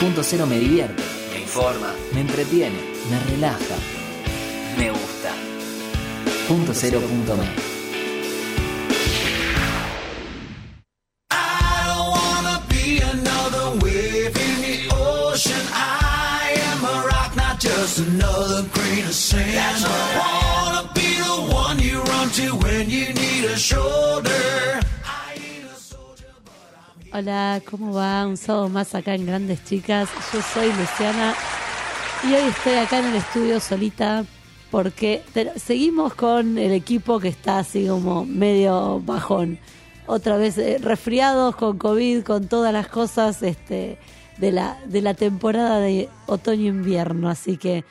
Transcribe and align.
Punto 0.00 0.22
cero 0.22 0.46
me 0.46 0.60
divierte, 0.60 1.02
me 1.32 1.40
informa, 1.40 1.92
me 2.12 2.20
entretiene, 2.20 2.78
me 3.10 3.18
relaja, 3.32 3.74
me 4.78 4.90
gusta. 4.90 5.32
Punto 6.46 6.72
cero 6.72 7.00
punto 7.00 7.36
me. 7.36 7.67
Hola, 27.18 27.60
¿cómo 27.68 27.94
va? 27.94 28.24
Un 28.28 28.36
sábado 28.36 28.68
más 28.68 28.94
acá 28.94 29.16
en 29.16 29.26
Grandes 29.26 29.64
Chicas. 29.64 30.08
Yo 30.32 30.40
soy 30.40 30.68
Luciana 30.68 31.34
y 32.22 32.32
hoy 32.32 32.48
estoy 32.48 32.74
acá 32.74 33.00
en 33.00 33.06
el 33.06 33.16
estudio 33.16 33.58
solita 33.58 34.24
porque 34.70 35.24
seguimos 35.56 36.14
con 36.14 36.58
el 36.58 36.70
equipo 36.70 37.18
que 37.18 37.26
está 37.26 37.58
así 37.58 37.88
como 37.88 38.24
medio 38.24 39.00
bajón. 39.00 39.58
Otra 40.06 40.36
vez 40.36 40.58
eh, 40.58 40.78
resfriados 40.80 41.56
con 41.56 41.76
COVID, 41.76 42.22
con 42.22 42.46
todas 42.46 42.72
las 42.72 42.86
cosas 42.86 43.42
este, 43.42 43.98
de, 44.36 44.52
la, 44.52 44.78
de 44.86 45.02
la 45.02 45.14
temporada 45.14 45.80
de 45.80 46.08
otoño-invierno. 46.26 47.28
Así 47.28 47.56
que 47.56 47.84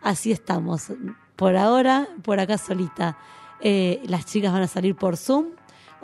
así 0.00 0.32
estamos. 0.32 0.88
Por 1.36 1.56
ahora, 1.56 2.08
por 2.24 2.40
acá 2.40 2.58
solita. 2.58 3.16
Eh, 3.60 4.02
las 4.06 4.26
chicas 4.26 4.52
van 4.52 4.62
a 4.62 4.66
salir 4.66 4.96
por 4.96 5.16
Zoom. 5.16 5.50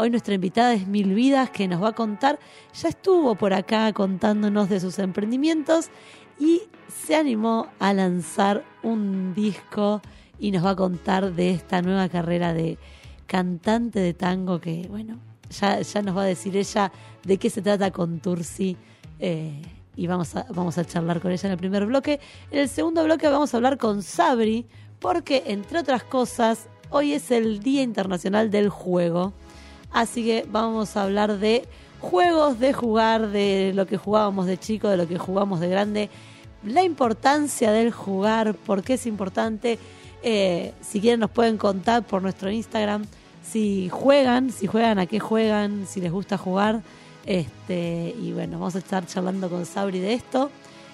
Hoy 0.01 0.11
nuestra 0.11 0.35
invitada 0.35 0.75
es 0.75 0.87
Mil 0.87 1.13
Vidas, 1.13 1.51
que 1.51 1.67
nos 1.67 1.83
va 1.83 1.89
a 1.89 1.93
contar, 1.93 2.39
ya 2.73 2.89
estuvo 2.89 3.35
por 3.35 3.53
acá 3.53 3.93
contándonos 3.93 4.69
de 4.69 4.79
sus 4.79 4.97
emprendimientos 5.01 5.91
y 6.39 6.63
se 6.87 7.17
animó 7.17 7.67
a 7.81 7.93
lanzar 7.93 8.65
un 8.85 9.35
disco 9.35 10.01
y 10.39 10.53
nos 10.53 10.65
va 10.65 10.71
a 10.71 10.77
contar 10.77 11.33
de 11.33 11.51
esta 11.51 11.83
nueva 11.83 12.09
carrera 12.09 12.55
de 12.55 12.79
cantante 13.27 13.99
de 13.99 14.15
tango 14.15 14.61
que, 14.61 14.87
bueno, 14.89 15.19
ya, 15.51 15.81
ya 15.81 16.01
nos 16.03 16.17
va 16.17 16.23
a 16.23 16.27
decir 16.27 16.57
ella 16.57 16.93
de 17.25 17.37
qué 17.39 17.51
se 17.51 17.61
trata 17.61 17.91
con 17.91 18.21
Tursi. 18.21 18.77
eh, 19.19 19.61
y 19.97 20.07
vamos 20.07 20.37
a, 20.37 20.47
vamos 20.51 20.79
a 20.79 20.85
charlar 20.85 21.21
con 21.21 21.33
ella 21.33 21.49
en 21.49 21.53
el 21.55 21.59
primer 21.59 21.85
bloque. 21.87 22.21
En 22.53 22.61
el 22.61 22.69
segundo 22.69 23.03
bloque 23.03 23.27
vamos 23.27 23.53
a 23.53 23.57
hablar 23.57 23.79
con 23.79 24.05
Sabri, 24.05 24.65
porque 25.01 25.43
entre 25.47 25.81
otras 25.81 26.05
cosas, 26.05 26.69
hoy 26.91 27.15
es 27.15 27.33
el 27.33 27.59
Día 27.59 27.83
Internacional 27.83 28.49
del 28.53 28.69
Juego. 28.69 29.33
Así 29.93 30.25
que 30.25 30.47
vamos 30.51 30.97
a 30.97 31.05
hablar 31.05 31.39
de 31.39 31.67
juegos, 32.01 32.59
de 32.59 32.73
jugar, 32.73 33.29
de 33.29 33.73
lo 33.75 33.87
que 33.87 33.97
jugábamos 33.97 34.47
de 34.47 34.59
chico, 34.59 34.89
de 34.89 34.97
lo 34.97 35.09
que 35.09 35.19
jugamos 35.19 35.61
de 35.61 35.69
grande, 35.69 36.11
la 36.65 36.83
importancia 36.83 37.73
del 37.73 37.93
jugar, 37.93 38.55
por 38.55 38.83
qué 38.83 38.95
es 38.95 39.07
importante. 39.07 39.79
Eh, 40.23 40.73
si 40.81 41.01
quieren 41.01 41.21
nos 41.21 41.31
pueden 41.31 41.57
contar 41.57 42.05
por 42.05 42.23
nuestro 42.23 42.51
Instagram 42.51 43.05
si 43.51 43.89
juegan, 43.89 44.51
si 44.53 44.67
juegan, 44.67 44.99
a 44.99 45.07
qué 45.07 45.21
juegan, 45.21 45.87
si 45.87 46.01
les 46.01 46.13
gusta 46.13 46.37
jugar. 46.37 46.83
Este, 47.25 48.15
y 48.21 48.33
bueno, 48.33 48.59
vamos 48.59 48.75
a 48.77 48.79
estar 48.79 49.07
charlando 49.07 49.49
con 49.49 49.67
Sabri 49.67 50.01
de 50.01 50.15
esto 50.15 50.51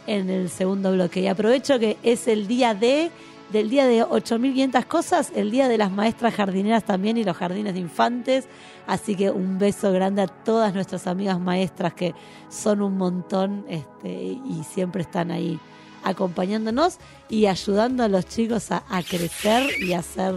en 0.06 0.30
el 0.30 0.50
segundo 0.50 0.92
bloque. 0.92 1.20
Y 1.20 1.26
aprovecho 1.26 1.78
que 1.78 1.96
es 2.02 2.28
el 2.28 2.46
día 2.46 2.74
de 2.74 3.10
del 3.54 3.70
día 3.70 3.86
de 3.86 4.04
8.500 4.04 4.84
cosas, 4.86 5.32
el 5.32 5.52
día 5.52 5.68
de 5.68 5.78
las 5.78 5.92
maestras 5.92 6.34
jardineras 6.34 6.82
también 6.82 7.16
y 7.16 7.22
los 7.22 7.36
jardines 7.36 7.74
de 7.74 7.78
infantes. 7.78 8.48
Así 8.84 9.14
que 9.14 9.30
un 9.30 9.60
beso 9.60 9.92
grande 9.92 10.22
a 10.22 10.26
todas 10.26 10.74
nuestras 10.74 11.06
amigas 11.06 11.38
maestras 11.38 11.94
que 11.94 12.16
son 12.50 12.82
un 12.82 12.96
montón 12.96 13.64
este, 13.68 14.12
y 14.12 14.64
siempre 14.68 15.02
están 15.02 15.30
ahí 15.30 15.60
acompañándonos 16.02 16.98
y 17.28 17.46
ayudando 17.46 18.02
a 18.02 18.08
los 18.08 18.26
chicos 18.26 18.72
a, 18.72 18.82
crecer 19.08 19.70
y 19.80 19.92
a 19.92 20.02
ser 20.02 20.34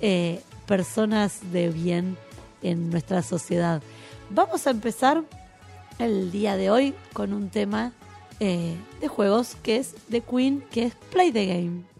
eh, 0.00 0.40
personas 0.66 1.40
de 1.52 1.68
bien 1.68 2.16
en 2.62 2.88
nuestra 2.88 3.22
sociedad. 3.22 3.82
Vamos 4.30 4.66
a 4.66 4.70
empezar 4.70 5.22
el 5.98 6.32
día 6.32 6.56
de 6.56 6.70
hoy 6.70 6.94
con 7.12 7.34
un 7.34 7.50
tema 7.50 7.92
eh, 8.40 8.76
de 8.98 9.08
juegos 9.08 9.56
que 9.62 9.76
es 9.76 9.94
de 10.08 10.22
Queen, 10.22 10.64
que 10.70 10.84
es 10.84 10.94
Play 11.12 11.32
the 11.32 11.44
Game. 11.44 11.95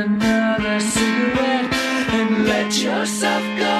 Another 0.00 0.80
cigarette 0.80 1.72
and 1.74 2.46
let 2.46 2.82
yourself 2.82 3.42
go. 3.58 3.79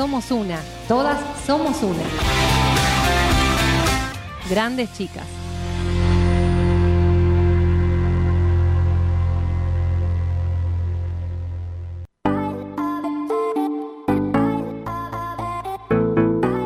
Somos 0.00 0.30
una, 0.30 0.58
todas 0.88 1.20
somos 1.44 1.76
una. 1.82 2.02
Grandes 4.48 4.90
chicas. 4.94 5.26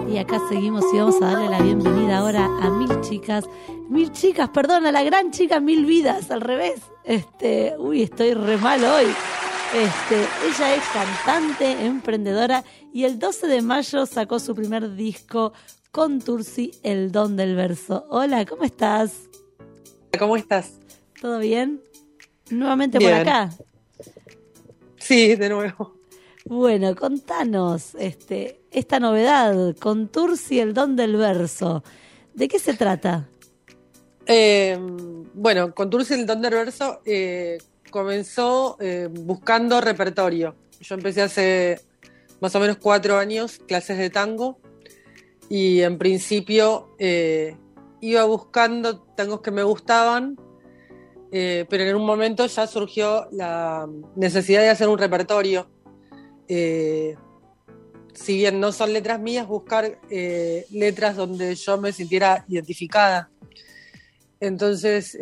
Y 0.08 0.16
acá 0.16 0.38
seguimos 0.48 0.84
y 0.94 0.98
vamos 0.98 1.20
a 1.20 1.26
darle 1.26 1.48
la 1.48 1.60
bienvenida 1.60 2.18
ahora 2.18 2.44
a 2.44 2.70
mil 2.70 3.00
chicas, 3.00 3.46
mil 3.88 4.12
chicas, 4.12 4.48
perdón, 4.50 4.86
a 4.86 4.92
la 4.92 5.02
gran 5.02 5.32
chica 5.32 5.58
mil 5.58 5.86
vidas, 5.86 6.30
al 6.30 6.40
revés. 6.40 6.82
Este, 7.02 7.74
uy, 7.80 8.04
estoy 8.04 8.34
re 8.34 8.58
mal 8.58 8.84
hoy. 8.84 9.06
Este, 9.74 10.24
ella 10.46 10.76
es 10.76 10.84
cantante, 10.92 11.84
emprendedora 11.84 12.62
y 12.92 13.06
el 13.06 13.18
12 13.18 13.48
de 13.48 13.60
mayo 13.60 14.06
sacó 14.06 14.38
su 14.38 14.54
primer 14.54 14.94
disco 14.94 15.52
con 15.90 16.20
Tursi, 16.20 16.70
El 16.84 17.10
Don 17.10 17.34
del 17.34 17.56
Verso. 17.56 18.06
Hola, 18.08 18.44
¿cómo 18.44 18.62
estás? 18.62 19.28
¿Cómo 20.16 20.36
estás? 20.36 20.74
¿Todo 21.20 21.40
bien? 21.40 21.82
Nuevamente 22.50 22.98
Bien. 22.98 23.10
por 23.10 23.20
acá. 23.20 23.50
Sí, 24.96 25.34
de 25.34 25.48
nuevo. 25.48 25.96
Bueno, 26.44 26.94
contanos 26.94 27.96
este, 27.96 28.60
esta 28.70 29.00
novedad 29.00 29.74
con 29.80 30.06
Tursi, 30.06 30.60
El 30.60 30.72
Don 30.72 30.94
del 30.94 31.16
Verso. 31.16 31.82
¿De 32.32 32.46
qué 32.46 32.60
se 32.60 32.74
trata? 32.74 33.28
Eh, 34.26 34.78
bueno, 35.34 35.74
con 35.74 35.90
Tursi 35.90 36.14
el 36.14 36.26
Don 36.26 36.40
del 36.40 36.54
Verso 36.54 37.02
eh, 37.04 37.58
comenzó 37.94 38.76
eh, 38.80 39.08
buscando 39.08 39.80
repertorio. 39.80 40.56
Yo 40.80 40.96
empecé 40.96 41.22
hace 41.22 41.80
más 42.40 42.52
o 42.56 42.58
menos 42.58 42.78
cuatro 42.78 43.16
años 43.18 43.60
clases 43.68 43.98
de 43.98 44.10
tango 44.10 44.58
y 45.48 45.80
en 45.80 45.96
principio 45.96 46.96
eh, 46.98 47.56
iba 48.00 48.24
buscando 48.24 48.98
tangos 48.98 49.42
que 49.42 49.52
me 49.52 49.62
gustaban, 49.62 50.36
eh, 51.30 51.66
pero 51.70 51.84
en 51.84 51.94
un 51.94 52.04
momento 52.04 52.44
ya 52.46 52.66
surgió 52.66 53.28
la 53.30 53.88
necesidad 54.16 54.62
de 54.62 54.70
hacer 54.70 54.88
un 54.88 54.98
repertorio. 54.98 55.70
Si 56.48 58.36
bien 58.36 58.58
no 58.58 58.72
son 58.72 58.92
letras 58.92 59.20
mías, 59.20 59.46
buscar 59.46 60.00
letras 60.10 61.14
donde 61.14 61.54
yo 61.54 61.78
me 61.78 61.92
sintiera 61.92 62.44
identificada. 62.48 63.30
Entonces, 64.40 65.16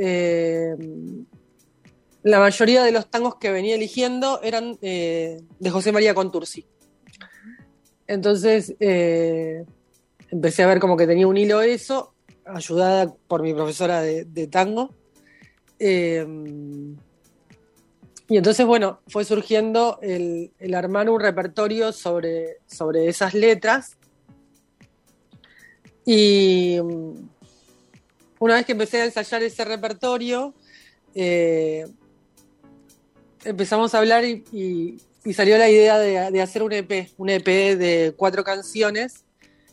la 2.22 2.38
mayoría 2.38 2.84
de 2.84 2.92
los 2.92 3.10
tangos 3.10 3.36
que 3.36 3.50
venía 3.50 3.74
eligiendo 3.74 4.40
eran 4.42 4.78
eh, 4.80 5.40
de 5.58 5.70
José 5.70 5.92
María 5.92 6.14
Contursi. 6.14 6.66
Entonces, 8.06 8.74
eh, 8.78 9.64
empecé 10.30 10.62
a 10.62 10.66
ver 10.66 10.78
como 10.78 10.96
que 10.96 11.06
tenía 11.06 11.26
un 11.26 11.36
hilo 11.36 11.62
eso, 11.62 12.14
ayudada 12.44 13.12
por 13.26 13.42
mi 13.42 13.52
profesora 13.54 14.02
de, 14.02 14.46
tango. 14.48 14.94
Eh, 15.78 16.24
y 18.28 18.36
entonces, 18.36 18.66
bueno, 18.66 19.00
fue 19.08 19.24
surgiendo 19.24 19.98
el, 20.00 20.52
armar 20.74 21.10
un 21.10 21.20
repertorio 21.20 21.92
sobre, 21.92 22.58
sobre 22.66 23.08
esas 23.08 23.34
letras. 23.34 23.96
Y 26.04 26.78
mm, 26.80 27.14
una 28.38 28.54
vez 28.54 28.66
que 28.66 28.72
empecé 28.72 29.02
a 29.02 29.06
ensayar 29.06 29.42
ese 29.42 29.64
repertorio, 29.64 30.54
empezamos 33.44 33.94
a 33.94 33.98
hablar 33.98 34.24
y, 34.24 34.98
salió 35.34 35.56
la 35.58 35.68
idea 35.68 35.98
de, 35.98 36.42
hacer 36.42 36.62
un 36.62 36.72
EP, 36.72 37.10
un 37.16 37.30
EP 37.30 37.46
de 37.46 38.14
cuatro 38.16 38.44
canciones. 38.44 39.24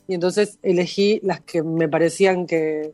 Y 0.08 0.16
entonces 0.16 0.58
elegí 0.64 1.20
las 1.24 1.42
que 1.42 1.64
me 1.64 1.88
parecían 1.88 2.48
que. 2.48 2.94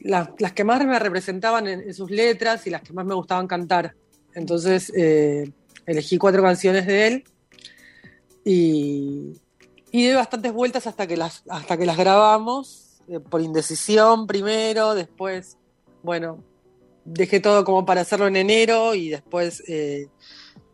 Las, 0.00 0.28
que 0.54 0.64
más 0.64 0.84
me 0.86 0.98
representaban 0.98 1.66
en, 1.68 1.80
en 1.80 1.94
sus 1.94 2.10
letras 2.10 2.66
y 2.66 2.70
las 2.70 2.82
que 2.82 2.92
más 2.92 3.04
me 3.04 3.14
gustaban 3.14 3.46
cantar. 3.46 3.94
Entonces 4.34 4.92
eh, 4.96 5.50
elegí 5.86 6.16
cuatro 6.16 6.42
canciones 6.42 6.86
de 6.86 7.06
él 7.06 7.24
y, 8.44 9.40
y 9.90 10.06
di 10.06 10.14
bastantes 10.14 10.52
vueltas 10.52 10.86
hasta 10.86 11.06
que 11.06 11.16
las, 11.16 11.42
hasta 11.48 11.76
que 11.76 11.86
las 11.86 11.96
grabamos, 11.96 13.00
eh, 13.08 13.20
por 13.20 13.40
indecisión 13.40 14.26
primero, 14.26 14.94
después, 14.94 15.58
bueno, 16.02 16.42
dejé 17.04 17.40
todo 17.40 17.64
como 17.64 17.84
para 17.84 18.02
hacerlo 18.02 18.26
en 18.26 18.36
enero 18.36 18.94
y 18.94 19.08
después 19.10 19.62
eh, 19.68 20.08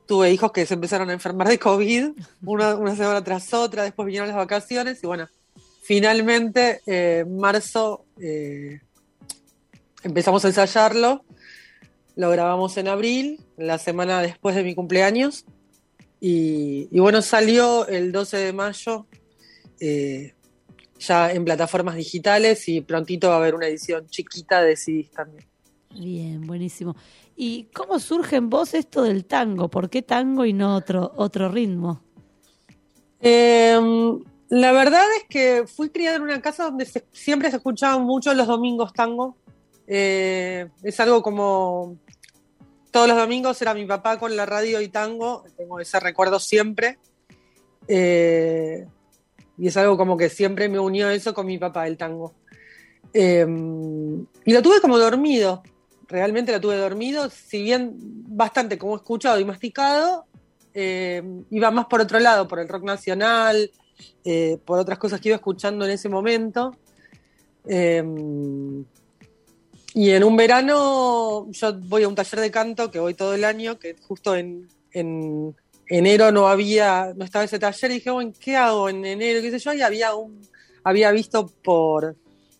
tuve 0.06 0.32
hijos 0.32 0.52
que 0.52 0.66
se 0.66 0.74
empezaron 0.74 1.10
a 1.10 1.12
enfermar 1.12 1.48
de 1.48 1.58
COVID, 1.58 2.10
una, 2.44 2.74
una 2.74 2.96
semana 2.96 3.22
tras 3.22 3.52
otra, 3.54 3.84
después 3.84 4.06
vinieron 4.06 4.28
las 4.28 4.36
vacaciones 4.36 5.02
y 5.02 5.06
bueno, 5.06 5.28
finalmente 5.82 6.80
eh, 6.86 7.24
en 7.26 7.36
marzo 7.36 8.04
eh, 8.20 8.80
empezamos 10.02 10.44
a 10.44 10.48
ensayarlo, 10.48 11.24
lo 12.16 12.30
grabamos 12.30 12.76
en 12.76 12.88
abril, 12.88 13.40
la 13.56 13.78
semana 13.78 14.22
después 14.22 14.54
de 14.56 14.62
mi 14.62 14.74
cumpleaños 14.74 15.44
y, 16.20 16.88
y 16.90 17.00
bueno, 17.00 17.22
salió 17.22 17.86
el 17.88 18.12
12 18.12 18.36
de 18.38 18.52
mayo. 18.52 19.06
eh, 19.80 20.32
ya 20.98 21.30
en 21.32 21.44
plataformas 21.44 21.96
digitales 21.96 22.68
y 22.68 22.80
prontito 22.80 23.28
va 23.28 23.34
a 23.34 23.38
haber 23.38 23.54
una 23.54 23.66
edición 23.66 24.06
chiquita 24.08 24.62
de 24.62 24.76
CDs 24.76 25.10
también. 25.10 25.44
Bien, 25.98 26.46
buenísimo. 26.46 26.94
¿Y 27.36 27.64
cómo 27.74 27.98
surge 27.98 28.36
en 28.36 28.50
vos 28.50 28.74
esto 28.74 29.02
del 29.02 29.24
tango? 29.24 29.68
¿Por 29.68 29.88
qué 29.88 30.02
tango 30.02 30.44
y 30.44 30.52
no 30.52 30.76
otro, 30.76 31.12
otro 31.16 31.48
ritmo? 31.48 32.00
Eh, 33.20 33.78
la 34.48 34.72
verdad 34.72 35.04
es 35.16 35.24
que 35.28 35.64
fui 35.66 35.90
criada 35.90 36.16
en 36.16 36.22
una 36.22 36.40
casa 36.40 36.64
donde 36.64 36.86
siempre 37.12 37.50
se 37.50 37.56
escuchaban 37.56 38.04
mucho 38.04 38.32
los 38.34 38.46
domingos 38.46 38.92
tango. 38.92 39.36
Eh, 39.86 40.68
es 40.82 41.00
algo 41.00 41.22
como 41.22 41.96
todos 42.90 43.08
los 43.08 43.16
domingos 43.16 43.60
era 43.60 43.74
mi 43.74 43.86
papá 43.86 44.18
con 44.18 44.36
la 44.36 44.46
radio 44.46 44.80
y 44.80 44.88
tango, 44.88 45.44
tengo 45.56 45.80
ese 45.80 45.98
recuerdo 46.00 46.38
siempre. 46.38 46.98
Eh, 47.88 48.86
y 49.58 49.66
es 49.68 49.76
algo 49.76 49.96
como 49.96 50.16
que 50.16 50.28
siempre 50.28 50.68
me 50.68 50.78
unió 50.78 51.10
eso 51.10 51.34
con 51.34 51.46
mi 51.46 51.58
papá, 51.58 51.86
el 51.86 51.96
tango. 51.96 52.34
Eh, 53.12 53.46
y 54.44 54.52
lo 54.52 54.62
tuve 54.62 54.80
como 54.80 54.98
dormido, 54.98 55.62
realmente 56.08 56.52
lo 56.52 56.60
tuve 56.60 56.76
dormido, 56.76 57.28
si 57.30 57.62
bien 57.62 57.94
bastante 58.00 58.78
como 58.78 58.96
escuchado 58.96 59.38
y 59.40 59.44
masticado, 59.44 60.26
eh, 60.74 61.22
iba 61.50 61.70
más 61.70 61.86
por 61.86 62.00
otro 62.00 62.18
lado, 62.18 62.46
por 62.46 62.60
el 62.60 62.68
rock 62.68 62.84
nacional, 62.84 63.70
eh, 64.24 64.58
por 64.64 64.78
otras 64.78 64.98
cosas 64.98 65.20
que 65.20 65.30
iba 65.30 65.36
escuchando 65.36 65.84
en 65.84 65.90
ese 65.92 66.08
momento. 66.08 66.76
Eh, 67.66 68.04
y 69.94 70.10
en 70.10 70.24
un 70.24 70.36
verano 70.36 71.50
yo 71.50 71.72
voy 71.80 72.02
a 72.02 72.08
un 72.08 72.14
taller 72.14 72.40
de 72.40 72.50
canto 72.50 72.90
que 72.90 73.00
voy 73.00 73.14
todo 73.14 73.34
el 73.34 73.44
año, 73.44 73.78
que 73.78 73.96
justo 74.06 74.36
en, 74.36 74.68
en 74.92 75.56
enero 75.88 76.30
no 76.32 76.48
había, 76.48 77.14
no 77.16 77.24
estaba 77.24 77.44
ese 77.44 77.58
taller 77.58 77.90
y 77.90 77.94
dije, 77.94 78.10
bueno, 78.10 78.32
¿qué 78.38 78.56
hago 78.56 78.88
en 78.88 79.04
enero? 79.04 79.40
¿Qué 79.40 79.50
sé 79.50 79.58
yo? 79.58 79.72
Y 79.72 79.82
había 79.82 80.14
un, 80.14 80.40
había 80.84 81.10
visto 81.12 81.46
por, 81.46 82.16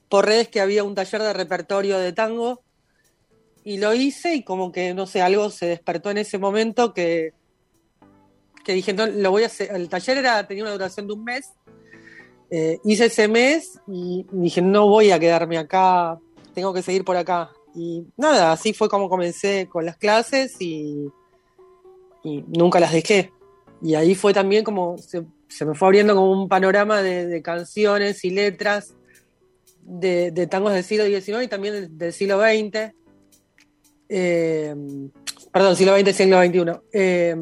por 0.08 0.24
redes 0.24 0.48
que 0.48 0.60
había 0.60 0.82
un 0.82 0.94
taller 0.94 1.22
de 1.22 1.32
repertorio 1.32 1.98
de 1.98 2.12
tango 2.12 2.62
y 3.66 3.78
lo 3.78 3.92
hice 3.94 4.32
y 4.36 4.44
como 4.44 4.70
que, 4.70 4.94
no 4.94 5.08
sé, 5.08 5.20
algo 5.20 5.50
se 5.50 5.66
despertó 5.66 6.12
en 6.12 6.18
ese 6.18 6.38
momento 6.38 6.94
que, 6.94 7.32
que 8.64 8.74
dije, 8.74 8.92
no, 8.92 9.08
lo 9.08 9.32
voy 9.32 9.42
a 9.42 9.46
hacer. 9.46 9.74
El 9.74 9.88
taller 9.88 10.18
era, 10.18 10.46
tenía 10.46 10.62
una 10.62 10.72
duración 10.72 11.08
de 11.08 11.14
un 11.14 11.24
mes 11.24 11.52
Eh, 12.48 12.78
hice 12.84 13.06
ese 13.06 13.26
mes 13.26 13.80
y 13.88 14.24
dije, 14.30 14.62
no 14.62 14.86
voy 14.86 15.10
a 15.10 15.18
quedarme 15.18 15.58
acá, 15.58 16.16
tengo 16.54 16.72
que 16.72 16.80
seguir 16.80 17.04
por 17.04 17.16
acá. 17.16 17.50
Y 17.74 18.04
nada, 18.16 18.52
así 18.52 18.72
fue 18.72 18.88
como 18.88 19.08
comencé 19.08 19.66
con 19.68 19.84
las 19.84 19.96
clases 19.96 20.54
y, 20.60 21.08
y 22.22 22.44
nunca 22.46 22.78
las 22.78 22.92
dejé. 22.92 23.32
Y 23.82 23.96
ahí 23.96 24.14
fue 24.14 24.32
también 24.32 24.62
como, 24.62 24.96
se, 24.96 25.22
me 25.64 25.74
fue 25.74 25.88
abriendo 25.88 26.14
como 26.14 26.30
un 26.30 26.48
panorama 26.48 27.02
de, 27.02 27.42
canciones 27.42 28.24
y 28.24 28.30
letras 28.30 28.94
de, 29.82 30.30
de, 30.30 30.46
tangos 30.46 30.72
del 30.72 30.84
siglo 30.84 31.04
XIX 31.04 31.42
y 31.42 31.48
también 31.48 31.74
del, 31.74 31.98
del 31.98 32.12
siglo 32.12 32.38
XX. 32.38 32.94
Eh, 34.08 34.74
perdón, 35.52 35.76
siglo 35.76 35.98
XX, 35.98 36.16
siglo 36.16 36.42
XXI. 36.42 36.80
Eh, 36.92 37.36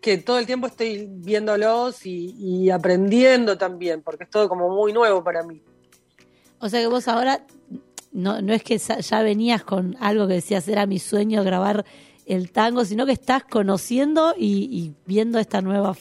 que 0.00 0.18
todo 0.18 0.38
el 0.38 0.44
tiempo 0.44 0.66
estoy 0.66 1.08
viéndolos 1.10 2.04
y, 2.04 2.34
y, 2.38 2.70
aprendiendo 2.70 3.56
también, 3.56 4.02
porque 4.02 4.24
es 4.24 4.30
todo 4.30 4.50
como 4.50 4.68
muy 4.68 4.92
nuevo 4.92 5.24
para 5.24 5.42
mí. 5.42 5.62
O 6.58 6.68
sea 6.68 6.80
que 6.80 6.86
vos 6.86 7.08
ahora 7.08 7.46
no, 8.12 8.40
no 8.40 8.52
es 8.52 8.62
que 8.62 8.78
ya 8.78 9.22
venías 9.22 9.64
con 9.64 9.96
algo 10.00 10.28
que 10.28 10.34
decías 10.34 10.68
era 10.68 10.86
mi 10.86 10.98
sueño 10.98 11.42
grabar 11.42 11.84
el 12.26 12.52
tango, 12.52 12.84
sino 12.84 13.06
que 13.06 13.12
estás 13.12 13.44
conociendo 13.44 14.34
y, 14.36 14.68
y 14.70 14.94
viendo 15.04 15.38
esta 15.38 15.60
nueva. 15.60 15.96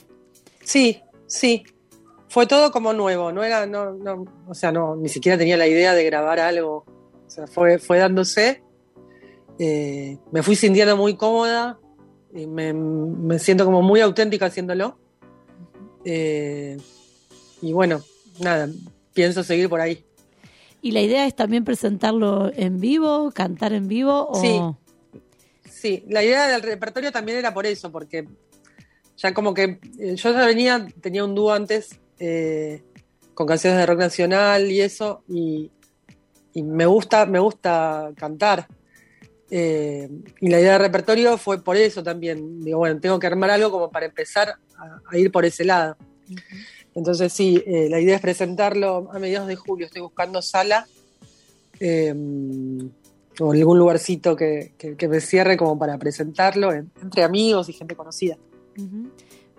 Sí, 0.63 1.01
sí. 1.25 1.63
Fue 2.29 2.47
todo 2.47 2.71
como 2.71 2.93
nuevo, 2.93 3.31
no 3.31 3.43
era, 3.43 3.65
no, 3.65 3.91
no, 3.93 4.25
o 4.47 4.53
sea, 4.53 4.71
no, 4.71 4.95
ni 4.95 5.09
siquiera 5.09 5.37
tenía 5.37 5.57
la 5.57 5.67
idea 5.67 5.93
de 5.93 6.03
grabar 6.03 6.39
algo. 6.39 6.85
O 7.33 7.35
sea, 7.35 7.47
fue, 7.47 7.79
fue 7.79 7.97
dándose. 7.97 8.61
Eh, 9.57 10.19
me 10.31 10.43
fui 10.43 10.55
sintiendo 10.55 10.95
muy 10.95 11.15
cómoda, 11.15 11.79
y 12.31 12.45
me, 12.45 12.73
me, 12.73 13.39
siento 13.39 13.65
como 13.65 13.81
muy 13.81 14.01
auténtica 14.01 14.45
haciéndolo. 14.45 14.99
Eh, 16.05 16.77
y 17.59 17.73
bueno, 17.73 18.03
nada, 18.39 18.69
pienso 19.15 19.43
seguir 19.43 19.67
por 19.67 19.81
ahí. 19.81 20.05
¿Y 20.83 20.91
la 20.91 21.01
idea 21.01 21.25
es 21.25 21.35
también 21.35 21.63
presentarlo 21.63 22.51
en 22.55 22.79
vivo, 22.79 23.31
cantar 23.31 23.73
en 23.73 23.87
vivo? 23.87 24.27
O... 24.29 24.39
Sí, 24.39 24.59
sí, 25.71 26.05
la 26.09 26.23
idea 26.23 26.47
del 26.49 26.61
repertorio 26.61 27.11
también 27.11 27.39
era 27.39 27.51
por 27.51 27.65
eso, 27.65 27.91
porque 27.91 28.27
ya 29.17 29.33
como 29.33 29.55
que 29.55 29.79
eh, 29.97 30.15
yo 30.17 30.31
ya 30.33 30.45
venía, 30.45 30.85
tenía 31.01 31.25
un 31.25 31.33
dúo 31.33 31.51
antes 31.51 31.99
eh, 32.19 32.83
con 33.33 33.47
canciones 33.47 33.79
de 33.79 33.87
rock 33.87 33.97
nacional 33.97 34.69
y 34.69 34.81
eso, 34.81 35.23
y, 35.27 35.71
y 36.53 36.63
me 36.63 36.85
gusta, 36.85 37.25
me 37.25 37.39
gusta 37.39 38.11
cantar. 38.15 38.67
Eh, 39.49 40.09
y 40.39 40.49
la 40.49 40.59
idea 40.59 40.73
del 40.73 40.81
repertorio 40.81 41.37
fue 41.37 41.63
por 41.63 41.77
eso 41.77 42.03
también. 42.03 42.63
Digo, 42.63 42.79
bueno, 42.79 42.99
tengo 42.99 43.19
que 43.19 43.27
armar 43.27 43.51
algo 43.51 43.71
como 43.71 43.91
para 43.91 44.05
empezar 44.05 44.55
a, 44.77 45.01
a 45.11 45.17
ir 45.17 45.31
por 45.31 45.45
ese 45.45 45.63
lado. 45.65 45.95
Uh 46.29 46.33
-huh. 46.33 46.65
Entonces, 46.95 47.33
sí, 47.33 47.61
eh, 47.65 47.87
la 47.89 47.99
idea 47.99 48.15
es 48.15 48.21
presentarlo 48.21 49.09
a 49.11 49.19
mediados 49.19 49.47
de 49.47 49.55
julio. 49.55 49.85
Estoy 49.85 50.01
buscando 50.01 50.41
sala 50.41 50.87
eh, 51.79 52.13
o 53.39 53.51
algún 53.51 53.79
lugarcito 53.79 54.35
que, 54.35 54.73
que, 54.77 54.95
que, 54.95 55.07
me 55.07 55.19
cierre 55.19 55.57
como 55.57 55.77
para 55.77 55.97
presentarlo 55.97 56.71
en, 56.71 56.91
entre 57.01 57.23
amigos 57.23 57.67
y 57.69 57.73
gente 57.73 57.95
conocida. 57.95 58.37
Uh 58.77 58.81
-huh. 58.81 59.09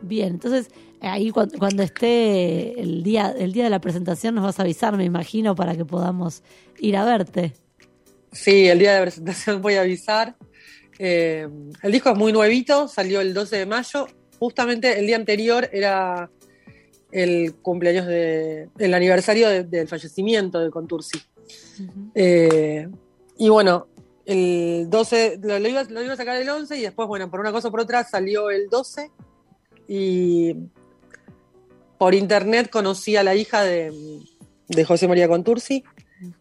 Bien, 0.03 0.29
entonces 0.29 0.69
ahí 1.01 1.31
cuando, 1.31 1.59
cuando, 1.59 1.83
esté 1.83 2.81
el 2.81 3.03
día, 3.03 3.35
el 3.37 3.53
día 3.53 3.65
de 3.65 3.71
la 3.71 3.81
presentación 3.81 4.35
nos 4.35 4.45
vas 4.45 4.59
a 4.59 4.63
avisar, 4.63 4.97
me 4.97 5.05
imagino, 5.05 5.55
para 5.55 5.77
que 5.77 5.85
podamos 5.85 6.43
ir 6.79 6.97
a 6.97 7.05
verte. 7.05 7.53
Sí, 8.33 8.69
el 8.69 8.79
día 8.79 8.95
de 8.95 9.03
presentación 9.03 9.63
voy 9.63 9.75
a 9.75 9.83
avisar. 9.83 10.37
Eh, 10.99 11.49
el 11.83 11.93
disco 11.93 12.11
es 12.11 12.17
muy 12.17 12.33
nuevito, 12.33 12.89
salió 12.89 13.21
el 13.21 13.35
12 13.35 13.59
de 13.59 13.67
mayo. 13.67 14.07
Justamente 14.39 14.99
el 14.99 15.07
día 15.07 15.17
anterior 15.17 15.69
era 15.73 16.31
el 17.13 17.55
cumpleaños 17.55 18.07
de, 18.07 18.69
el 18.79 18.95
aniversario 18.95 19.49
de, 19.49 19.63
del 19.65 19.87
fallecimiento 19.87 20.59
de 20.59 20.71
Contursi. 20.71 21.19
Uh 21.19 21.83
-huh. 21.83 22.11
eh, 22.15 22.89
y 23.39 23.49
bueno, 23.49 23.87
el 24.27 24.89
12, 24.89 25.41
lo, 25.43 25.59
lo, 25.59 25.69
iba, 25.69 25.85
lo, 25.85 26.03
iba, 26.03 26.15
a 26.15 26.17
sacar 26.17 26.37
el 26.37 26.49
11 26.49 26.77
y 26.77 26.83
después, 26.83 27.07
bueno, 27.07 27.31
por 27.31 27.41
una 27.41 27.53
cosa 27.53 27.69
o 27.69 27.71
por 27.71 27.81
otra 27.81 28.05
salió 28.05 28.51
el 28.51 28.69
12 28.69 29.11
y 29.87 30.57
por 32.05 32.15
internet 32.15 32.69
conocí 32.69 33.17
a 33.17 33.23
la 33.23 33.35
hija 33.35 33.63
de, 33.63 33.91
de 34.69 34.85
José 34.85 35.09
María 35.09 35.27
Contursi 35.27 35.85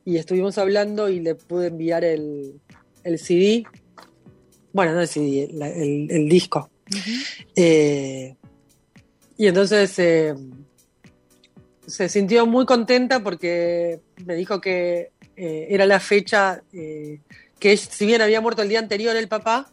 y 0.04 0.18
estuvimos 0.18 0.58
hablando 0.58 1.08
y 1.08 1.22
le 1.22 1.36
pude 1.36 1.68
enviar 1.68 2.04
el, 2.04 2.60
el 3.06 3.18
CD, 3.18 3.64
bueno, 4.74 4.92
no 4.94 5.00
el 5.00 5.08
CD, 5.08 5.46
el, 5.46 5.62
el, 5.62 6.12
el 6.12 6.28
disco. 6.28 6.70
Uh 6.92 6.96
-huh. 6.96 7.46
eh, 7.56 8.36
y 9.38 9.48
entonces 9.48 9.98
eh, 10.00 10.36
se 11.88 12.10
sintió 12.10 12.46
muy 12.46 12.66
contenta 12.66 13.24
porque 13.24 14.02
me 14.26 14.36
dijo 14.36 14.60
que 14.60 15.12
eh, 15.38 15.68
era 15.70 15.86
la 15.86 16.02
fecha 16.02 16.62
eh, 16.74 17.22
que 17.58 17.78
si 17.78 18.06
bien 18.06 18.22
había 18.22 18.42
muerto 18.42 18.64
el 18.64 18.68
día 18.68 18.80
anterior 18.80 19.16
el 19.16 19.30
papá, 19.30 19.72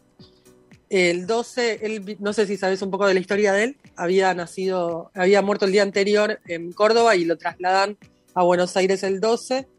el 0.91 1.25
12, 1.25 1.85
él, 1.85 2.17
no 2.19 2.33
sé 2.33 2.45
si 2.45 2.57
sabes 2.57 2.81
un 2.81 2.91
poco 2.91 3.07
de 3.07 3.13
la 3.13 3.21
historia 3.21 3.53
de 3.53 3.63
él, 3.63 3.77
había 3.95 4.33
nacido, 4.33 5.09
había 5.15 5.41
muerto 5.41 5.63
el 5.63 5.71
día 5.71 5.83
anterior 5.83 6.41
en 6.47 6.73
Córdoba 6.73 7.15
y 7.15 7.23
lo 7.23 7.37
trasladan 7.37 7.97
a 8.33 8.43
Buenos 8.43 8.75
Aires 8.75 9.01
el 9.03 9.21
12 9.21 9.69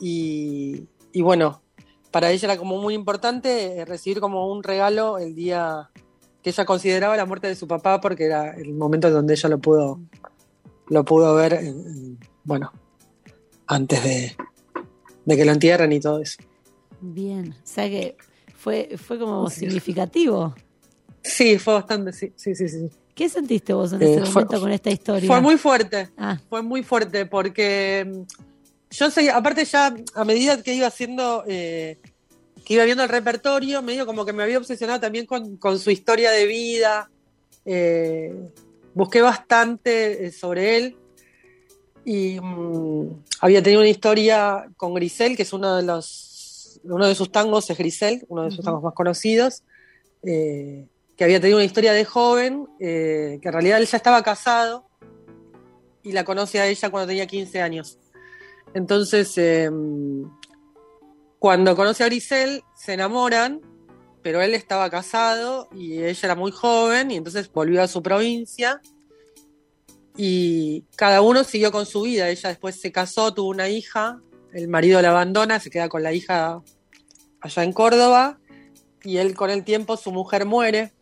y, 0.00 0.88
y, 1.12 1.22
bueno, 1.22 1.62
para 2.10 2.32
ella 2.32 2.46
era 2.46 2.58
como 2.58 2.78
muy 2.78 2.94
importante 2.94 3.78
eh, 3.78 3.84
recibir 3.84 4.18
como 4.18 4.50
un 4.50 4.64
regalo 4.64 5.18
el 5.18 5.36
día 5.36 5.88
que 6.42 6.50
ella 6.50 6.64
consideraba 6.64 7.16
la 7.16 7.26
muerte 7.26 7.46
de 7.46 7.54
su 7.54 7.68
papá 7.68 8.00
porque 8.00 8.24
era 8.24 8.50
el 8.56 8.72
momento 8.72 9.06
en 9.06 9.14
donde 9.14 9.34
ella 9.34 9.50
lo 9.50 9.60
pudo, 9.60 10.00
lo 10.88 11.04
pudo 11.04 11.32
ver, 11.36 11.52
en, 11.52 12.18
bueno, 12.42 12.72
antes 13.68 14.02
de, 14.02 14.36
de, 15.26 15.36
que 15.36 15.44
lo 15.44 15.52
entierren 15.52 15.92
y 15.92 16.00
todo 16.00 16.20
eso. 16.20 16.42
Bien, 17.00 17.52
o 17.52 17.66
sea 17.66 17.88
que 17.88 18.16
fue, 18.60 18.90
fue 18.96 19.18
como 19.18 19.48
sí. 19.48 19.60
significativo. 19.60 20.54
Sí, 21.22 21.58
fue 21.58 21.74
bastante, 21.74 22.12
sí, 22.12 22.32
sí, 22.36 22.54
sí. 22.54 22.68
sí. 22.68 22.90
¿Qué 23.14 23.28
sentiste 23.28 23.72
vos 23.72 23.92
en 23.92 24.02
eh, 24.02 24.12
ese 24.12 24.20
momento 24.20 24.32
fue, 24.32 24.60
con 24.60 24.72
esta 24.72 24.90
historia? 24.90 25.26
Fue 25.26 25.40
muy 25.40 25.56
fuerte, 25.56 26.10
ah. 26.16 26.38
fue 26.48 26.62
muy 26.62 26.82
fuerte 26.82 27.26
porque 27.26 28.24
yo 28.90 29.10
sé, 29.10 29.30
aparte 29.30 29.64
ya 29.64 29.94
a 30.14 30.24
medida 30.24 30.62
que 30.62 30.74
iba 30.74 30.86
haciendo, 30.86 31.44
eh, 31.46 31.98
que 32.64 32.74
iba 32.74 32.84
viendo 32.84 33.02
el 33.02 33.08
repertorio, 33.08 33.82
medio 33.82 34.06
como 34.06 34.24
que 34.24 34.32
me 34.32 34.42
había 34.42 34.58
obsesionado 34.58 35.00
también 35.00 35.26
con, 35.26 35.56
con 35.56 35.78
su 35.78 35.90
historia 35.90 36.30
de 36.30 36.46
vida. 36.46 37.10
Eh, 37.64 38.34
busqué 38.94 39.22
bastante 39.22 40.26
eh, 40.26 40.32
sobre 40.32 40.76
él 40.76 40.96
y 42.04 42.40
mmm, 42.40 43.22
había 43.40 43.62
tenido 43.62 43.80
una 43.80 43.90
historia 43.90 44.66
con 44.76 44.94
Grisel, 44.94 45.36
que 45.36 45.42
es 45.42 45.52
uno 45.52 45.76
de 45.76 45.82
los, 45.82 46.06
uno 46.84 47.06
de 47.06 47.14
sus 47.14 47.30
tangos 47.32 47.68
es 47.70 47.78
Grisel, 47.78 48.24
uno 48.28 48.44
de 48.44 48.50
sus 48.50 48.60
uh 48.60 48.62
-huh. 48.62 48.64
tangos 48.66 48.82
más 48.82 48.94
conocidos, 48.94 49.62
eh, 50.22 50.86
que 51.16 51.24
había 51.24 51.40
tenido 51.40 51.58
una 51.58 51.64
historia 51.64 51.92
de 51.92 52.04
joven, 52.04 52.66
eh, 52.78 53.38
que 53.40 53.48
en 53.48 53.52
realidad 53.52 53.78
él 53.78 53.86
ya 53.86 53.96
estaba 53.96 54.22
casado 54.22 54.86
y 56.02 56.12
la 56.12 56.24
conoce 56.24 56.60
a 56.60 56.66
ella 56.66 56.90
cuando 56.90 57.08
tenía 57.08 57.26
15 57.26 57.60
años. 57.60 57.98
Entonces, 58.74 59.32
eh, 59.36 59.70
cuando 61.38 61.74
conoce 61.74 62.04
a 62.04 62.06
Grisel, 62.06 62.62
se 62.76 62.94
enamoran, 62.94 63.60
pero 64.22 64.42
él 64.42 64.54
estaba 64.54 64.90
casado 64.90 65.68
y 65.74 66.02
ella 66.02 66.20
era 66.22 66.34
muy 66.34 66.52
joven, 66.52 67.10
y 67.10 67.16
entonces 67.16 67.50
volvió 67.52 67.82
a 67.82 67.88
su 67.88 68.02
provincia. 68.02 68.80
Y 70.16 70.82
cada 70.96 71.22
uno 71.22 71.44
siguió 71.44 71.72
con 71.72 71.86
su 71.86 72.02
vida. 72.02 72.28
Ella 72.28 72.50
después 72.50 72.78
se 72.78 72.92
casó, 72.92 73.32
tuvo 73.32 73.48
una 73.48 73.68
hija, 73.68 74.20
el 74.52 74.68
marido 74.68 75.00
la 75.02 75.10
abandona, 75.10 75.60
se 75.60 75.70
queda 75.70 75.88
con 75.88 76.02
la 76.02 76.12
hija 76.12 76.62
allá 77.40 77.64
en 77.64 77.72
Córdoba, 77.72 78.38
y 79.02 79.16
él 79.18 79.34
con 79.34 79.50
el 79.50 79.64
tiempo, 79.64 79.96
su 79.96 80.12
mujer 80.12 80.44
muere. 80.44 80.92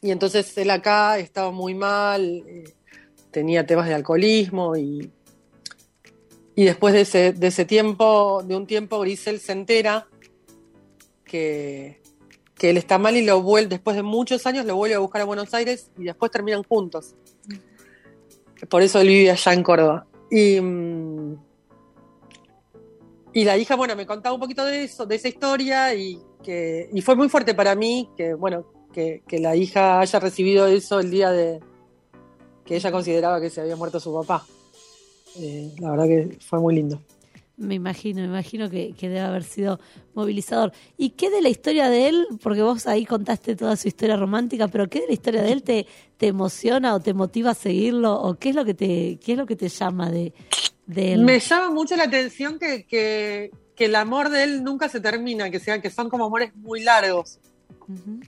Y 0.00 0.10
entonces 0.10 0.56
él 0.58 0.70
acá 0.70 1.18
estaba 1.18 1.50
muy 1.50 1.74
mal, 1.74 2.22
eh, 2.46 2.74
tenía 3.30 3.66
temas 3.66 3.88
de 3.88 3.94
alcoholismo 3.94 4.76
y 4.76 5.10
y 6.56 6.64
después 6.64 6.94
de 6.94 7.00
ese, 7.00 7.32
de 7.32 7.46
ese 7.48 7.64
tiempo, 7.64 8.42
de 8.44 8.56
un 8.56 8.66
tiempo, 8.66 9.00
Grisel 9.00 9.40
se 9.40 9.52
entera 9.52 10.06
que, 11.24 12.00
que 12.54 12.70
él 12.70 12.76
está 12.76 12.96
mal 12.98 13.16
y 13.16 13.24
lo 13.24 13.42
vuelve, 13.42 13.70
después 13.70 13.96
de 13.96 14.04
muchos 14.04 14.46
años, 14.46 14.64
lo 14.64 14.76
vuelve 14.76 14.94
a 14.94 15.00
buscar 15.00 15.22
a 15.22 15.24
Buenos 15.24 15.52
Aires 15.52 15.90
y 15.98 16.04
después 16.04 16.30
terminan 16.30 16.62
juntos. 16.62 17.16
Por 18.68 18.82
eso 18.82 19.00
él 19.00 19.08
vive 19.08 19.30
allá 19.32 19.52
en 19.52 19.62
Córdoba. 19.64 20.06
Y, 20.30 20.60
y 23.34 23.44
la 23.44 23.58
hija, 23.58 23.74
bueno, 23.74 23.96
me 23.96 24.06
contaba 24.06 24.34
un 24.34 24.40
poquito 24.40 24.64
de 24.64 24.84
eso, 24.84 25.04
de 25.06 25.16
esa 25.16 25.28
historia, 25.28 25.92
y 25.92 26.20
que 26.42 26.88
y 26.92 27.00
fue 27.02 27.16
muy 27.16 27.28
fuerte 27.28 27.52
para 27.52 27.74
mí 27.74 28.08
que, 28.16 28.32
bueno, 28.32 28.64
que, 28.92 29.22
la 29.40 29.56
hija 29.56 29.98
haya 29.98 30.20
recibido 30.20 30.68
eso 30.68 31.00
el 31.00 31.10
día 31.10 31.32
de 31.32 31.58
que 32.64 32.76
ella 32.76 32.92
consideraba 32.92 33.40
que 33.40 33.50
se 33.50 33.60
había 33.60 33.74
muerto 33.74 33.98
su 33.98 34.14
papá. 34.14 34.46
Eh, 35.36 35.72
la 35.80 35.90
verdad 35.90 36.06
que 36.06 36.38
fue 36.40 36.60
muy 36.60 36.76
lindo. 36.76 37.02
Me 37.56 37.74
imagino, 37.74 38.20
me 38.20 38.28
imagino 38.28 38.70
que, 38.70 38.94
que 38.94 39.08
debe 39.08 39.20
haber 39.20 39.42
sido 39.42 39.80
movilizador. 40.14 40.72
¿Y 40.96 41.10
qué 41.10 41.28
de 41.30 41.42
la 41.42 41.48
historia 41.48 41.88
de 41.88 42.08
él? 42.08 42.26
Porque 42.40 42.62
vos 42.62 42.86
ahí 42.86 43.04
contaste 43.04 43.56
toda 43.56 43.76
su 43.76 43.88
historia 43.88 44.16
romántica, 44.16 44.68
pero 44.68 44.88
¿qué 44.88 45.00
de 45.00 45.08
la 45.08 45.12
historia 45.12 45.42
de 45.42 45.52
él 45.52 45.62
te, 45.64 45.86
te 46.16 46.28
emociona 46.28 46.94
o 46.94 47.00
te 47.00 47.14
motiva 47.14 47.50
a 47.50 47.54
seguirlo? 47.54 48.14
¿O 48.14 48.36
qué 48.36 48.50
es 48.50 48.54
lo 48.54 48.64
que 48.64 48.74
te, 48.74 49.18
qué 49.24 49.32
es 49.32 49.38
lo 49.38 49.46
que 49.46 49.56
te 49.56 49.68
llama 49.68 50.10
de, 50.10 50.32
de 50.86 51.14
él? 51.14 51.24
Me 51.24 51.40
llama 51.40 51.70
mucho 51.70 51.96
la 51.96 52.04
atención 52.04 52.58
que, 52.58 52.84
que, 52.84 53.50
que 53.74 53.84
el 53.86 53.94
amor 53.94 54.30
de 54.30 54.44
él 54.44 54.64
nunca 54.64 54.88
se 54.88 55.00
termina, 55.00 55.50
que 55.50 55.60
sean 55.60 55.80
que 55.80 55.90
son 55.90 56.08
como 56.08 56.24
amores 56.26 56.54
muy 56.56 56.82
largos. 56.82 57.38
Ujú. 57.88 58.20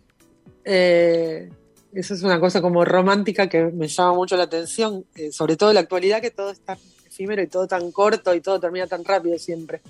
Eh, 0.65 1.49
eso 1.93 2.15
es 2.15 2.23
una 2.23 2.39
cosa 2.41 2.61
como 2.61 2.85
romántica 2.85 3.49
que 3.49 3.65
me 3.65 3.89
llama 3.89 4.15
mucho 4.15 4.37
la 4.37 4.45
atención, 4.45 5.07
eh, 5.15 5.33
sobre 5.33 5.57
todo 5.57 5.71
en 5.71 5.75
la 5.75 5.81
actualidad 5.81 6.21
que 6.21 6.31
todo 6.31 6.51
es 6.51 6.61
tan 6.61 6.79
efímero 7.07 7.43
y 7.43 7.47
todo 7.47 7.67
tan 7.67 7.91
corto 7.93 8.35
y 8.35 8.41
todo 8.41 8.61
termina 8.61 8.87
tan 8.87 9.05
rápido 9.05 9.39
siempre. 9.39 9.81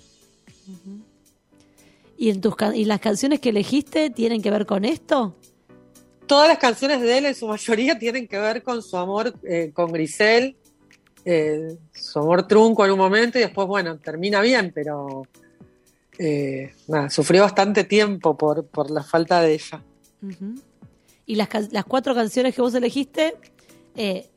¿Y, 2.16 2.30
en 2.30 2.40
tus, 2.40 2.54
¿Y 2.74 2.84
las 2.84 3.00
canciones 3.00 3.40
que 3.40 3.48
elegiste 3.48 4.10
tienen 4.10 4.40
que 4.40 4.50
ver 4.50 4.66
con 4.66 4.84
esto? 4.84 5.36
Todas 6.26 6.48
las 6.48 6.58
canciones 6.58 7.00
de 7.00 7.18
él 7.18 7.26
en 7.26 7.34
su 7.34 7.48
mayoría 7.48 7.98
tienen 7.98 8.28
que 8.28 8.38
ver 8.38 8.62
con 8.62 8.82
su 8.82 8.96
amor 8.96 9.34
eh, 9.42 9.70
con 9.72 9.90
Grisel, 9.90 10.56
eh, 11.28 11.76
su 11.92 12.20
amor 12.20 12.46
trunco 12.46 12.84
en 12.84 12.92
un 12.92 12.98
momento 12.98 13.36
y 13.36 13.40
después, 13.40 13.66
bueno, 13.66 13.98
termina 13.98 14.40
bien, 14.40 14.70
pero 14.72 15.26
eh, 16.18 16.72
nada, 16.86 17.10
sufrió 17.10 17.42
bastante 17.42 17.82
tiempo 17.82 18.38
por, 18.38 18.64
por 18.64 18.92
la 18.92 19.02
falta 19.02 19.40
de 19.40 19.54
ella. 19.54 19.82
Y 21.26 21.34
las, 21.34 21.48
las 21.72 21.84
cuatro 21.84 22.14
canciones 22.14 22.54
que 22.54 22.62
vos 22.62 22.72
elegiste, 22.76 23.34
eh, 23.96 24.30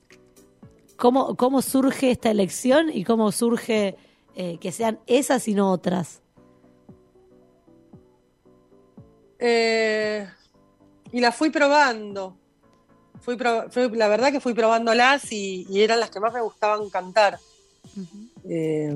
¿cómo, 0.96 1.36
¿cómo 1.36 1.62
surge 1.62 2.10
esta 2.10 2.32
elección 2.32 2.90
y 2.92 3.04
cómo 3.04 3.32
surge 3.32 3.96
eh, 4.36 4.58
que 4.60 4.72
sean 4.72 4.98
esas 5.06 5.48
y 5.48 5.54
no 5.54 5.72
otras? 5.72 6.24
Y 11.12 11.20
las 11.22 11.36
fui 11.36 11.52
probando. 11.52 12.39
Fui 13.22 13.36
pro- 13.36 13.70
fui- 13.70 13.90
la 13.96 14.08
verdad 14.08 14.32
que 14.32 14.40
fui 14.40 14.54
probándolas 14.54 15.32
y, 15.32 15.66
y 15.70 15.82
eran 15.82 16.00
las 16.00 16.10
que 16.10 16.20
más 16.20 16.34
me 16.34 16.42
gustaban 16.42 16.90
cantar. 16.90 17.38
Eh, 18.48 18.94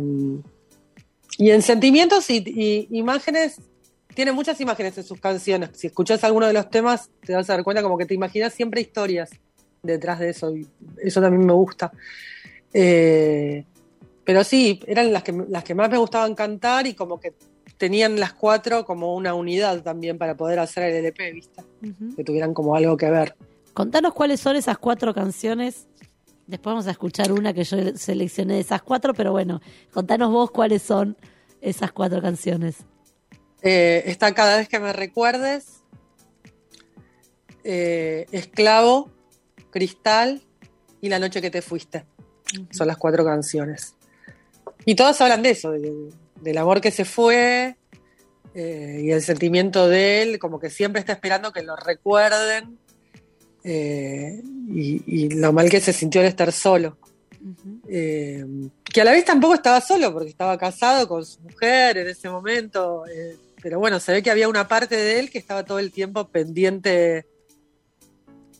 y 1.37 1.49
en 1.51 1.61
sentimientos 1.61 2.29
y, 2.29 2.43
y 2.45 2.87
imágenes, 2.97 3.57
tiene 4.13 4.31
muchas 4.31 4.59
imágenes 4.61 4.97
en 4.97 5.03
sus 5.03 5.19
canciones. 5.19 5.71
Si 5.73 5.87
escuchas 5.87 6.23
alguno 6.23 6.45
de 6.47 6.53
los 6.53 6.69
temas, 6.69 7.09
te 7.25 7.33
vas 7.33 7.49
a 7.49 7.53
dar 7.53 7.63
cuenta 7.63 7.81
como 7.81 7.97
que 7.97 8.05
te 8.05 8.13
imaginas 8.13 8.53
siempre 8.53 8.81
historias 8.81 9.31
detrás 9.81 10.19
de 10.19 10.29
eso. 10.29 10.55
Y 10.55 10.67
eso 11.03 11.19
también 11.21 11.45
me 11.45 11.53
gusta. 11.53 11.91
Eh, 12.73 13.65
pero 14.23 14.43
sí, 14.43 14.79
eran 14.87 15.11
las 15.11 15.23
que, 15.23 15.33
las 15.49 15.63
que 15.63 15.75
más 15.75 15.89
me 15.89 15.97
gustaban 15.97 16.33
cantar 16.35 16.87
y 16.87 16.93
como 16.93 17.19
que 17.19 17.33
tenían 17.77 18.19
las 18.19 18.33
cuatro 18.33 18.85
como 18.85 19.15
una 19.15 19.33
unidad 19.33 19.81
también 19.81 20.17
para 20.17 20.37
poder 20.37 20.59
hacer 20.59 20.83
el 20.83 20.95
LP, 21.05 21.31
¿viste? 21.33 21.61
Ujú. 21.81 22.15
Que 22.15 22.23
tuvieran 22.23 22.53
como 22.53 22.75
algo 22.75 22.95
que 22.95 23.09
ver. 23.09 23.35
Contanos 23.73 24.13
cuáles 24.13 24.39
son 24.39 24.55
esas 24.55 24.77
cuatro 24.77 25.13
canciones. 25.13 25.87
Después 26.47 26.71
vamos 26.73 26.87
a 26.87 26.91
escuchar 26.91 27.31
una 27.31 27.53
que 27.53 27.63
yo 27.63 27.77
seleccioné 27.95 28.55
de 28.55 28.59
esas 28.59 28.81
cuatro, 28.81 29.13
pero 29.13 29.31
bueno, 29.31 29.61
contanos 29.93 30.31
vos 30.31 30.51
cuáles 30.51 30.81
son 30.81 31.17
esas 31.61 31.91
cuatro 31.91 32.21
canciones. 32.21 32.77
Eh, 33.61 34.03
está 34.07 34.33
cada 34.33 34.57
vez 34.57 34.67
que 34.67 34.79
me 34.79 34.91
recuerdes. 34.93 35.81
eh, 37.63 38.25
Esclavo, 38.31 39.09
Cristal 39.71 40.41
y 41.01 41.09
La 41.09 41.19
noche 41.19 41.41
que 41.41 41.49
te 41.49 41.61
fuiste. 41.61 42.05
Son 42.71 42.87
las 42.87 42.97
cuatro 42.97 43.23
canciones. 43.25 43.95
Y 44.85 44.95
todas 44.95 45.19
hablan 45.21 45.41
de 45.43 45.51
eso, 45.51 45.71
de- 45.71 46.09
del 46.41 46.57
amor 46.57 46.81
que 46.81 46.91
se 46.91 47.05
fue 47.05 47.77
eh, 48.53 48.99
y 49.03 49.11
el 49.11 49.21
sentimiento 49.21 49.87
de 49.87 50.21
él, 50.23 50.39
como 50.39 50.59
que 50.59 50.69
siempre 50.69 50.99
está 50.99 51.13
esperando 51.13 51.51
que 51.53 51.63
lo 51.63 51.75
recuerden 51.77 52.77
eh, 53.63 54.41
y, 54.69 55.03
y 55.25 55.29
lo 55.29 55.53
mal 55.53 55.69
que 55.69 55.79
se 55.79 55.93
sintió 55.93 56.21
el 56.21 56.27
estar 56.27 56.51
solo. 56.51 56.97
Eh, 57.89 58.45
que 58.83 59.01
a 59.01 59.03
la 59.03 59.11
vez 59.11 59.25
tampoco 59.25 59.53
estaba 59.53 59.81
solo 59.81 60.13
porque 60.13 60.29
estaba 60.29 60.57
casado 60.57 61.07
con 61.07 61.25
su 61.25 61.41
mujer 61.41 61.97
en 61.97 62.07
ese 62.07 62.29
momento, 62.29 63.05
eh, 63.07 63.35
pero 63.61 63.79
bueno, 63.79 63.99
se 63.99 64.11
ve 64.13 64.23
que 64.23 64.31
había 64.31 64.47
una 64.47 64.67
parte 64.67 64.95
de 64.95 65.19
él 65.19 65.29
que 65.29 65.39
estaba 65.39 65.63
todo 65.65 65.79
el 65.79 65.91
tiempo 65.91 66.27
pendiente, 66.29 67.25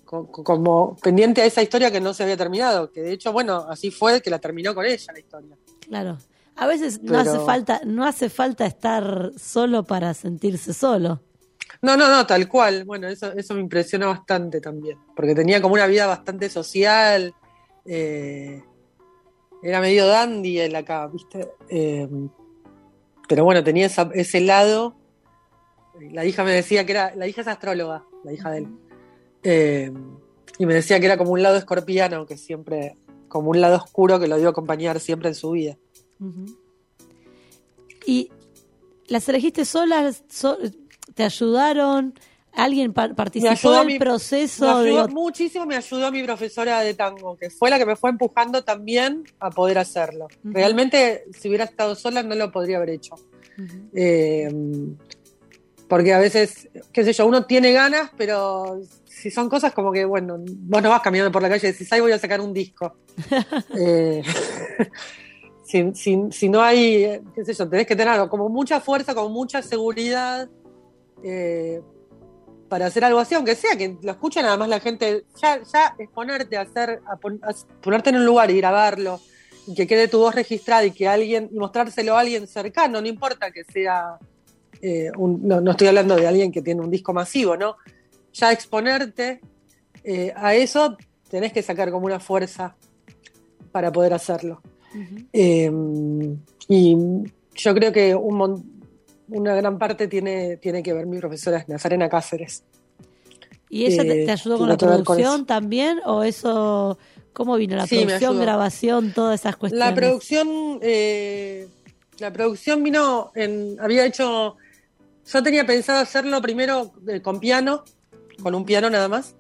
co- 0.05 0.27
co- 0.27 0.43
como 0.43 0.97
pendiente 1.01 1.41
a 1.41 1.45
esa 1.45 1.61
historia 1.61 1.91
que 1.91 2.01
no 2.01 2.13
se 2.13 2.23
había 2.23 2.35
terminado, 2.37 2.91
que 2.91 3.01
de 3.01 3.13
hecho, 3.13 3.31
bueno, 3.31 3.65
así 3.69 3.89
fue 3.91 4.21
que 4.21 4.29
la 4.29 4.39
terminó 4.39 4.75
con 4.75 4.85
ella 4.85 5.13
la 5.13 5.19
historia. 5.19 5.57
Claro. 5.87 6.17
A 6.55 6.67
veces 6.67 7.01
no 7.01 7.17
hace 7.17 7.39
falta, 7.45 7.81
no 7.85 8.05
hace 8.05 8.29
falta 8.29 8.65
estar 8.65 9.31
solo 9.37 9.83
para 9.85 10.13
sentirse 10.13 10.73
solo. 10.73 11.21
No, 11.83 11.97
no, 11.97 12.09
no, 12.09 12.25
tal 12.25 12.47
cual. 12.47 12.85
Bueno, 12.85 13.09
eso, 13.09 13.31
eso 13.33 13.53
me 13.53 13.59
impresiona 13.59 14.07
bastante 14.07 14.61
también, 14.61 14.97
porque 15.15 15.35
tenía 15.35 15.61
como 15.61 15.75
una 15.75 15.85
vida 15.85 16.07
bastante 16.07 16.49
social, 16.49 17.35
eh, 17.85 18.63
era 19.61 19.81
medio 19.81 20.07
dandy 20.07 20.59
él 20.59 20.75
acá, 20.77 21.07
¿viste? 21.07 21.51
Eh, 21.69 22.07
pero 23.27 23.43
bueno, 23.43 23.63
tenía 23.63 23.87
ese 23.87 24.39
lado. 24.41 24.95
La 26.11 26.25
hija 26.25 26.43
me 26.45 26.53
decía 26.53 26.85
que 26.85 26.93
era, 26.93 27.13
la 27.15 27.27
hija 27.27 27.41
es 27.41 27.47
astróloga, 27.47 28.05
la 28.23 28.31
hija 28.33 28.49
de 28.51 28.57
él. 28.59 28.67
Eh, 29.43 29.91
y 30.57 30.65
me 30.65 30.73
decía 30.73 30.99
que 31.01 31.05
era 31.05 31.17
como 31.17 31.31
un 31.31 31.43
lado 31.43 31.57
escorpiano, 31.57 32.25
que 32.25 32.37
siempre, 32.37 32.97
como 33.27 33.49
un 33.49 33.59
lado 33.59 33.75
oscuro 33.75 34.19
que 34.21 34.27
lo 34.27 34.37
dio 34.37 34.47
a 34.47 34.51
acompañar 34.51 35.01
siempre 35.01 35.29
en 35.29 35.35
su 35.35 35.51
vida. 35.51 35.77
¿Y 38.05 38.31
las 39.07 39.27
elegiste 39.27 39.65
solas? 39.65 40.23
So- 40.29 40.57
¿Te 41.15 41.23
ayudaron? 41.23 42.13
¿Alguien 42.55 42.93
pa- 42.93 43.13
participó 43.15 43.49
ayudó 43.51 43.77
del 43.79 43.87
mi- 43.87 43.99
proceso? 43.99 44.63
Me 44.65 44.91
ayudó 44.91 45.07
muchísimo, 45.09 45.65
me 45.65 45.75
ayudó 45.75 46.11
mi 46.11 46.23
profesora 46.23 46.81
de 46.81 46.93
tango, 46.93 47.35
que 47.35 47.49
fue 47.49 47.69
la 47.71 47.79
que 47.79 47.85
me 47.85 47.95
fue 47.95 48.11
empujando 48.11 48.63
también 48.63 49.23
a 49.39 49.49
poder 49.49 49.79
hacerlo. 49.79 50.27
Realmente, 50.43 51.23
si 51.39 51.47
hubiera 51.47 51.63
estado 51.65 51.95
sola, 51.95 52.21
no 52.21 52.35
lo 52.35 52.51
podría 52.51 52.77
haber 52.77 52.91
hecho. 52.91 53.15
Eh, 53.95 54.51
porque 55.87 56.13
a 56.13 56.19
veces, 56.19 56.69
qué 56.91 57.03
sé 57.03 57.13
yo, 57.13 57.25
uno 57.27 57.45
tiene 57.45 57.71
ganas, 57.71 58.11
pero 58.17 58.79
si 59.05 59.29
son 59.31 59.49
cosas 59.49 59.73
como 59.73 59.91
que, 59.91 60.05
bueno, 60.05 60.37
vos 60.39 60.81
no 60.81 60.89
vas 60.89 61.01
caminando 61.01 61.31
por 61.31 61.41
la 61.41 61.49
calle 61.49 61.67
y 61.67 61.71
decís, 61.71 61.91
ay, 61.91 62.01
voy 62.01 62.11
a 62.11 62.19
sacar 62.19 62.39
un 62.41 62.53
disco. 62.53 62.95
Eh, 63.75 64.21
si, 65.65 65.91
si- 65.95 66.31
si 66.31 66.49
no 66.49 66.61
hay, 66.61 67.19
qué 67.33 67.43
sé 67.45 67.53
yo, 67.53 67.67
tenés 67.67 67.87
que 67.87 67.95
tener 67.95 68.27
como 68.29 68.47
mucha 68.49 68.79
fuerza, 68.79 69.15
como 69.15 69.29
mucha 69.29 69.61
seguridad 69.63 70.47
eh, 71.23 71.81
para 72.69 72.87
hacer 72.87 73.03
algo 73.05 73.19
así, 73.19 73.35
aunque 73.35 73.55
sea 73.55 73.75
que 73.77 73.97
lo 74.01 74.11
escuche 74.11 74.41
nada 74.41 74.57
más 74.57 74.67
la 74.67 74.79
gente, 74.79 75.25
ya, 75.41 75.61
ya 75.63 75.95
exponerte 75.99 76.57
a 76.57 76.61
hacer, 76.61 77.01
a, 77.07 77.15
pon- 77.17 77.39
a 77.43 77.53
ponerte 77.81 78.09
en 78.09 78.15
un 78.17 78.25
lugar 78.25 78.49
y 78.51 78.57
grabarlo, 78.57 79.19
y 79.67 79.75
que 79.75 79.85
quede 79.87 80.07
tu 80.07 80.19
voz 80.19 80.33
registrada 80.35 80.83
y 80.85 80.91
que 80.91 81.07
alguien, 81.07 81.49
y 81.51 81.57
mostrárselo 81.57 82.15
a 82.17 82.21
alguien 82.21 82.47
cercano, 82.47 82.99
no 82.99 83.07
importa 83.07 83.51
que 83.51 83.63
sea 83.63 84.17
eh, 84.81 85.11
un- 85.17 85.47
no, 85.47 85.61
no 85.61 85.71
estoy 85.71 85.87
hablando 85.87 86.15
de 86.15 86.27
alguien 86.27 86.51
que 86.51 86.61
tiene 86.61 86.81
un 86.81 86.89
disco 86.91 87.13
masivo, 87.13 87.55
¿no? 87.55 87.77
Ya 88.33 88.51
exponerte 88.51 89.39
eh, 90.03 90.33
a 90.35 90.55
eso 90.55 90.97
tenés 91.29 91.53
que 91.53 91.61
sacar 91.63 91.91
como 91.91 92.05
una 92.07 92.19
fuerza 92.19 92.75
para 93.71 93.91
poder 93.91 94.13
hacerlo. 94.13 94.61
Eh, 95.31 95.71
y 96.67 96.97
yo 97.55 97.73
creo 97.73 97.91
que 97.93 98.13
un 98.15 98.35
mon- 98.35 98.72
una 99.29 99.55
gran 99.55 99.77
parte 99.77 100.07
tiene, 100.07 100.57
tiene 100.57 100.83
que 100.83 100.93
ver 100.93 101.05
mi 101.05 101.19
profesora 101.19 101.57
es 101.57 101.67
Nazarena 101.67 102.09
Cáceres. 102.09 102.63
¿Y 103.69 103.85
ella 103.85 104.03
te, 104.03 104.23
Eh, 104.23 104.25
te 104.25 104.31
ayudó 104.31 104.57
con 104.59 104.69
la 104.69 104.77
producción 104.77 105.45
también? 105.45 105.99
¿O 106.05 106.23
eso, 106.23 106.97
cómo 107.33 107.55
vino 107.55 107.75
la 107.75 107.87
Sí, 107.87 108.03
producción, 108.05 108.39
grabación, 108.39 109.13
todas 109.13 109.39
esas 109.39 109.55
cuestiones? 109.55 109.89
La 109.89 109.95
producción, 109.95 110.79
eh, 110.81 111.67
la 112.19 112.31
producción 112.31 112.83
vino 112.83 113.31
en, 113.33 113.77
había 113.79 114.05
hecho, 114.05 114.57
yo 115.25 115.43
tenía 115.43 115.65
pensado 115.65 115.99
hacerlo 115.99 116.41
primero 116.41 116.91
eh, 117.07 117.21
con 117.21 117.39
piano, 117.39 117.83
con 118.41 118.53
un 118.53 118.63
piano 118.65 118.89
nada 118.89 119.07
más, 119.07 119.35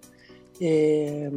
eh, 0.59 1.29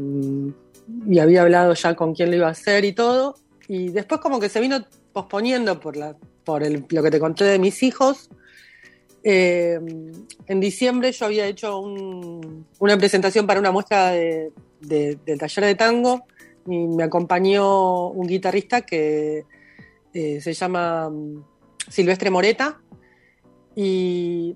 y 1.06 1.18
había 1.18 1.42
hablado 1.42 1.74
ya 1.74 1.94
con 1.94 2.14
quién 2.14 2.30
lo 2.30 2.36
iba 2.36 2.48
a 2.48 2.52
hacer 2.52 2.84
y 2.84 2.92
todo, 2.92 3.36
y 3.68 3.88
después 3.90 4.20
como 4.20 4.40
que 4.40 4.48
se 4.48 4.60
vino 4.60 4.84
posponiendo 5.20 5.80
por 5.80 5.96
la, 5.96 6.14
por 6.44 6.62
el- 6.62 6.84
lo 6.90 7.02
que 7.02 7.10
te 7.10 7.18
conté 7.18 7.44
de 7.44 7.58
mis 7.58 7.82
hijos. 7.82 8.28
Eh, 9.24 9.80
en 10.46 10.60
diciembre 10.60 11.10
yo 11.10 11.24
había 11.24 11.46
hecho 11.46 11.78
un- 11.80 12.66
una 12.78 12.98
presentación 12.98 13.46
para 13.46 13.58
una 13.58 13.72
muestra 13.72 14.10
de- 14.10 14.52
de- 14.80 15.18
del 15.24 15.38
taller 15.38 15.64
de 15.64 15.74
tango 15.74 16.26
y 16.66 16.86
me 16.86 17.02
acompañó 17.04 18.08
un 18.08 18.26
guitarrista 18.26 18.82
que 18.82 19.44
eh, 20.12 20.40
se 20.42 20.52
llama 20.52 21.08
mm, 21.08 21.44
Silvestre 21.90 22.30
Moreta. 22.30 22.78
Y, 23.74 24.54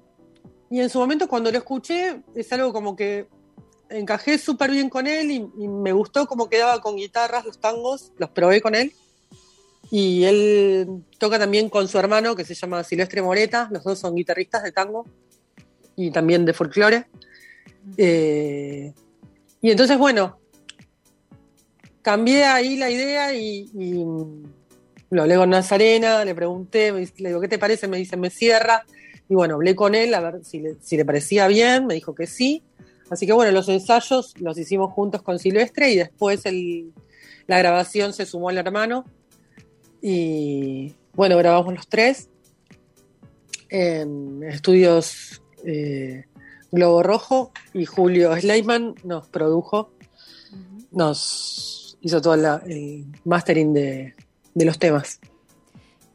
y 0.71 0.81
en 0.81 0.89
su 0.91 0.99
momento 0.99 1.27
cuando 1.27 1.51
lo 1.51 1.57
escuché 1.59 2.21
es 2.35 2.53
algo 2.53 2.71
como 2.73 2.95
que 2.97 3.27
encajé 3.89 4.37
súper 4.39 4.71
bien 4.71 4.89
con 4.91 5.07
él 5.07 5.31
y 5.31 5.69
me 5.69 5.93
gustó 5.93 6.27
cómo 6.27 6.49
quedaba 6.51 6.81
con 6.83 6.97
guitarras 6.97 7.45
los 7.47 7.59
tangos, 7.59 8.13
los 8.19 8.29
probé 8.31 8.61
con 8.61 8.75
él. 8.75 8.93
Y 9.91 10.25
él 10.25 11.03
toca 11.19 11.39
también 11.39 11.69
con 11.69 11.89
su 11.89 11.99
hermano 11.99 12.37
que 12.37 12.45
se 12.45 12.55
llama 12.55 12.85
Silvestre 12.85 13.23
Moreta, 13.23 13.69
los 13.73 13.83
dos 13.83 13.99
son 13.99 14.15
guitarristas 14.15 14.63
de 14.63 14.73
tango 14.73 15.05
y 15.97 16.11
también 16.11 16.45
de 16.45 16.53
folclore. 16.53 17.07
Eh, 17.97 18.93
y 19.61 19.71
entonces, 19.71 19.99
bueno, 19.99 20.39
cambié 22.03 22.45
ahí 22.45 22.77
la 22.77 22.91
idea 22.91 23.35
y, 23.35 23.69
y 23.75 24.05
lo 25.11 25.23
hablé 25.23 25.37
con 25.37 25.51
Nazarena, 25.51 26.25
le 26.25 26.35
pregunté, 26.35 26.93
le 26.93 27.29
digo, 27.29 27.41
¿qué 27.41 27.49
te 27.49 27.59
parece? 27.59 27.89
Me 27.89 27.97
dice, 27.97 28.17
me 28.17 28.31
cierra. 28.31 28.85
Y 29.29 29.35
bueno, 29.35 29.55
hablé 29.55 29.75
con 29.75 29.95
él 29.95 30.15
a 30.15 30.21
ver 30.21 30.41
si 30.45 30.61
le, 30.97 31.05
parecía 31.05 31.49
bien, 31.49 31.87
me 31.87 31.95
dijo 31.95 32.15
que 32.15 32.27
sí. 32.27 32.63
Así 33.11 33.27
que 33.27 33.33
bueno, 33.33 33.51
los 33.51 33.69
ensayos 33.69 34.35
los 34.39 34.57
hicimos 34.57 34.93
juntos 34.93 35.23
con 35.23 35.39
Silvestre 35.41 35.91
y 35.91 35.97
después 35.97 36.45
la 37.47 37.59
grabación 37.59 38.13
se 38.13 38.25
sumó 38.25 38.51
el 38.51 38.59
hermano. 38.59 39.05
Y 40.03 40.95
bueno, 41.15 41.37
grabamos 41.37 41.75
los 41.75 41.89
tres 41.89 42.29
en 43.69 44.43
estudios 44.45 45.43
eh, 45.65 46.25
Globo 46.73 47.03
Rojo 47.03 47.53
y 47.75 47.85
Julio 47.85 48.35
Sleiman 48.41 48.95
nos 49.05 49.27
produjo, 49.29 49.93
nos 50.91 51.99
hizo 52.01 52.21
todo 52.23 52.37
la- 52.37 52.63
el 52.67 53.05
mastering 53.25 53.73
de, 53.75 54.15
de 54.55 54.65
los 54.65 54.79
temas. 54.79 55.21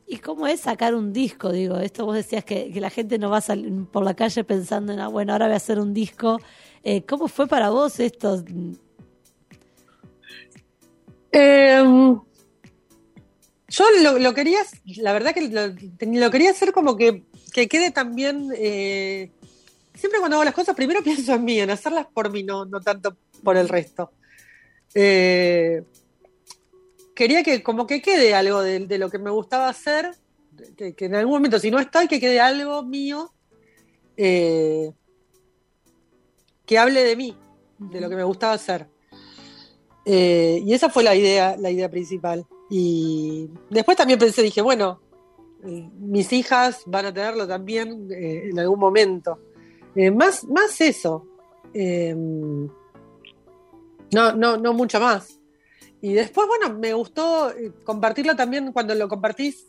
¿Y 0.08 0.18
cómo 0.18 0.46
es 0.48 0.60
sacar 0.62 0.94
un 0.96 1.14
disco? 1.14 1.52
Digo, 1.52 1.78
esto 1.78 2.06
vos 2.06 2.16
decías 2.16 2.44
que, 2.44 2.72
que 2.72 2.80
la 2.82 2.90
gente 2.90 3.18
no 3.18 3.30
va 3.30 3.38
a 3.38 3.42
salir 3.42 3.72
por 3.92 4.04
la 4.04 4.14
calle 4.16 4.44
pensando 4.44 4.94
en, 4.94 5.00
ah, 5.00 5.08
bueno, 5.08 5.34
ahora 5.34 5.46
voy 5.48 5.54
a 5.54 5.58
hacer 5.58 5.80
un 5.80 5.94
disco. 5.94 6.40
Eh, 6.84 7.04
¿Cómo 7.06 7.28
fue 7.28 7.48
para 7.48 7.70
vos 7.72 8.00
esto? 8.00 8.44
Eh, 11.32 11.84
yo 13.68 13.86
lo, 14.02 14.20
lo 14.20 14.34
quería, 14.34 14.60
la 14.98 15.14
verdad 15.14 15.34
que 15.34 15.50
lo, 15.50 15.68
lo 15.68 16.32
quería 16.32 16.52
hacer 16.52 16.72
como 16.72 16.96
que, 16.96 17.24
que 17.54 17.68
quede 17.68 17.92
también. 17.92 18.50
eh, 18.56 19.32
siempre 19.94 20.20
cuando 20.20 20.38
hago 20.38 20.44
las 20.44 20.54
cosas, 20.54 20.76
primero 20.76 21.02
pienso 21.04 21.34
en 21.34 21.44
mí, 21.44 21.60
en 21.60 21.70
hacerlas 21.70 22.08
por 22.14 22.32
mí, 22.32 22.44
no, 22.44 22.66
no 22.66 22.82
tanto 22.82 23.16
por 23.44 23.58
el 23.58 23.70
resto. 23.70 24.12
Eh, 24.94 25.84
quería 27.16 27.44
que 27.44 27.64
como 27.64 27.88
que 27.88 28.02
quede 28.02 28.34
algo 28.34 28.62
de, 28.62 28.80
de 28.80 28.98
lo 28.98 29.10
que 29.10 29.20
me 29.20 29.30
gustaba 29.30 29.70
hacer, 29.70 30.12
que, 30.78 30.94
que 30.94 31.06
en 31.06 31.16
algún 31.16 31.36
momento, 31.36 31.60
si 31.60 31.72
no 31.72 31.80
estoy, 31.80 32.08
que 32.08 32.20
quede 32.20 32.40
algo 32.40 32.84
mío 32.84 33.34
eh, 34.18 34.92
que 36.66 36.78
hable 36.78 37.04
de 37.04 37.16
mí, 37.16 37.38
de 37.78 38.02
lo 38.02 38.10
que 38.10 38.16
me 38.16 38.24
gustaba 38.24 38.54
hacer. 38.54 38.88
Eh, 40.06 40.62
y 40.64 40.74
esa 40.74 40.90
fue 40.90 41.04
la 41.04 41.16
idea, 41.16 41.56
la 41.58 41.72
idea 41.72 41.90
principal. 41.90 42.46
Y 42.70 43.50
después 43.70 43.98
también 43.98 44.20
pensé, 44.20 44.42
dije, 44.42 44.62
bueno, 44.62 45.00
mis 46.00 46.32
hijas 46.34 46.84
van 46.86 47.08
a 47.08 47.14
tenerlo 47.14 47.48
también 47.48 48.08
eh, 48.12 48.50
en 48.50 48.60
algún 48.60 48.80
momento. 48.80 49.40
Eh, 49.96 50.12
más, 50.12 50.44
más 50.46 50.80
eso. 50.82 51.26
Eh, 51.74 52.14
no, 52.16 52.70
no, 54.12 54.58
no 54.58 54.74
mucho 54.74 55.00
más. 55.00 55.40
Y 56.02 56.14
después, 56.14 56.48
bueno, 56.48 56.78
me 56.78 56.94
gustó 56.94 57.50
eh, 57.52 57.72
compartirlo 57.84 58.36
también 58.36 58.72
cuando 58.72 58.94
lo 58.94 59.08
compartís, 59.08 59.66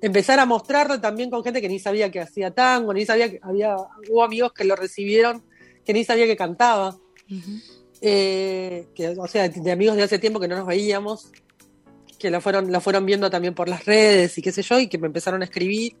empezar 0.00 0.38
a 0.38 0.46
mostrarlo 0.46 1.00
también 1.00 1.30
con 1.30 1.42
gente 1.42 1.60
que 1.60 1.68
ni 1.68 1.78
sabía 1.78 2.10
que 2.10 2.20
hacía 2.20 2.50
tango, 2.52 2.92
ni 2.92 3.04
sabía 3.04 3.30
que 3.30 3.40
había, 3.42 3.76
hubo 4.10 4.22
amigos 4.22 4.52
que 4.52 4.64
lo 4.64 4.76
recibieron, 4.76 5.42
que 5.84 5.92
ni 5.92 6.04
sabía 6.04 6.26
que 6.26 6.36
cantaba. 6.36 6.96
Que, 8.00 9.16
o 9.18 9.26
sea, 9.28 9.48
de 9.48 9.72
amigos 9.72 9.96
de 9.96 10.02
hace 10.02 10.18
tiempo 10.18 10.38
que 10.38 10.46
no 10.46 10.56
nos 10.56 10.66
veíamos, 10.66 11.32
que 12.24 12.30
la 12.30 12.40
fueron, 12.40 12.72
la 12.72 12.80
fueron 12.80 13.04
viendo 13.04 13.28
también 13.28 13.54
por 13.54 13.68
las 13.68 13.84
redes 13.84 14.38
y 14.38 14.40
qué 14.40 14.50
sé 14.50 14.62
yo, 14.62 14.80
y 14.80 14.88
que 14.88 14.96
me 14.96 15.08
empezaron 15.08 15.42
a 15.42 15.44
escribir. 15.44 15.94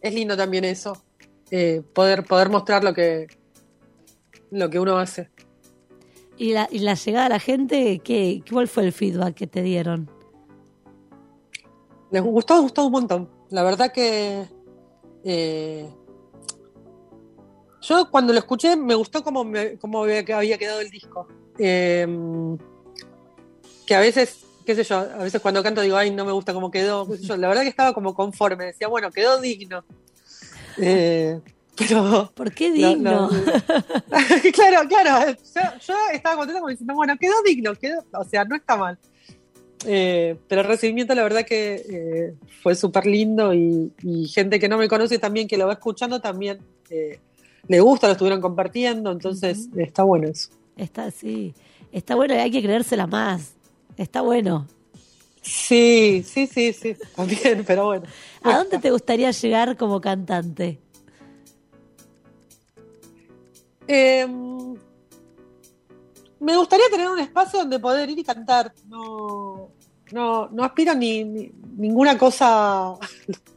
Es 0.00 0.14
lindo 0.14 0.38
también 0.38 0.64
eso, 0.64 1.04
eh, 1.50 1.82
poder, 1.92 2.24
poder 2.24 2.48
mostrar 2.48 2.82
lo 2.82 2.94
que, 2.94 3.26
lo 4.50 4.70
que 4.70 4.78
uno 4.78 4.96
hace. 4.96 5.28
¿Y 6.38 6.54
la, 6.54 6.66
y 6.70 6.78
la 6.78 6.94
llegada 6.94 7.26
a 7.26 7.28
la 7.28 7.40
gente, 7.40 8.00
¿qué, 8.02 8.42
¿cuál 8.50 8.68
fue 8.68 8.84
el 8.84 8.92
feedback 8.94 9.34
que 9.34 9.46
te 9.46 9.60
dieron? 9.60 10.10
Les 12.10 12.22
gustó, 12.22 12.62
gustó 12.62 12.86
un 12.86 12.92
montón. 12.92 13.30
La 13.50 13.62
verdad 13.62 13.92
que 13.92 14.46
eh, 15.24 15.90
yo 17.82 18.10
cuando 18.10 18.32
lo 18.32 18.38
escuché 18.38 18.76
me 18.76 18.94
gustó 18.94 19.22
cómo, 19.22 19.44
me, 19.44 19.76
cómo 19.76 20.04
había 20.04 20.24
había 20.34 20.56
quedado 20.56 20.80
el 20.80 20.88
disco. 20.88 21.28
Eh, 21.58 22.08
que 23.86 23.94
a 23.94 24.00
veces, 24.00 24.46
qué 24.70 24.84
sé 24.84 24.84
yo, 24.84 24.98
a 24.98 25.24
veces 25.24 25.40
cuando 25.40 25.64
canto 25.64 25.80
digo, 25.80 25.96
ay, 25.96 26.12
no 26.12 26.24
me 26.24 26.30
gusta 26.30 26.52
cómo 26.52 26.70
quedó. 26.70 27.08
qué 27.08 27.16
sé 27.16 27.24
yo. 27.24 27.36
La 27.36 27.48
verdad 27.48 27.62
que 27.62 27.68
estaba 27.68 27.92
como 27.92 28.14
conforme, 28.14 28.66
decía, 28.66 28.86
bueno, 28.86 29.10
quedó 29.10 29.40
digno. 29.40 29.84
Eh, 30.78 31.40
pero 31.76 32.30
¿Por 32.34 32.52
qué 32.52 32.68
no, 32.68 32.74
digno? 32.74 33.10
no. 33.10 33.30
claro, 34.54 34.88
claro. 34.88 35.32
Yo, 35.32 35.60
yo 35.86 35.94
estaba 36.12 36.36
contenta 36.36 36.60
como 36.60 36.70
diciendo, 36.70 36.94
bueno, 36.94 37.16
quedó 37.18 37.34
digno, 37.44 37.74
quedó, 37.74 38.04
o 38.12 38.24
sea, 38.24 38.44
no 38.44 38.54
está 38.54 38.76
mal. 38.76 38.96
Eh, 39.86 40.36
pero 40.46 40.60
el 40.60 40.68
recibimiento, 40.68 41.14
la 41.16 41.24
verdad 41.24 41.44
que 41.44 41.82
eh, 41.88 42.34
fue 42.62 42.76
súper 42.76 43.06
lindo 43.06 43.52
y, 43.52 43.92
y 44.02 44.28
gente 44.28 44.60
que 44.60 44.68
no 44.68 44.78
me 44.78 44.88
conoce 44.88 45.18
también, 45.18 45.48
que 45.48 45.56
lo 45.56 45.66
va 45.66 45.72
escuchando, 45.72 46.20
también 46.20 46.60
eh, 46.90 47.18
le 47.66 47.80
gusta, 47.80 48.06
lo 48.06 48.12
estuvieron 48.12 48.40
compartiendo, 48.40 49.10
entonces 49.10 49.68
está 49.76 50.04
bueno 50.04 50.28
eso. 50.28 50.50
Está, 50.76 51.10
sí, 51.10 51.54
está 51.90 52.14
bueno 52.14 52.34
y 52.34 52.38
hay 52.38 52.50
que 52.50 52.62
creérsela 52.62 53.06
más. 53.06 53.54
Está 54.00 54.22
bueno. 54.22 54.66
Sí, 55.42 56.24
sí, 56.26 56.46
sí, 56.46 56.72
sí, 56.72 56.96
también, 57.14 57.64
pero 57.66 57.84
bueno. 57.84 58.06
¿A 58.42 58.56
dónde 58.56 58.78
te 58.78 58.90
gustaría 58.90 59.30
llegar 59.30 59.76
como 59.76 60.00
cantante? 60.00 60.78
Eh, 63.86 64.26
me 66.40 66.56
gustaría 66.56 66.86
tener 66.90 67.10
un 67.10 67.18
espacio 67.18 67.58
donde 67.58 67.78
poder 67.78 68.08
ir 68.08 68.18
y 68.20 68.24
cantar. 68.24 68.72
No, 68.88 69.68
no, 70.12 70.48
no 70.48 70.64
aspiro 70.64 70.94
ni, 70.94 71.22
ni- 71.24 71.52
ninguna 71.76 72.16
cosa 72.16 72.94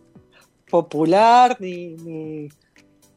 popular, 0.69 1.55
ni, 1.61 1.95
ni- 1.95 2.49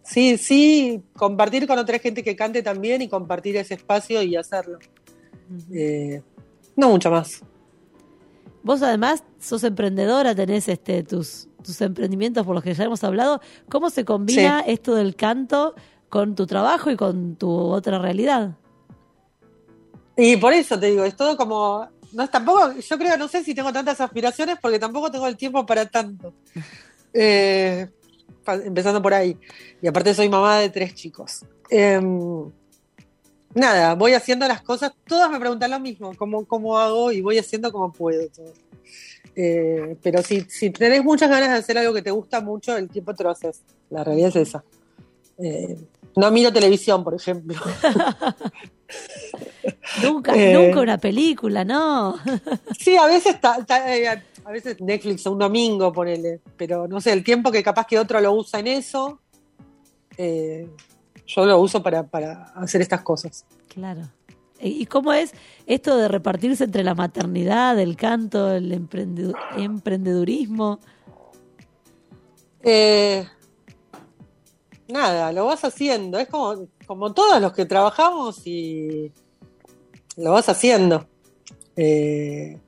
Sí, 0.04 0.38
sí, 0.38 1.02
compartir 1.16 1.66
con 1.66 1.76
otra 1.80 1.98
gente 1.98 2.22
que 2.22 2.36
cante 2.36 2.62
también 2.62 3.02
y 3.02 3.08
compartir 3.08 3.56
ese 3.56 3.74
espacio 3.74 4.22
y 4.22 4.36
hacerlo. 4.36 4.78
Eh, 5.72 6.22
no 6.76 6.90
mucho 6.90 7.10
más. 7.10 7.42
Vos 8.62 8.82
además 8.82 9.24
sos 9.40 9.64
emprendedora, 9.64 10.34
tenés 10.34 10.68
este 10.68 11.02
tus, 11.02 11.48
tus 11.62 11.80
emprendimientos 11.80 12.44
por 12.44 12.54
los 12.54 12.64
que 12.64 12.74
ya 12.74 12.84
hemos 12.84 13.02
hablado. 13.04 13.40
¿Cómo 13.68 13.90
se 13.90 14.04
combina 14.04 14.60
esto 14.60 14.94
del 14.94 15.14
canto 15.16 15.74
con 16.08 16.34
tu 16.34 16.46
trabajo 16.46 16.90
y 16.90 16.96
con 16.96 17.36
tu 17.36 17.50
otra 17.50 17.98
realidad? 17.98 18.56
Y 20.16 20.36
por 20.36 20.52
eso 20.52 20.78
te 20.78 20.86
digo, 20.86 21.04
es 21.04 21.16
todo 21.16 21.36
como. 21.36 21.88
No 22.12 22.22
es 22.22 22.30
tampoco, 22.30 22.72
yo 22.72 22.98
creo, 22.98 23.16
no 23.18 23.28
sé 23.28 23.44
si 23.44 23.54
tengo 23.54 23.72
tantas 23.72 24.00
aspiraciones 24.00 24.56
porque 24.60 24.78
tampoco 24.78 25.10
tengo 25.10 25.26
el 25.26 25.36
tiempo 25.36 25.64
para 25.66 25.86
tanto. 25.86 26.34
Eh, 27.18 27.88
empezando 28.46 29.00
por 29.00 29.14
ahí. 29.14 29.38
Y 29.80 29.86
aparte 29.86 30.12
soy 30.12 30.28
mamá 30.28 30.58
de 30.58 30.68
tres 30.68 30.94
chicos. 30.94 31.46
Em, 31.70 32.50
nada, 33.56 33.94
voy 33.96 34.12
haciendo 34.12 34.46
las 34.46 34.62
cosas, 34.62 34.92
todas 35.06 35.28
me 35.30 35.40
preguntan 35.40 35.70
lo 35.72 35.80
mismo, 35.80 36.12
cómo, 36.16 36.44
cómo 36.46 36.78
hago 36.78 37.10
y 37.10 37.20
voy 37.20 37.38
haciendo 37.38 37.72
como 37.72 37.92
puedo. 37.92 38.28
todo. 38.28 38.52
Eh, 39.34 39.96
pero 40.02 40.22
si, 40.22 40.42
si 40.42 40.70
tenés 40.70 41.02
muchas 41.04 41.28
ganas 41.28 41.50
de 41.50 41.56
hacer 41.56 41.76
algo 41.76 41.92
que 41.92 42.02
te 42.02 42.10
gusta 42.10 42.40
mucho, 42.40 42.76
el 42.76 42.88
tiempo 42.88 43.14
te 43.14 43.24
lo 43.24 43.30
haces. 43.30 43.62
La 43.90 44.02
realidad 44.04 44.28
es 44.30 44.36
esa. 44.36 44.64
Eh, 45.38 45.76
no 46.14 46.30
miro 46.30 46.52
televisión, 46.52 47.02
por 47.04 47.14
ejemplo. 47.14 47.60
Nunca, 50.02 50.34
Eh. 50.34 50.52
nunca 50.54 50.80
una 50.80 50.98
película, 50.98 51.64
¿no? 51.64 52.16
Sí, 52.78 52.96
a 52.96 53.06
veces 53.06 53.40
ta- 53.40 53.64
ta- 53.64 53.94
eh, 53.96 54.08
a 54.44 54.50
veces 54.50 54.80
Netflix 54.80 55.26
un 55.26 55.38
domingo, 55.38 55.92
ponele, 55.92 56.40
pero 56.56 56.86
no 56.86 57.00
sé, 57.00 57.12
el 57.12 57.24
tiempo 57.24 57.50
que 57.50 57.62
capaz 57.62 57.86
que 57.86 57.98
otro 57.98 58.20
lo 58.20 58.32
usa 58.32 58.60
en 58.60 58.68
eso, 58.68 59.20
yo 61.26 61.46
lo 61.46 61.60
uso 61.60 61.82
para, 61.82 62.04
para 62.04 62.44
hacer 62.54 62.80
estas 62.82 63.02
cosas. 63.02 63.44
Claro. 63.68 64.02
¿Y 64.60 64.86
cómo 64.86 65.12
es 65.12 65.32
esto 65.66 65.96
de 65.98 66.08
repartirse 66.08 66.64
entre 66.64 66.82
la 66.82 66.94
maternidad, 66.94 67.78
el 67.78 67.94
canto, 67.96 68.52
el 68.54 68.72
emprendedu- 68.72 69.36
emprendedurismo? 69.56 70.80
Eh, 72.62 73.26
nada, 74.88 75.32
lo 75.32 75.44
vas 75.44 75.62
haciendo, 75.64 76.18
es 76.18 76.28
como, 76.28 76.66
como 76.86 77.12
todos 77.12 77.40
los 77.40 77.52
que 77.52 77.66
trabajamos 77.66 78.46
y 78.46 79.12
lo 80.16 80.32
vas 80.32 80.48
haciendo. 80.48 81.06
Eh, 81.76 82.58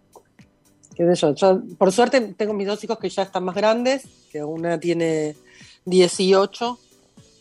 qué 0.94 1.06
sé 1.06 1.14
yo, 1.14 1.34
yo, 1.34 1.62
por 1.78 1.90
suerte 1.90 2.20
tengo 2.36 2.52
mis 2.52 2.66
dos 2.66 2.84
hijos 2.84 2.98
que 2.98 3.08
ya 3.08 3.22
están 3.22 3.44
más 3.44 3.54
grandes, 3.54 4.06
que 4.30 4.44
una 4.44 4.78
tiene 4.78 5.36
18, 5.86 6.78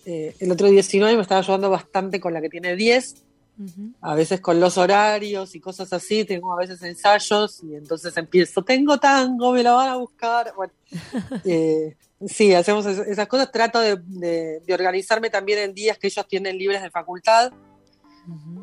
eh, 0.08 0.36
el 0.40 0.52
otro 0.52 0.68
19 0.68 1.16
me 1.16 1.22
estaba 1.22 1.42
ayudando 1.42 1.70
bastante 1.70 2.20
con 2.20 2.34
la 2.34 2.42
que 2.42 2.50
tiene 2.50 2.76
10. 2.76 3.24
Ujú. 3.60 3.92
a 4.02 4.14
veces 4.14 4.40
con 4.40 4.60
los 4.60 4.78
horarios 4.78 5.56
y 5.56 5.60
cosas 5.60 5.92
así, 5.92 6.24
tengo 6.26 6.54
a 6.54 6.58
veces 6.58 6.80
ensayos 6.84 7.64
y 7.64 7.74
entonces 7.74 8.16
empiezo, 8.16 8.62
tengo 8.64 9.00
tango, 9.00 9.52
me 9.52 9.64
lo 9.64 9.74
van 9.76 9.90
a 9.90 9.96
buscar. 9.96 10.54
Bueno, 10.56 10.74
eh, 11.44 11.96
sí, 12.28 12.54
hacemos 12.54 12.86
es- 12.86 13.00
esas 13.08 13.28
cosas, 13.28 13.52
trato 13.52 13.80
de, 13.80 13.98
de- 14.06 14.60
de 14.60 14.74
organizarme 14.76 15.32
también 15.32 15.58
en 15.58 15.74
días 15.74 15.98
que 15.98 16.06
ellos 16.06 16.28
tienen 16.28 16.56
libres 16.56 16.84
de 16.84 16.92
facultad 16.92 17.52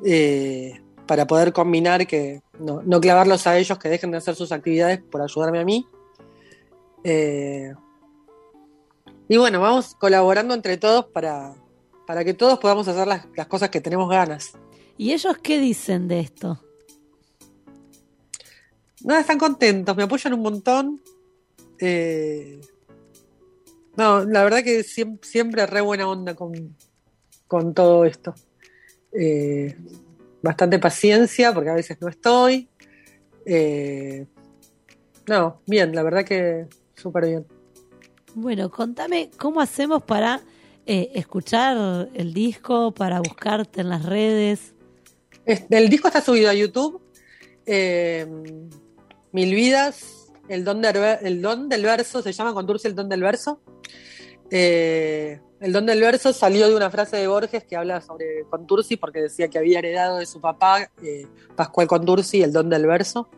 eh, 0.07 0.81
para 1.09 1.27
poder 1.27 1.53
combinar 1.53 2.07
que 2.07 2.43
no, 2.61 2.81
no 2.85 3.01
clavarlos 3.01 3.49
a 3.49 3.59
ellos, 3.59 3.77
que 3.81 3.89
dejen 3.89 4.13
de 4.13 4.19
hacer 4.19 4.37
sus 4.37 4.53
actividades 4.53 5.01
por 5.03 5.23
ayudarme 5.23 5.59
a 5.59 5.65
mí. 5.65 5.89
Eh, 7.03 7.75
y 9.29 9.37
bueno, 9.37 9.61
vamos 9.61 9.95
colaborando 9.95 10.55
entre 10.55 10.77
todos 10.77 11.07
para, 11.07 11.55
para 12.07 12.25
que 12.25 12.35
todos 12.35 12.59
podamos 12.59 12.87
hacer 12.89 13.07
las, 13.07 13.27
las 13.37 13.47
cosas 13.47 13.71
que 13.71 13.81
tenemos 13.81 14.09
ganas. 14.11 14.53
¿Y 14.97 15.13
ellos 15.13 15.37
qué 15.43 15.59
dicen 15.59 16.09
de 16.09 16.21
esto? 16.21 16.61
Nada, 19.03 19.21
están 19.21 19.39
contentos, 19.39 19.97
me 19.97 20.05
apoyan 20.05 20.35
un 20.35 20.41
montón. 20.41 21.03
Eh, 21.81 22.61
no, 23.97 24.25
la 24.25 24.45
verdad 24.45 24.63
que 24.63 24.81
siem- 24.81 25.19
siempre, 25.23 25.67
re 25.67 25.81
buena 25.81 26.09
onda 26.09 26.35
con, 26.35 26.77
con 27.47 27.75
todo 27.75 28.05
esto. 28.05 28.35
Eh, 29.13 29.77
bastante 30.43 30.79
paciencia, 30.79 31.53
porque 31.53 31.71
a 31.71 31.75
veces 31.75 31.99
no 32.01 32.09
estoy. 32.09 32.69
Eh, 33.47 34.27
no, 35.27 35.61
bien, 35.67 35.95
la 35.95 36.03
verdad 36.03 36.25
que 36.25 36.67
súper 36.95 37.27
bien. 37.27 37.47
Bueno, 38.35 38.70
contame 38.70 39.31
cómo 39.38 39.61
hacemos 39.61 40.03
para 40.03 40.40
eh, 40.87 41.12
escuchar 41.14 42.09
el 42.14 42.35
disco, 42.35 42.92
para 42.92 43.20
buscarte 43.20 43.81
en 43.81 43.88
las 43.88 44.05
redes. 44.05 44.75
Es- 45.47 45.64
el 45.70 45.88
disco 45.88 46.09
está 46.09 46.20
subido 46.20 46.51
a 46.51 46.55
YouTube. 46.55 47.01
eh, 47.66 48.27
Mil 49.33 49.53
vidas, 49.55 50.29
el 50.49 50.62
don, 50.64 50.81
del, 50.81 51.83
verso, 51.83 52.23
se 52.23 52.33
llama 52.33 52.55
Contursi 52.55 52.87
el 52.87 52.94
don 52.94 53.09
del 53.09 53.20
verso. 53.23 53.61
Eh, 54.51 55.40
el 55.61 55.73
don 55.73 55.87
del 55.87 56.01
verso 56.01 56.33
salió 56.33 56.68
de 56.68 56.77
una 56.77 56.88
frase 56.90 57.16
de 57.16 57.27
Borges 57.27 57.64
que 57.64 57.75
habla 57.75 58.01
sobre 58.01 58.44
Contursi 58.49 58.97
porque 58.97 59.23
decía 59.23 59.49
que 59.49 59.59
había 59.59 59.81
heredado 59.81 60.18
de 60.18 60.27
su 60.27 60.40
papá, 60.40 60.88
eh, 61.03 61.27
Pascual 61.57 61.88
Contursi, 61.88 62.42
el 62.42 62.53
don 62.53 62.68
del 62.70 62.87
verso. 62.87 63.29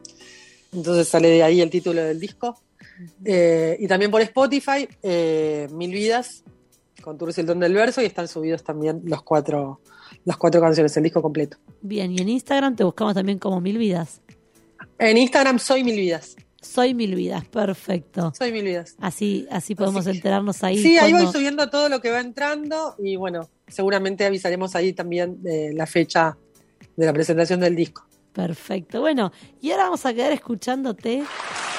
Entonces 0.74 1.09
sale 1.09 1.28
de 1.30 1.42
ahí 1.42 1.62
el 1.62 1.70
título 1.70 2.02
del 2.02 2.20
disco. 2.20 2.61
Eh, 3.24 3.76
y 3.80 3.86
también 3.86 4.10
por 4.10 4.20
Spotify, 4.22 4.88
eh, 5.02 5.68
Mil 5.72 5.92
vidas, 5.92 6.44
Contursi 7.02 7.40
el 7.40 7.46
don 7.46 7.60
del 7.60 7.74
verso, 7.74 8.02
y 8.02 8.04
están 8.04 8.26
subidos 8.28 8.64
también 8.64 9.02
los 9.04 9.22
cuatro, 9.22 9.80
las 10.24 10.36
cuatro 10.36 10.60
canciones, 10.60 10.96
el 10.96 11.04
disco 11.04 11.22
completo. 11.22 11.58
Bien, 11.80 12.10
y 12.12 12.18
en 12.18 12.28
Instagram 12.28 12.74
te 12.74 12.84
buscamos 12.84 13.14
también 13.14 13.38
como 13.38 13.60
Mil 13.60 13.78
Vidas. 13.78 14.20
En 14.98 15.16
Instagram 15.16 15.58
soy 15.58 15.84
Mil 15.84 15.96
Vidas. 15.96 16.36
Soy 16.60 16.94
Mil 16.94 17.14
Vidas, 17.14 17.44
perfecto. 17.44 18.32
Soy 18.36 18.50
Mil 18.50 18.64
Vidas. 18.64 18.96
Así, 18.98 19.46
así 19.50 19.74
podemos 19.74 20.06
Así 20.06 20.16
enterarnos 20.16 20.64
ahí. 20.64 20.78
sí, 20.78 20.98
ahí 20.98 21.12
voy 21.12 21.26
subiendo 21.28 21.70
todo 21.70 21.88
lo 21.88 22.00
que 22.00 22.10
va 22.10 22.20
entrando 22.20 22.96
y 22.98 23.14
bueno, 23.16 23.48
seguramente 23.68 24.24
avisaremos 24.24 24.74
ahí 24.74 24.92
también 24.92 25.42
de 25.42 25.72
la 25.74 25.86
fecha 25.86 26.36
de 26.96 27.06
la 27.06 27.12
presentación 27.12 27.60
del 27.60 27.76
disco. 27.76 28.06
Perfecto. 28.32 29.00
Bueno, 29.00 29.32
y 29.60 29.70
ahora 29.70 29.84
vamos 29.84 30.04
a 30.06 30.12
quedar 30.12 30.32
escuchándote. 30.32 31.24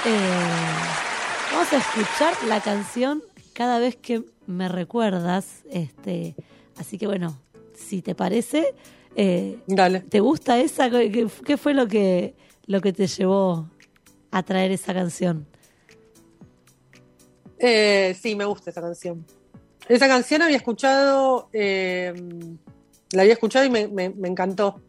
Eh, 0.07 1.51
vamos 1.51 1.73
a 1.73 1.77
escuchar 1.77 2.33
la 2.47 2.61
canción 2.61 3.21
cada 3.53 3.79
vez 3.79 3.95
que 3.95 4.23
me 4.45 4.69
recuerdas. 4.69 5.63
Este, 5.69 6.35
así 6.77 6.97
que 6.97 7.07
bueno, 7.07 7.37
si 7.75 8.01
te 8.01 8.15
parece, 8.15 8.73
eh, 9.15 9.57
Dale. 9.67 9.99
¿te 10.01 10.19
gusta 10.19 10.59
esa? 10.59 10.89
¿Qué, 10.89 11.27
qué 11.45 11.57
fue 11.57 11.73
lo 11.73 11.87
que, 11.87 12.35
lo 12.65 12.79
que 12.81 12.93
te 12.93 13.07
llevó 13.07 13.69
a 14.31 14.43
traer 14.43 14.71
esa 14.71 14.93
canción? 14.93 15.45
Eh, 17.59 18.15
sí, 18.21 18.35
me 18.35 18.45
gusta 18.45 18.69
esa 18.69 18.81
canción. 18.81 19.25
Esa 19.89 20.07
canción 20.07 20.41
había 20.41 20.57
escuchado, 20.57 21.49
eh, 21.53 22.13
la 23.11 23.21
había 23.21 23.33
escuchado 23.33 23.65
y 23.65 23.69
me, 23.69 23.87
me- 23.87 24.09
me 24.09 24.27
encantó. 24.27 24.81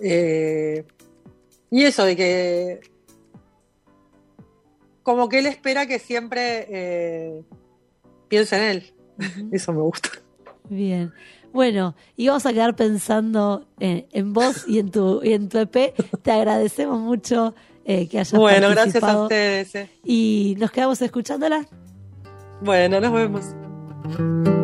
Y 0.00 1.84
eso 1.84 2.04
de 2.04 2.16
que, 2.16 2.80
como 5.08 5.30
que 5.30 5.38
él 5.38 5.46
espera 5.46 5.86
que 5.86 5.98
siempre 5.98 6.66
eh, 6.68 7.42
piense 8.28 8.56
en 8.56 8.62
él. 8.62 8.94
Eso 9.52 9.72
me 9.72 9.80
gusta. 9.80 10.10
Bien. 10.68 11.14
Bueno, 11.50 11.96
y 12.14 12.28
vamos 12.28 12.44
a 12.44 12.52
quedar 12.52 12.76
pensando 12.76 13.66
en, 13.80 14.06
en 14.12 14.34
vos 14.34 14.68
y 14.68 14.78
en 14.78 14.90
tu 14.90 15.24
y 15.24 15.32
en 15.32 15.48
tu 15.48 15.60
EP. 15.60 15.94
Te 16.20 16.30
agradecemos 16.30 17.00
mucho 17.00 17.54
eh, 17.86 18.06
que 18.06 18.18
hayas 18.18 18.34
Bueno, 18.38 18.68
gracias 18.68 19.02
a 19.02 19.22
ustedes. 19.22 19.74
eh. 19.76 19.90
Y 20.04 20.56
nos 20.58 20.70
quedamos 20.70 21.00
escuchándola. 21.00 21.66
Bueno, 22.60 23.00
nos 23.00 23.10
vemos. 23.10 24.57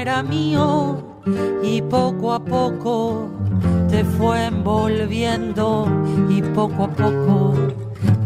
Era 0.00 0.22
mío 0.22 0.96
y 1.62 1.82
poco 1.82 2.32
a 2.32 2.42
poco 2.42 3.28
te 3.90 4.02
fue 4.02 4.46
envolviendo 4.46 5.86
y 6.30 6.40
poco 6.40 6.84
a 6.84 6.88
poco 6.88 7.54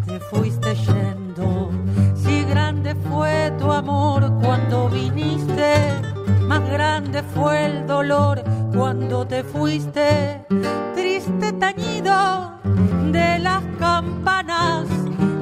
te 0.07 0.21
fuiste 0.21 0.77
yendo. 0.77 1.71
Si 2.15 2.45
grande 2.45 2.95
fue 2.95 3.53
tu 3.59 3.73
amor 3.73 4.33
cuando 4.41 4.89
viniste, 4.89 5.75
más 6.43 6.63
grande 6.71 7.25
fue 7.35 7.67
el 7.67 7.87
dolor 7.89 8.45
cuando 8.73 9.27
te 9.27 9.43
fuiste. 9.43 10.47
Triste 10.95 11.53
tañido 11.55 12.53
de 13.11 13.41
las 13.41 13.63
campanas 13.81 14.87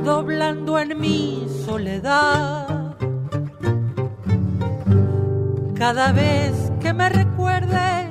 doblando 0.02 0.78
en 0.78 0.98
mi 0.98 1.46
soledad. 1.66 2.71
Cada 5.82 6.12
vez 6.12 6.70
que 6.80 6.92
me 6.92 7.08
recuerdes, 7.08 8.08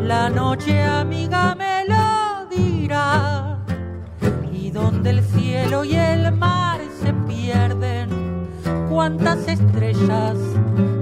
la 0.00 0.30
noche 0.30 0.82
amiga 0.82 1.54
me 1.54 1.84
lo 1.84 2.46
dirá. 2.48 3.58
Y 4.50 4.70
donde 4.70 5.10
el 5.10 5.22
cielo 5.22 5.84
y 5.84 5.94
el 5.94 6.32
mar 6.32 6.80
se 7.02 7.12
pierden, 7.12 8.48
cuántas 8.88 9.46
estrellas 9.46 10.38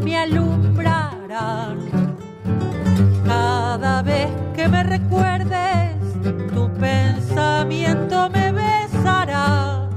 me 0.02 0.18
alumbrarán. 0.18 1.78
Cada 3.24 4.02
vez 4.02 4.30
que 4.56 4.66
me 4.66 4.82
recuerdes, 4.82 5.94
tu 6.52 6.72
pensamiento 6.72 8.28
me 8.30 8.50
besará. 8.50 9.88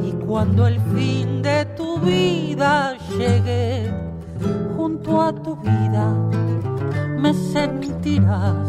Y 0.00 0.12
cuando 0.12 0.68
el 0.68 0.80
fin 0.94 1.42
de 1.42 1.64
tu 1.76 1.98
vida 1.98 2.96
llegue, 3.18 4.07
junto 4.88 5.20
a 5.20 5.32
tu 5.32 5.54
vida 5.56 6.14
me 7.18 7.34
sentirás. 7.34 8.68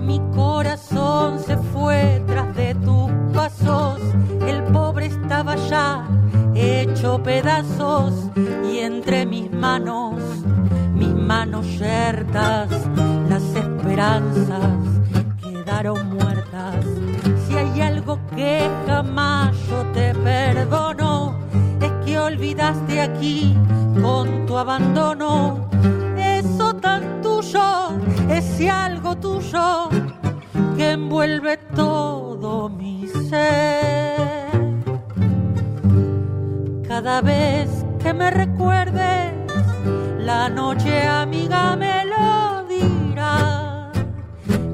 Mi 0.00 0.20
corazón 0.34 1.38
se 1.40 1.56
fue 1.72 2.22
tras 2.26 2.54
de 2.54 2.74
tus 2.74 3.10
pasos, 3.32 4.00
el 4.46 4.62
pobre 4.64 5.06
estaba 5.06 5.56
ya 5.56 6.06
hecho 6.54 7.22
pedazos 7.22 8.12
y 8.70 8.78
entre 8.78 9.24
mis 9.24 9.50
manos, 9.50 10.20
mis 10.94 11.14
manos 11.14 11.66
yertas, 11.78 12.68
las 13.30 13.42
esperanzas 13.54 14.76
quedaron 15.40 16.10
muertas. 16.10 16.84
Si 17.54 17.60
hay 17.60 17.80
algo 17.82 18.18
que 18.34 18.68
jamás 18.84 19.56
yo 19.68 19.84
te 19.92 20.12
perdono, 20.12 21.38
es 21.80 21.92
que 22.04 22.18
olvidaste 22.18 23.00
aquí 23.00 23.56
con 24.02 24.44
tu 24.44 24.58
abandono. 24.58 25.68
Eso 26.18 26.74
tan 26.74 27.22
tuyo, 27.22 27.92
ese 28.28 28.68
algo 28.68 29.16
tuyo 29.18 29.88
que 30.76 30.90
envuelve 30.90 31.58
todo 31.76 32.68
mi 32.68 33.06
ser. 33.30 34.60
Cada 36.88 37.20
vez 37.20 37.68
que 38.00 38.12
me 38.12 38.32
recuerdes, 38.32 39.32
la 40.18 40.48
noche 40.48 41.06
amiga 41.06 41.76
me 41.76 42.04
lo 42.04 42.64
dirá. 42.66 43.92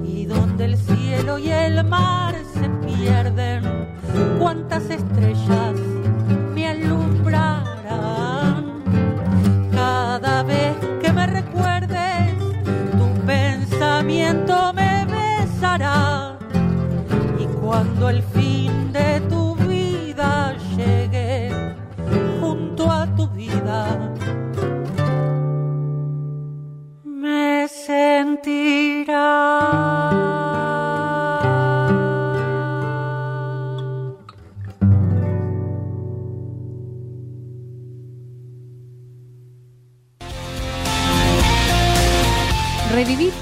Y 0.03 0.25
donde 0.25 0.65
el 0.65 0.79
cielo 0.79 1.39
pierden, 3.01 3.63
cuántas 4.39 4.91
estrellas 4.91 5.75
me 6.55 6.69
alumbrarán. 6.69 7.65
Cada 9.73 10.43
vez 10.43 10.77
que 11.03 11.13
me 11.13 11.27
recuerdes, 11.27 12.35
tu 12.99 13.09
pensamiento 13.27 14.73
me 14.75 15.07
besará. 15.07 16.37
Y 17.39 17.47
cuando 17.61 18.11
el 18.11 18.23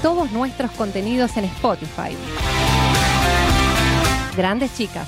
todos 0.01 0.31
nuestros 0.31 0.71
contenidos 0.71 1.35
en 1.37 1.45
Spotify. 1.45 2.15
Grandes 4.35 4.75
chicas. 4.75 5.07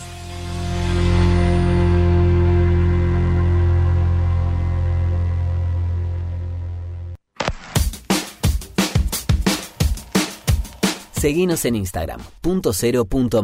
Seguinos 11.13 11.65
en 11.65 11.75
Instagram, 11.75 12.19
punto 12.41 12.73
cero 12.73 13.05
punto. 13.05 13.43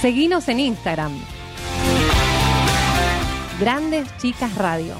Seguinos 0.00 0.48
en 0.48 0.60
Instagram. 0.60 1.12
Grandes 3.58 4.06
Chicas 4.18 4.54
Radio. 4.54 4.94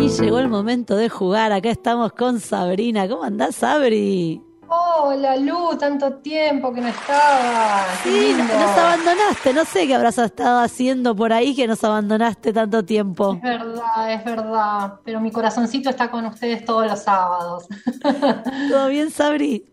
Y 0.00 0.08
llegó 0.08 0.38
el 0.38 0.48
momento 0.48 0.96
de 0.96 1.10
jugar. 1.10 1.52
Acá 1.52 1.68
estamos 1.68 2.14
con 2.14 2.40
Sabrina. 2.40 3.06
¿Cómo 3.06 3.24
andás, 3.24 3.56
Sabri? 3.56 4.47
Hola 4.70 5.36
Lu, 5.36 5.76
tanto 5.78 6.14
tiempo 6.16 6.72
que 6.74 6.80
no 6.82 6.88
estaba. 6.88 7.84
Sí, 8.02 8.34
nos 8.36 8.50
abandonaste. 8.78 9.54
No 9.54 9.64
sé 9.64 9.86
qué 9.86 9.94
habrás 9.94 10.18
estado 10.18 10.60
haciendo 10.60 11.16
por 11.16 11.32
ahí 11.32 11.54
que 11.54 11.66
nos 11.66 11.82
abandonaste 11.84 12.52
tanto 12.52 12.84
tiempo. 12.84 13.34
Es 13.34 13.42
verdad, 13.42 14.12
es 14.12 14.24
verdad. 14.24 14.92
Pero 15.04 15.20
mi 15.20 15.30
corazoncito 15.30 15.88
está 15.88 16.10
con 16.10 16.26
ustedes 16.26 16.64
todos 16.66 16.86
los 16.86 16.98
sábados. 16.98 17.64
¿Todo 18.70 18.88
bien, 18.88 19.10
Sabri? 19.10 19.64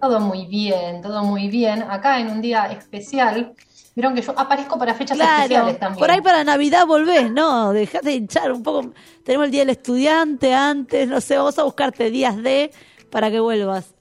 Todo 0.00 0.18
muy 0.18 0.46
bien, 0.46 1.00
todo 1.00 1.22
muy 1.22 1.48
bien. 1.48 1.82
Acá 1.82 2.18
en 2.18 2.28
un 2.30 2.40
día 2.42 2.66
especial. 2.66 3.54
Vieron 3.94 4.16
que 4.16 4.22
yo 4.22 4.32
aparezco 4.36 4.76
para 4.76 4.92
fechas 4.94 5.16
Claro, 5.16 5.42
especiales 5.42 5.78
también. 5.78 6.00
por 6.00 6.10
ahí 6.10 6.20
para 6.20 6.42
Navidad 6.42 6.84
volvés, 6.84 7.30
¿no? 7.30 7.72
Dejate 7.72 8.08
de 8.08 8.14
hinchar 8.16 8.50
un 8.50 8.64
poco. 8.64 8.90
Tenemos 9.24 9.44
el 9.44 9.52
Día 9.52 9.60
del 9.60 9.70
Estudiante 9.70 10.52
antes, 10.52 11.06
no 11.06 11.20
sé, 11.20 11.36
vamos 11.36 11.56
a 11.60 11.62
buscarte 11.62 12.10
días 12.10 12.36
de 12.42 12.72
para 13.08 13.30
que 13.30 13.38
vuelvas. 13.38 13.93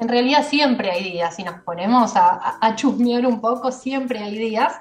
En 0.00 0.08
realidad 0.08 0.44
siempre 0.48 0.90
hay 0.90 1.04
días, 1.12 1.36
si 1.36 1.44
nos 1.44 1.60
ponemos 1.62 2.16
a, 2.16 2.56
a- 2.60 2.74
chusmear 2.76 3.26
un 3.26 3.40
poco, 3.40 3.70
siempre 3.70 4.18
hay 4.18 4.36
días. 4.36 4.72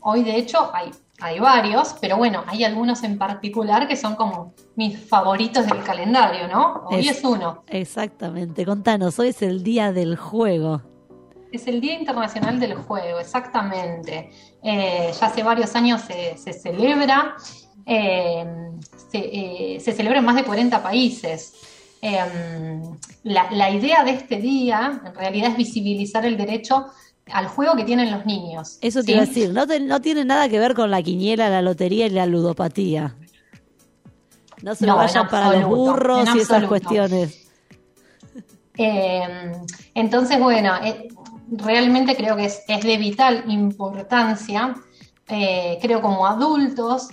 Hoy 0.00 0.22
de 0.22 0.36
hecho 0.36 0.70
hay, 0.72 0.90
hay 1.20 1.38
varios, 1.40 1.94
pero 2.00 2.16
bueno, 2.16 2.44
hay 2.46 2.64
algunos 2.64 3.02
en 3.02 3.18
particular 3.18 3.88
que 3.88 3.96
son 3.96 4.14
como 4.14 4.54
mis 4.76 4.98
favoritos 4.98 5.66
del 5.66 5.82
calendario, 5.82 6.48
¿no? 6.48 6.84
Hoy 6.86 7.08
Es- 7.08 7.18
es 7.18 7.24
uno. 7.24 7.64
Exactamente, 7.66 8.64
contanos, 8.64 9.18
hoy 9.18 9.28
es 9.28 9.42
el 9.42 9.62
Día 9.62 9.92
del 9.92 10.16
Juego. 10.16 10.82
Es 11.52 11.66
el 11.66 11.80
Día 11.80 11.94
Internacional 11.98 12.60
del 12.60 12.74
Juego, 12.76 13.18
exactamente. 13.18 14.30
Eh, 14.62 15.10
ya 15.20 15.26
hace 15.26 15.42
varios 15.42 15.74
años 15.74 16.00
se, 16.02 16.38
se 16.38 16.52
celebra, 16.52 17.34
eh, 17.84 18.46
se, 19.10 19.18
eh, 19.18 19.80
se 19.80 19.92
celebra 19.92 20.20
en 20.20 20.24
más 20.24 20.36
de 20.36 20.44
40 20.44 20.80
países. 20.80 21.54
Eh, 22.02 22.18
la, 23.24 23.50
la 23.50 23.70
idea 23.70 24.04
de 24.04 24.12
este 24.12 24.36
día, 24.36 25.02
en 25.04 25.14
realidad, 25.14 25.50
es 25.50 25.56
visibilizar 25.56 26.24
el 26.24 26.36
derecho 26.36 26.86
al 27.30 27.46
juego 27.46 27.76
que 27.76 27.84
tienen 27.84 28.10
los 28.10 28.24
niños. 28.26 28.78
Eso 28.80 29.00
te 29.00 29.06
¿sí? 29.06 29.12
iba 29.12 29.22
a 29.22 29.26
decir, 29.26 29.52
no, 29.52 29.66
te- 29.66 29.80
no 29.80 30.00
tiene 30.00 30.24
nada 30.24 30.48
que 30.48 30.58
ver 30.58 30.74
con 30.74 30.90
la 30.90 31.02
quiniela, 31.02 31.48
la 31.50 31.62
lotería 31.62 32.06
y 32.06 32.10
la 32.10 32.26
ludopatía. 32.26 33.14
No 34.62 34.74
se 34.74 34.86
lo 34.86 34.92
No, 34.94 35.00
en 35.02 35.06
vayan 35.06 35.28
para 35.28 35.46
los 35.52 35.56
absoluto, 35.62 35.92
burros 35.92 36.18
y 36.34 36.38
esas 36.38 36.50
absoluto. 36.50 36.68
cuestiones. 36.68 37.46
Eh, 38.76 39.52
entonces, 39.94 40.38
bueno, 40.38 40.72
eh, 40.84 41.08
realmente 41.50 42.16
creo 42.16 42.36
que 42.36 42.46
es, 42.46 42.62
es 42.66 42.82
de 42.82 42.96
vital 42.96 43.44
importancia, 43.48 44.74
eh, 45.28 45.78
creo 45.82 46.00
como 46.00 46.26
adultos, 46.26 47.08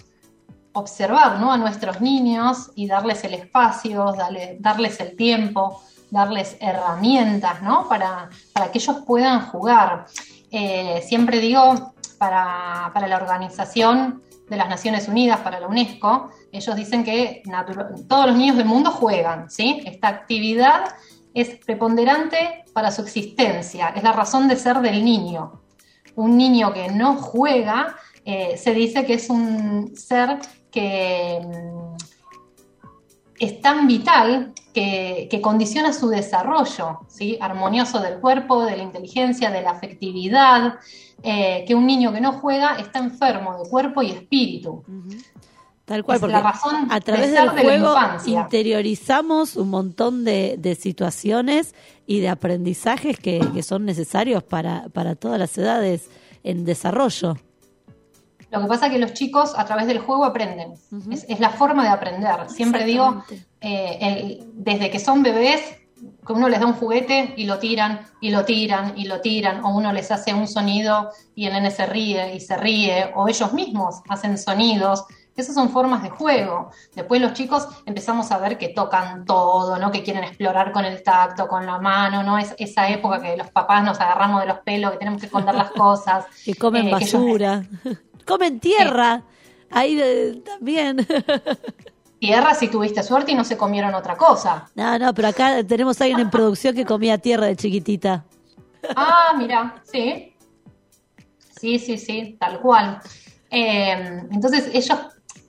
observar 0.80 1.40
¿no? 1.40 1.52
a 1.52 1.58
nuestros 1.58 2.02
niños 2.02 2.72
y 2.76 2.88
darles 2.88 3.24
el 3.24 3.34
espacio, 3.34 4.14
darle- 4.14 4.58
darles 4.60 5.00
el 5.00 5.16
tiempo, 5.16 5.82
darles 6.12 6.58
herramientas 6.60 7.62
¿no? 7.62 7.88
para, 7.90 8.30
para 8.54 8.72
que 8.72 8.78
ellos 8.78 8.98
puedan 9.06 9.42
jugar. 9.48 10.06
Eh, 10.52 11.04
siempre 11.06 11.40
digo, 11.40 11.94
para, 12.18 12.92
para 12.94 13.08
la 13.08 13.18
organización 13.18 14.24
de 14.50 14.56
las 14.56 14.70
Naciones 14.70 15.08
Unidas, 15.10 15.40
para 15.42 15.60
la 15.60 15.68
UNESCO, 15.68 16.32
ellos 16.52 16.76
dicen 16.76 17.04
que 17.04 17.44
todos 18.08 18.28
los 18.28 18.36
niños 18.38 18.56
del 18.56 18.66
mundo 18.66 18.92
juegan, 18.92 19.50
¿sí? 19.52 19.82
Esta 19.86 20.08
actividad 20.08 20.86
es 21.34 21.50
preponderante 21.66 22.64
para 22.74 22.92
su 22.92 23.02
existencia, 23.02 23.90
es 23.90 24.04
la 24.04 24.14
razón 24.14 24.48
de 24.48 24.56
ser 24.56 24.80
del 24.80 25.04
niño. 25.04 25.62
Un 26.16 26.38
niño 26.38 26.72
que 26.74 26.88
no 26.90 27.16
juega 27.18 27.96
eh, 28.24 28.58
se 28.58 28.74
dice 28.74 29.06
que 29.06 29.16
es 29.16 29.30
un 29.30 29.94
ser 29.96 30.40
que 30.78 31.42
mm, 31.44 31.96
es 33.40 33.62
tan 33.62 33.88
vital 33.88 34.54
que, 34.76 35.28
que 35.30 35.42
condiciona 35.42 35.92
su 35.92 36.08
desarrollo 36.08 37.00
¿sí? 37.08 37.36
armonioso 37.42 38.00
del 38.00 38.20
cuerpo, 38.20 38.64
de 38.64 38.78
la 38.78 38.84
inteligencia, 38.84 39.50
de 39.50 39.64
la 39.64 39.72
afectividad, 39.72 40.76
eh, 41.24 41.66
que 41.68 41.74
un 41.74 41.88
niño 41.88 42.14
que 42.14 42.22
no 42.22 42.34
juega 42.34 42.76
está 42.76 43.00
enfermo 43.00 43.58
de 43.58 43.68
cuerpo 43.68 44.04
y 44.04 44.12
espíritu. 44.12 44.84
Tal 45.86 46.04
cual, 46.04 46.18
Es 46.18 46.22
porque 46.22 46.34
la 46.34 46.42
razón 46.44 46.88
a 46.92 47.00
través 47.00 47.32
de 47.32 47.42
del 47.42 47.56
de 47.56 47.62
juego 47.64 47.96
interiorizamos 48.28 49.56
un 49.56 49.70
montón 49.72 50.26
de, 50.26 50.58
de 50.60 50.76
situaciones 50.76 51.74
y 52.06 52.20
de 52.20 52.30
aprendizajes 52.30 53.18
que, 53.18 53.40
que 53.52 53.64
son 53.64 53.86
necesarios 53.86 54.44
para, 54.44 54.90
para 54.90 55.16
todas 55.16 55.40
las 55.40 55.58
edades 55.58 56.12
en 56.44 56.66
desarrollo. 56.66 57.36
Lo 58.52 58.62
que 58.62 58.68
pasa 58.68 58.86
es 58.88 58.94
que 58.94 59.00
los 59.00 59.14
chicos 59.14 59.54
a 59.58 59.66
través 59.66 59.88
del 59.88 60.00
juego 60.00 60.26
aprenden. 60.26 60.74
es, 61.12 61.26
es 61.28 61.40
la 61.40 61.50
forma 61.50 61.84
de 61.84 61.90
aprender. 61.90 62.50
Siempre 62.50 62.86
digo, 62.86 63.24
eh, 63.62 63.98
el- 64.02 64.50
desde 64.54 64.90
que 64.90 65.00
son 65.00 65.22
bebés, 65.24 65.62
que 66.26 66.34
uno 66.34 66.48
les 66.48 66.60
da 66.60 66.66
un 66.68 66.74
juguete 66.74 67.34
y 67.38 67.46
lo 67.46 67.58
tiran, 67.60 68.02
y 68.22 68.30
lo 68.30 68.46
tiran, 68.46 68.94
y 68.98 69.06
lo 69.06 69.20
tiran, 69.22 69.64
o 69.66 69.70
uno 69.76 69.92
les 69.92 70.12
hace 70.12 70.34
un 70.34 70.48
sonido 70.48 71.10
y 71.36 71.46
el 71.48 71.54
nene 71.54 71.72
se 71.72 71.86
ríe 71.86 72.36
y 72.36 72.40
se 72.40 72.56
ríe, 72.56 73.12
o 73.16 73.28
ellos 73.28 73.52
mismos 73.54 74.02
hacen 74.08 74.38
sonidos. 74.38 75.06
Esas 75.36 75.54
son 75.54 75.70
formas 75.70 76.02
de 76.02 76.10
juego. 76.10 76.72
Después 76.96 77.22
los 77.22 77.34
chicos 77.34 77.68
empezamos 77.86 78.32
a 78.32 78.40
ver 78.40 78.58
que 78.58 78.70
tocan 78.70 79.24
todo, 79.26 79.78
¿no? 79.78 79.92
Que 79.92 80.02
quieren 80.02 80.24
explorar 80.24 80.72
con 80.72 80.84
el 80.84 81.04
tacto, 81.04 81.48
con 81.48 81.64
la 81.66 81.78
mano, 81.78 82.24
¿no? 82.24 82.40
Es 82.40 82.56
esa 82.58 82.90
época 82.90 83.22
que 83.22 83.38
los 83.38 83.50
papás 83.52 83.84
nos 83.84 84.00
agarramos 84.02 84.42
de 84.42 84.48
los 84.48 84.58
pelos, 84.60 84.92
que 84.94 84.98
tenemos 84.98 85.20
que 85.20 85.28
esconder 85.28 85.54
las 85.54 85.70
cosas. 85.78 86.26
Que 86.44 86.56
comen 86.56 86.88
eh, 86.88 86.96
que 86.98 87.06
ellos 87.06 87.14
basura, 87.14 87.64
comen 88.28 88.60
tierra. 88.60 89.24
Ahí 89.72 90.00
eh, 90.00 90.42
también. 90.46 90.98
tierra 92.20 92.54
si 92.56 92.68
tuviste 92.68 93.02
suerte 93.04 93.32
y 93.32 93.36
no 93.36 93.44
se 93.44 93.58
comieron 93.58 93.94
otra 93.96 94.16
cosa. 94.18 94.70
No, 94.76 94.98
no, 95.00 95.14
pero 95.14 95.28
acá 95.30 95.64
tenemos 95.64 96.00
a 96.00 96.04
alguien 96.06 96.20
en 96.22 96.30
producción 96.30 96.76
que 96.76 96.86
comía 96.86 97.18
tierra 97.18 97.48
de 97.48 97.56
chiquitita. 97.56 98.26
Ah, 98.96 99.34
mira, 99.38 99.82
sí. 99.92 100.34
Sí, 101.60 101.80
sí, 101.80 101.98
sí, 101.98 102.38
tal 102.40 102.60
cual. 102.60 103.00
Eh, 103.50 104.22
entonces 104.32 104.70
ellos 104.74 104.98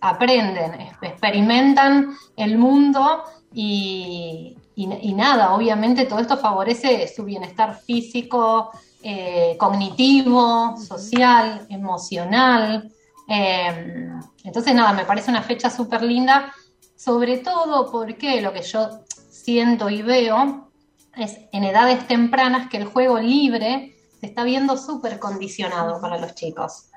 aprenden, 0.01 0.73
experimentan 1.03 2.15
el 2.37 2.57
mundo 2.59 3.25
y, 3.53 4.57
y- 4.75 4.99
y 5.03 5.13
nada, 5.15 5.53
obviamente 5.55 6.07
todo 6.07 6.19
esto 6.21 6.37
favorece 6.37 7.09
su 7.09 7.25
bienestar 7.25 7.79
físico, 7.81 8.71
eh, 9.03 9.57
cognitivo, 9.59 10.77
social, 10.77 11.67
emocional. 11.69 12.91
Eh, 13.29 14.11
entonces 14.45 14.75
nada, 14.75 14.93
me 14.93 15.05
parece 15.05 15.31
una 15.31 15.43
fecha 15.43 15.71
súper 15.71 16.03
linda, 16.03 16.53
sobre 16.97 17.39
todo 17.39 17.91
porque 17.91 18.41
lo 18.41 18.53
que 18.53 18.63
yo 18.63 19.01
siento 19.31 19.89
y 19.89 20.03
veo 20.03 20.71
es 21.17 21.39
en 21.53 21.65
edades 21.65 22.07
tempranas 22.07 22.69
que 22.69 22.77
el 22.79 22.87
juego 22.87 23.19
libre 23.19 23.95
se 24.21 24.27
está 24.27 24.45
viendo 24.45 24.77
súper 24.77 25.19
condicionado 25.19 26.01
para 26.01 26.19
los 26.19 26.35
chicos. 26.35 26.91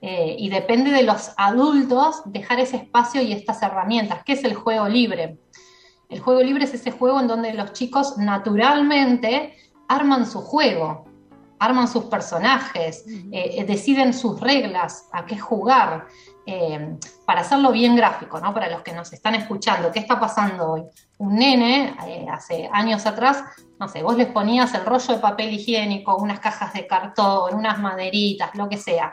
Eh, 0.00 0.36
y 0.38 0.48
depende 0.48 0.92
de 0.92 1.02
los 1.02 1.32
adultos 1.36 2.22
dejar 2.24 2.60
ese 2.60 2.76
espacio 2.76 3.20
y 3.20 3.32
estas 3.32 3.62
herramientas. 3.62 4.22
¿Qué 4.24 4.34
es 4.34 4.44
el 4.44 4.54
juego 4.54 4.88
libre? 4.88 5.38
El 6.08 6.20
juego 6.20 6.40
libre 6.40 6.64
es 6.64 6.74
ese 6.74 6.92
juego 6.92 7.20
en 7.20 7.26
donde 7.26 7.52
los 7.52 7.72
chicos 7.72 8.16
naturalmente 8.16 9.56
arman 9.88 10.30
su 10.30 10.40
juego, 10.40 11.07
arman 11.58 11.88
sus 11.88 12.04
personajes, 12.04 13.04
eh, 13.32 13.64
deciden 13.64 14.14
sus 14.14 14.40
reglas, 14.40 15.08
a 15.12 15.26
qué 15.26 15.38
jugar, 15.38 16.06
eh, 16.46 16.96
para 17.26 17.42
hacerlo 17.42 17.72
bien 17.72 17.94
gráfico, 17.94 18.40
¿no? 18.40 18.54
Para 18.54 18.70
los 18.70 18.80
que 18.82 18.92
nos 18.92 19.12
están 19.12 19.34
escuchando, 19.34 19.92
¿qué 19.92 19.98
está 19.98 20.18
pasando 20.18 20.72
hoy? 20.72 20.82
Un 21.18 21.34
nene, 21.34 21.94
eh, 22.06 22.26
hace 22.30 22.70
años 22.72 23.04
atrás, 23.04 23.44
no 23.78 23.86
sé, 23.86 24.02
vos 24.02 24.16
les 24.16 24.28
ponías 24.28 24.72
el 24.72 24.86
rollo 24.86 25.14
de 25.14 25.20
papel 25.20 25.52
higiénico, 25.52 26.16
unas 26.16 26.40
cajas 26.40 26.72
de 26.72 26.86
cartón, 26.86 27.54
unas 27.54 27.78
maderitas, 27.78 28.54
lo 28.54 28.68
que 28.68 28.78
sea. 28.78 29.12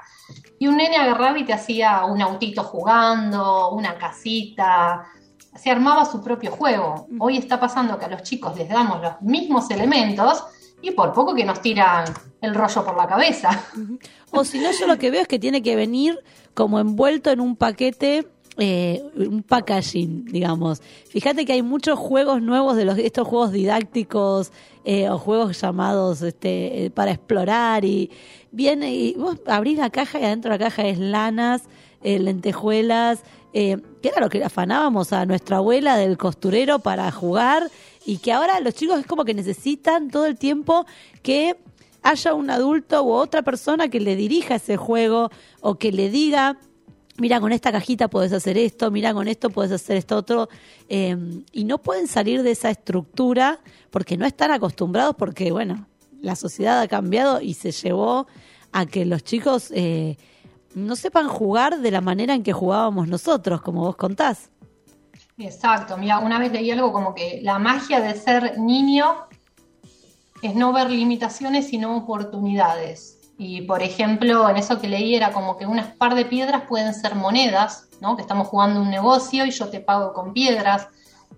Y 0.59 0.67
un 0.67 0.77
nene 0.77 0.95
agarraba 0.95 1.37
y 1.37 1.43
te 1.43 1.53
hacía 1.53 2.05
un 2.05 2.21
autito 2.21 2.63
jugando, 2.63 3.71
una 3.71 3.97
casita, 3.97 5.05
se 5.55 5.69
armaba 5.71 6.05
su 6.05 6.23
propio 6.23 6.51
juego. 6.51 7.07
Hoy 7.19 7.37
está 7.37 7.59
pasando 7.59 7.97
que 7.99 8.05
a 8.05 8.09
los 8.09 8.23
chicos 8.23 8.55
les 8.57 8.69
damos 8.69 9.01
los 9.01 9.21
mismos 9.21 9.69
elementos 9.71 10.43
y 10.85 10.91
por 10.91 11.13
poco 11.13 11.33
que 11.33 11.43
nos 11.43 11.61
tiran 11.61 12.05
el 12.41 12.53
rollo 12.53 12.85
por 12.85 12.95
la 12.95 13.07
cabeza. 13.07 13.49
O 14.31 14.43
si 14.43 14.59
no, 14.59 14.69
yo 14.71 14.85
lo 14.85 14.97
que 14.97 15.09
veo 15.09 15.21
es 15.21 15.27
que 15.27 15.39
tiene 15.39 15.63
que 15.63 15.75
venir 15.75 16.19
como 16.53 16.79
envuelto 16.79 17.31
en 17.31 17.39
un 17.39 17.55
paquete, 17.55 18.27
eh, 18.57 19.03
un 19.15 19.41
packaging, 19.41 20.25
digamos. 20.25 20.81
Fíjate 21.09 21.43
que 21.43 21.53
hay 21.53 21.63
muchos 21.63 21.97
juegos 21.97 22.41
nuevos 22.41 22.77
de 22.77 22.85
los 22.85 22.99
estos 22.99 23.27
juegos 23.27 23.51
didácticos 23.51 24.51
eh, 24.83 25.09
o 25.09 25.17
juegos 25.17 25.59
llamados 25.59 26.21
este, 26.21 26.85
eh, 26.85 26.89
para 26.91 27.11
explorar 27.11 27.83
y 27.83 28.11
viene 28.51 28.93
y 28.93 29.15
vos 29.15 29.37
abrís 29.47 29.79
la 29.79 29.89
caja 29.89 30.19
y 30.19 30.23
adentro 30.23 30.51
de 30.51 30.59
la 30.59 30.65
caja 30.65 30.85
es 30.85 30.99
lanas, 30.99 31.63
eh, 32.03 32.19
lentejuelas, 32.19 33.23
que 33.53 33.81
era 34.03 34.19
lo 34.19 34.29
que 34.29 34.43
afanábamos 34.43 35.13
a 35.13 35.25
nuestra 35.25 35.57
abuela 35.57 35.95
del 35.95 36.17
costurero 36.17 36.79
para 36.79 37.09
jugar 37.09 37.71
y 38.05 38.17
que 38.17 38.31
ahora 38.31 38.59
los 38.59 38.75
chicos 38.75 38.99
es 38.99 39.05
como 39.05 39.25
que 39.25 39.33
necesitan 39.33 40.09
todo 40.09 40.25
el 40.25 40.37
tiempo 40.37 40.85
que 41.23 41.57
haya 42.03 42.33
un 42.33 42.49
adulto 42.49 43.03
u 43.03 43.11
otra 43.11 43.41
persona 43.41 43.89
que 43.89 43.99
le 43.99 44.15
dirija 44.15 44.55
ese 44.55 44.77
juego 44.77 45.31
o 45.61 45.75
que 45.75 45.91
le 45.91 46.09
diga, 46.09 46.59
mira, 47.17 47.39
con 47.39 47.51
esta 47.51 47.71
cajita 47.71 48.07
puedes 48.07 48.31
hacer 48.31 48.57
esto, 48.59 48.91
mira, 48.91 49.13
con 49.13 49.27
esto 49.27 49.49
puedes 49.49 49.71
hacer 49.71 49.97
esto 49.97 50.15
otro, 50.15 50.49
eh, 50.87 51.17
y 51.51 51.63
no 51.63 51.79
pueden 51.79 52.07
salir 52.07 52.43
de 52.43 52.51
esa 52.51 52.69
estructura 52.69 53.59
porque 53.89 54.17
no 54.17 54.25
están 54.25 54.51
acostumbrados, 54.51 55.15
porque, 55.15 55.51
bueno, 55.51 55.87
la 56.21 56.35
sociedad 56.35 56.79
ha 56.79 56.87
cambiado 56.87 57.41
y 57.41 57.55
se 57.55 57.71
llevó 57.71 58.27
a 58.71 58.85
que 58.85 59.05
los 59.05 59.23
chicos 59.23 59.71
eh, 59.73 60.17
no 60.75 60.95
sepan 60.95 61.27
jugar 61.27 61.79
de 61.79 61.91
la 61.91 62.01
manera 62.01 62.35
en 62.35 62.43
que 62.43 62.53
jugábamos 62.53 63.07
nosotros, 63.07 63.61
como 63.61 63.81
vos 63.81 63.95
contás. 63.95 64.49
Exacto, 65.37 65.97
mira, 65.97 66.19
una 66.19 66.39
vez 66.39 66.51
leí 66.53 66.71
algo 66.71 66.93
como 66.93 67.13
que 67.13 67.39
la 67.43 67.59
magia 67.59 67.99
de 67.99 68.15
ser 68.15 68.57
niño 68.57 69.27
es 70.41 70.55
no 70.55 70.71
ver 70.71 70.89
limitaciones 70.89 71.67
sino 71.67 71.97
oportunidades. 71.97 73.19
Y 73.37 73.63
por 73.63 73.83
ejemplo, 73.83 74.47
en 74.49 74.55
eso 74.55 74.79
que 74.79 74.87
leí 74.87 75.13
era 75.13 75.33
como 75.33 75.57
que 75.57 75.65
unas 75.65 75.87
par 75.95 76.15
de 76.15 76.23
piedras 76.23 76.63
pueden 76.69 76.93
ser 76.93 77.15
monedas, 77.15 77.89
¿no? 77.99 78.15
Que 78.15 78.21
estamos 78.21 78.47
jugando 78.47 78.81
un 78.81 78.89
negocio 78.89 79.45
y 79.45 79.51
yo 79.51 79.67
te 79.69 79.81
pago 79.81 80.13
con 80.13 80.31
piedras, 80.31 80.87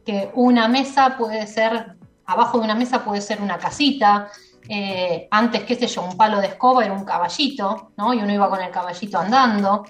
que 0.06 0.30
una 0.36 0.68
mesa 0.68 1.18
puede 1.18 1.48
ser, 1.48 1.96
abajo 2.26 2.60
de 2.60 2.66
una 2.66 2.76
mesa 2.76 3.04
puede 3.04 3.22
ser 3.22 3.42
una 3.42 3.58
casita, 3.58 4.30
eh, 4.70 5.28
antes, 5.32 5.64
qué 5.64 5.76
sé 5.76 5.88
yo, 5.88 6.04
un 6.04 6.18
palo 6.18 6.40
de 6.40 6.48
escoba 6.48 6.86
era 6.86 6.94
un 6.94 7.04
caballito, 7.04 7.94
¿no? 7.98 8.14
Y 8.14 8.20
uno 8.20 8.32
iba 8.32 8.50
con 8.50 8.62
el 8.62 8.70
caballito 8.70 9.18
andando. 9.18 9.86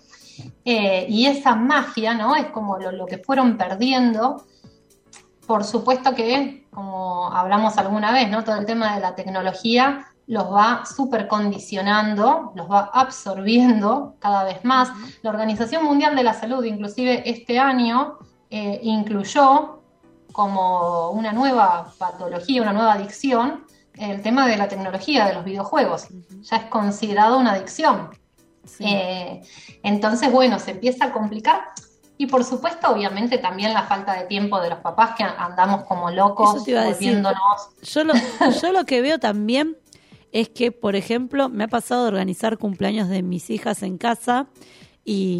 Eh, 0.65 1.05
y 1.09 1.25
esa 1.25 1.55
magia, 1.55 2.13
¿no? 2.13 2.35
Es 2.35 2.47
como 2.47 2.77
lo, 2.77 2.91
lo 2.91 3.05
que 3.05 3.17
fueron 3.17 3.57
perdiendo. 3.57 4.45
Por 5.45 5.63
supuesto 5.63 6.13
que, 6.13 6.67
como 6.71 7.31
hablamos 7.31 7.77
alguna 7.77 8.11
vez, 8.11 8.29
¿no? 8.29 8.43
Todo 8.43 8.57
el 8.57 8.65
tema 8.65 8.95
de 8.95 9.01
la 9.01 9.15
tecnología 9.15 10.07
los 10.27 10.53
va 10.53 10.85
súper 10.85 11.27
condicionando, 11.27 12.51
los 12.53 12.69
va 12.69 12.91
absorbiendo 12.93 14.15
cada 14.19 14.43
vez 14.43 14.63
más. 14.65 14.89
La 15.21 15.29
Organización 15.29 15.85
Mundial 15.85 16.15
de 16.15 16.23
la 16.23 16.33
Salud, 16.33 16.63
inclusive 16.65 17.29
este 17.29 17.59
año, 17.59 18.17
eh, 18.49 18.79
incluyó 18.83 19.79
como 20.33 21.11
una 21.11 21.31
nueva 21.31 21.93
patología, 21.97 22.61
una 22.61 22.73
nueva 22.73 22.93
adicción, 22.93 23.65
el 23.93 24.21
tema 24.21 24.45
de 24.47 24.57
la 24.57 24.67
tecnología, 24.67 25.25
de 25.25 25.33
los 25.33 25.45
videojuegos. 25.45 26.07
Ya 26.41 26.57
es 26.57 26.65
considerado 26.65 27.39
una 27.39 27.53
adicción. 27.53 28.09
Eh, 28.79 29.41
entonces, 29.83 30.31
bueno, 30.31 30.59
se 30.59 30.71
empieza 30.71 31.05
a 31.05 31.13
complicar. 31.13 31.61
Y 32.19 32.25
por 32.25 32.43
supuesto, 32.43 32.89
obviamente, 32.89 33.37
también 33.37 33.73
la 33.73 33.83
falta 33.83 34.13
de 34.13 34.25
tiempo 34.25 34.59
de 34.59 34.69
los 34.71 34.79
papás 34.79 35.11
que 35.15 35.23
andamos 35.23 35.83
como 35.85 36.09
locos, 36.09 36.55
volviéndonos. 36.93 37.39
Yo 37.83 38.03
lo, 38.03 38.13
yo 38.61 38.71
lo 38.71 38.85
que 38.85 39.01
veo 39.01 39.19
también 39.19 39.77
es 40.31 40.49
que, 40.49 40.71
por 40.71 40.95
ejemplo, 40.95 41.47
me 41.49 41.65
ha 41.65 41.67
pasado 41.67 42.03
de 42.03 42.07
organizar 42.09 42.57
cumpleaños 42.57 43.07
de 43.09 43.21
mis 43.21 43.49
hijas 43.51 43.83
en 43.83 43.97
casa 43.99 44.47
y 45.05 45.39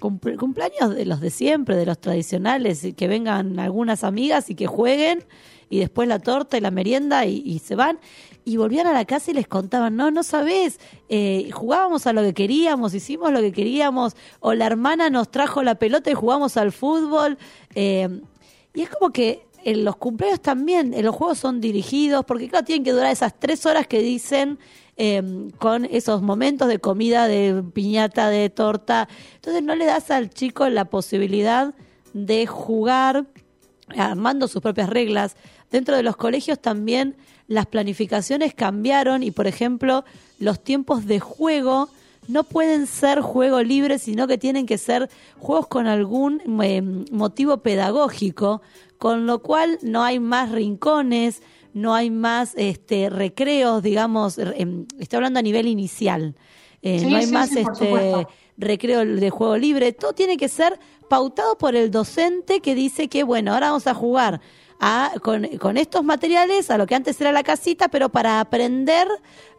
cumple- 0.00 0.36
cumpleaños 0.36 0.94
de 0.94 1.06
los 1.06 1.20
de 1.20 1.30
siempre, 1.30 1.76
de 1.76 1.86
los 1.86 1.98
tradicionales, 1.98 2.84
y 2.84 2.92
que 2.92 3.08
vengan 3.08 3.58
algunas 3.58 4.04
amigas 4.04 4.48
y 4.50 4.54
que 4.54 4.66
jueguen 4.66 5.24
y 5.70 5.78
después 5.80 6.08
la 6.08 6.18
torta 6.18 6.56
y 6.56 6.60
la 6.60 6.70
merienda 6.70 7.26
y, 7.26 7.58
se 7.58 7.74
van. 7.74 7.98
Y 8.44 8.56
volvían 8.56 8.86
a 8.86 8.92
la 8.92 9.04
casa 9.04 9.30
y 9.30 9.34
les 9.34 9.46
contaban, 9.46 9.96
no, 9.96 10.10
no 10.10 10.22
sabés, 10.22 10.80
eh, 11.08 11.50
jugábamos 11.52 12.06
a 12.06 12.12
lo 12.12 12.22
que 12.22 12.32
queríamos, 12.32 12.94
hicimos 12.94 13.30
lo 13.30 13.40
que 13.40 13.52
queríamos, 13.52 14.16
o 14.40 14.54
la 14.54 14.66
hermana 14.66 15.10
nos 15.10 15.30
trajo 15.30 15.62
la 15.62 15.74
pelota 15.74 16.10
y 16.10 16.14
jugamos 16.14 16.56
al 16.56 16.72
fútbol. 16.72 17.36
eh, 17.74 18.20
y 18.74 18.82
es 18.82 18.90
como 18.90 19.10
que 19.10 19.48
en 19.64 19.84
los 19.84 19.96
cumpleaños 19.96 20.40
también, 20.40 20.94
los 21.02 21.14
juegos 21.14 21.38
son 21.38 21.60
dirigidos, 21.60 22.24
porque 22.24 22.48
claro, 22.48 22.64
tienen 22.64 22.84
que 22.84 22.92
durar 22.92 23.10
esas 23.10 23.38
tres 23.38 23.66
horas 23.66 23.86
que 23.86 24.00
dicen 24.00 24.58
eh, 24.96 25.50
con 25.58 25.84
esos 25.84 26.22
momentos 26.22 26.68
de 26.68 26.78
comida, 26.78 27.28
de 27.28 27.62
piñata, 27.72 28.30
de 28.30 28.50
torta. 28.50 29.08
Entonces 29.34 29.62
no 29.62 29.74
le 29.74 29.84
das 29.84 30.10
al 30.10 30.30
chico 30.30 30.68
la 30.68 30.86
posibilidad 30.86 31.74
de 32.14 32.46
jugar 32.46 33.26
armando 33.96 34.48
sus 34.48 34.62
propias 34.62 34.88
reglas. 34.88 35.36
Dentro 35.70 35.96
de 35.96 36.02
los 36.02 36.16
colegios 36.16 36.58
también 36.60 37.16
las 37.46 37.66
planificaciones 37.66 38.54
cambiaron 38.54 39.22
y, 39.22 39.30
por 39.30 39.46
ejemplo, 39.46 40.04
los 40.38 40.62
tiempos 40.62 41.06
de 41.06 41.20
juego 41.20 41.88
no 42.28 42.44
pueden 42.44 42.86
ser 42.86 43.20
juego 43.22 43.62
libre, 43.62 43.98
sino 43.98 44.26
que 44.26 44.36
tienen 44.36 44.66
que 44.66 44.76
ser 44.76 45.08
juegos 45.38 45.66
con 45.66 45.86
algún 45.86 46.42
eh, 46.62 46.82
motivo 47.10 47.58
pedagógico, 47.58 48.60
con 48.98 49.26
lo 49.26 49.40
cual 49.40 49.78
no 49.82 50.02
hay 50.02 50.20
más 50.20 50.52
rincones, 50.52 51.42
no 51.72 51.94
hay 51.94 52.10
más 52.10 52.52
este, 52.56 53.08
recreos, 53.08 53.82
digamos, 53.82 54.38
eh, 54.38 54.66
estoy 54.98 55.16
hablando 55.16 55.38
a 55.38 55.42
nivel 55.42 55.66
inicial, 55.66 56.34
Eh, 56.82 57.00
Sí, 57.00 57.06
no 57.06 57.16
hay 57.16 57.26
sí, 57.26 57.32
más 57.32 57.48
sí, 57.50 57.58
este, 57.58 58.26
recreo 58.56 59.04
de 59.04 59.30
juego 59.30 59.56
libre, 59.56 59.92
todo 59.92 60.12
tiene 60.12 60.36
que 60.36 60.48
ser 60.48 60.78
pautado 61.08 61.56
por 61.58 61.74
el 61.74 61.90
docente 61.90 62.60
que 62.60 62.74
dice 62.74 63.08
que, 63.08 63.24
bueno, 63.24 63.52
ahora 63.52 63.68
vamos 63.68 63.86
a 63.86 63.94
jugar 63.94 64.40
a, 64.80 65.12
con, 65.22 65.46
con 65.58 65.76
estos 65.76 66.04
materiales 66.04 66.70
a 66.70 66.78
lo 66.78 66.86
que 66.86 66.94
antes 66.94 67.20
era 67.20 67.32
la 67.32 67.42
casita, 67.42 67.88
pero 67.88 68.08
para 68.08 68.40
aprender 68.40 69.08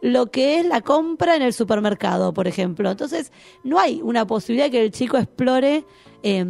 lo 0.00 0.30
que 0.30 0.60
es 0.60 0.66
la 0.66 0.80
compra 0.80 1.36
en 1.36 1.42
el 1.42 1.52
supermercado, 1.52 2.32
por 2.32 2.46
ejemplo. 2.46 2.90
Entonces, 2.90 3.32
no 3.62 3.78
hay 3.78 4.00
una 4.02 4.26
posibilidad 4.26 4.70
que 4.70 4.82
el 4.82 4.90
chico 4.90 5.18
explore 5.18 5.84
eh, 6.22 6.44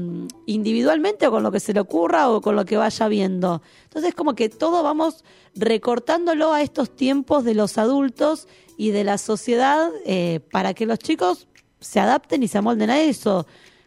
individualmente 0.47 1.27
o 1.27 1.31
con 1.31 1.43
lo 1.43 1.53
que 1.53 1.61
se 1.61 1.73
le 1.73 1.81
ocurra 1.81 2.31
o 2.31 2.41
con 2.41 2.57
lo 2.57 2.65
que 2.65 2.77
vaya 2.77 3.09
viendo. 3.09 3.63
Entonces, 3.85 4.15
como 4.15 4.35
que 4.35 4.49
todo 4.49 4.83
vamos 4.83 5.25
recortándolo 5.55 6.53
a 6.53 6.63
estos 6.63 6.95
tiempos 6.95 7.45
de 7.45 7.55
los 7.55 7.79
adultos 7.79 8.49
y 8.77 8.91
de 8.91 9.05
la 9.05 9.19
sociedad 9.19 9.91
eh, 10.07 10.41
para 10.51 10.75
que 10.75 10.87
los 10.87 10.99
chicos 10.99 11.49
se 11.81 12.01
adapten 12.01 12.43
y 12.43 12.49
se 12.49 12.59
amolden 12.59 12.91
a 12.91 13.01
eso. 13.01 13.47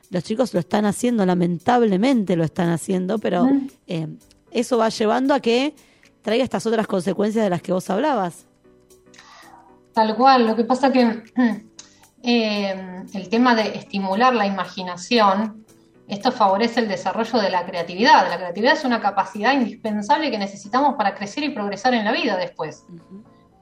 Los 0.10 0.24
chicos 0.24 0.54
lo 0.54 0.60
están 0.60 0.86
haciendo, 0.86 1.26
lamentablemente 1.26 2.36
lo 2.36 2.44
están 2.44 2.70
haciendo, 2.70 3.18
pero 3.18 3.48
eh, 3.88 4.08
eso 4.54 4.78
va 4.78 4.90
llevando 4.90 5.34
a 5.34 5.40
que 5.40 5.76
traiga 6.22 6.44
estas 6.44 6.66
otras 6.66 6.88
consecuencias 6.88 7.44
de 7.44 7.50
las 7.50 7.62
que 7.62 7.74
vos 7.74 7.90
hablabas. 7.90 8.46
Tal 9.94 10.16
cual, 10.16 10.48
lo 10.48 10.56
que 10.56 10.64
pasa 10.64 10.92
que 10.92 11.24
eh, 12.24 13.04
el 13.14 13.30
tema 13.30 13.56
de 13.56 13.76
estimular 13.78 14.34
la 14.34 14.46
imaginación, 14.48 15.66
esto 16.08 16.32
favorece 16.32 16.80
el 16.82 16.88
desarrollo 16.88 17.40
de 17.40 17.50
la 17.50 17.66
creatividad. 17.66 18.28
La 18.30 18.38
creatividad 18.38 18.74
es 18.74 18.86
una 18.86 19.02
capacidad 19.02 19.54
indispensable 19.54 20.32
que 20.32 20.38
necesitamos 20.38 20.96
para 20.96 21.16
crecer 21.16 21.44
y 21.44 21.50
progresar 21.50 21.94
en 21.94 22.06
la 22.06 22.12
vida 22.12 22.38
después. 22.38 22.86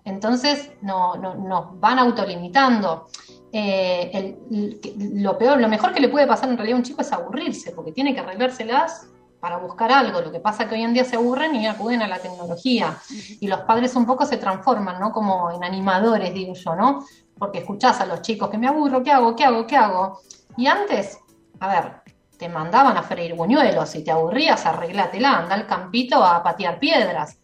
Entonces 0.06 0.72
no, 0.82 1.16
no- 1.16 1.36
nos 1.36 1.80
van 1.80 2.00
autolimitando. 2.00 3.08
Eh, 3.54 4.10
el- 4.14 4.80
el- 4.84 5.22
lo 5.22 5.38
peor, 5.38 5.60
lo 5.60 5.68
mejor 5.68 5.94
que 5.94 6.00
le 6.00 6.10
puede 6.10 6.26
pasar 6.26 6.50
en 6.50 6.56
realidad 6.58 6.78
a 6.78 6.80
un 6.80 6.84
chico 6.84 7.02
es 7.02 7.12
aburrirse, 7.12 7.72
porque 7.72 7.92
tiene 7.92 8.14
que 8.14 8.22
arreglárselas 8.22 9.08
para 9.42 9.58
buscar 9.58 9.92
algo. 9.92 10.22
Lo 10.22 10.32
que 10.32 10.40
pasa 10.40 10.64
es 10.64 10.70
que 10.70 10.76
hoy 10.76 10.84
en 10.84 10.94
día 10.94 11.04
se 11.04 11.18
aburren 11.18 11.56
y 11.56 11.68
acuden 11.68 12.02
a 12.02 12.08
la 12.08 12.20
tecnología. 12.20 12.98
Y 13.10 13.48
los 13.48 13.62
padres 13.62 13.96
un 13.96 14.06
poco 14.06 14.26
se 14.26 14.38
transforman, 14.38 15.00
¿no? 15.00 15.12
Como 15.12 15.52
en 15.52 15.64
animadores, 15.64 16.34
digo 16.34 16.54
yo, 16.54 16.76
¿no? 16.76 17.04
Porque 17.38 17.58
escuchás 17.60 18.00
a 18.00 18.06
los 18.06 18.22
chicos 18.22 18.50
que 18.50 18.60
me 18.60 18.68
aburro, 18.68 19.04
¿qué 19.04 19.12
hago? 19.12 19.36
¿Qué 19.36 19.44
hago? 19.44 19.66
¿Qué 19.66 19.76
hago? 19.76 20.22
Y 20.56 20.68
antes, 20.68 21.18
a 21.60 21.68
ver, 21.68 22.02
te 22.38 22.48
mandaban 22.50 22.96
a 22.98 23.04
freír 23.04 23.36
buñuelos, 23.36 23.90
si 23.90 24.04
te 24.04 24.12
aburrías, 24.12 24.66
arreglátela, 24.66 25.38
anda 25.38 25.56
al 25.56 25.66
campito 25.66 26.24
a 26.24 26.44
patear 26.44 26.78
piedras. 26.80 27.38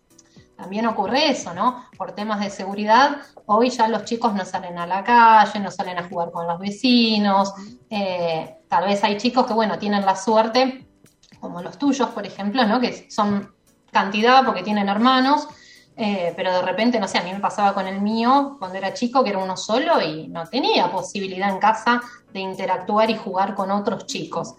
También 0.56 0.88
ocurre 0.88 1.30
eso, 1.30 1.54
¿no? 1.54 1.86
Por 1.98 2.14
temas 2.14 2.40
de 2.40 2.50
seguridad, 2.50 3.18
hoy 3.46 3.70
ya 3.70 3.88
los 3.88 4.06
chicos 4.06 4.34
no 4.34 4.44
salen 4.44 4.78
a 4.80 4.88
la 4.88 5.04
calle, 5.04 5.60
no 5.60 5.70
salen 5.70 6.00
a 6.00 6.08
jugar 6.08 6.32
con 6.32 6.48
los 6.48 6.60
vecinos. 6.60 7.54
eh, 7.90 8.58
tal 8.68 8.86
vez 8.86 9.04
hay 9.04 9.18
chicos 9.18 9.46
que, 9.46 9.54
bueno, 9.54 9.78
tienen 9.78 10.04
la 10.04 10.16
suerte, 10.16 10.87
como 11.40 11.62
los 11.62 11.78
tuyos, 11.78 12.10
por 12.10 12.26
ejemplo, 12.26 12.66
¿no? 12.66 12.80
Que 12.80 13.10
son 13.10 13.52
cantidad 13.92 14.46
porque 14.46 14.64
tienen 14.64 14.90
hermanos, 14.90 15.48
eh, 15.96 16.34
pero 16.36 16.52
de 16.54 16.62
repente, 16.62 17.00
no 17.00 17.08
sé, 17.08 17.18
a 17.18 17.24
mí 17.24 17.34
me 17.34 17.40
pasaba 17.40 17.74
con 17.74 17.88
el 17.88 18.02
mío 18.02 18.58
cuando 18.60 18.78
era 18.78 18.94
chico, 18.94 19.24
que 19.24 19.32
era 19.32 19.40
uno 19.40 19.58
solo 19.58 20.02
y 20.02 20.28
no 20.28 20.46
tenía 20.48 20.92
posibilidad 20.92 21.50
en 21.50 21.60
casa 21.60 22.02
de 22.34 22.40
interactuar 22.42 23.10
y 23.10 23.16
jugar 23.18 23.56
con 23.56 23.72
otros 23.72 24.06
chicos. 24.06 24.54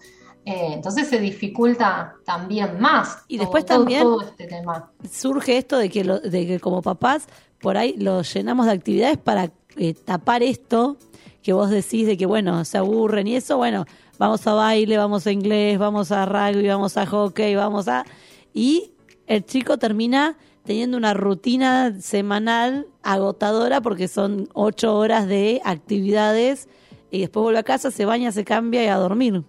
Eh, 0.45 0.69
entonces 0.73 1.07
se 1.07 1.19
dificulta 1.19 2.15
también 2.25 2.79
más. 2.79 3.19
Y 3.27 3.37
todo- 3.37 3.45
después 3.45 3.65
todo- 3.65 3.77
también- 3.79 4.03
todo 4.03 4.21
este 4.21 4.47
tema. 4.47 4.91
Surge 5.09 5.57
esto 5.57 5.77
de 5.77 5.89
que, 5.89 6.03
lo- 6.03 6.19
de 6.19 6.47
que 6.47 6.59
como 6.59 6.81
papás 6.81 7.27
por 7.61 7.77
ahí 7.77 7.95
los 7.97 8.33
llenamos 8.33 8.65
de 8.65 8.71
actividades 8.73 9.17
para 9.17 9.51
eh, 9.77 9.93
tapar 9.93 10.43
esto 10.43 10.97
que 11.43 11.53
vos 11.53 11.69
decís 11.69 12.05
de 12.07 12.17
que, 12.17 12.25
bueno, 12.25 12.65
se 12.65 12.77
aburren 12.77 13.27
y 13.27 13.35
eso, 13.35 13.55
bueno, 13.57 13.85
vamos 14.19 14.45
a 14.45 14.53
baile, 14.53 14.97
vamos 14.97 15.25
a 15.25 15.31
inglés, 15.31 15.79
vamos 15.79 16.11
a 16.11 16.25
rugby, 16.25 16.67
vamos 16.67 16.97
a 16.97 17.07
hockey, 17.07 17.55
vamos 17.55 17.87
a... 17.87 18.05
Y 18.53 18.91
el 19.25 19.45
chico 19.45 19.77
termina 19.77 20.37
teniendo 20.65 20.97
una 20.97 21.13
rutina 21.15 21.99
semanal 21.99 22.85
agotadora 23.01 23.81
porque 23.81 24.07
son 24.07 24.49
ocho 24.53 24.95
horas 24.95 25.25
de 25.25 25.61
actividades 25.63 26.67
y 27.09 27.21
después 27.21 27.43
vuelve 27.43 27.59
a 27.59 27.63
casa, 27.63 27.89
se 27.89 28.05
baña, 28.05 28.31
se 28.31 28.43
cambia 28.43 28.83
y 28.83 28.87
a 28.87 28.97
dormir. 28.97 29.43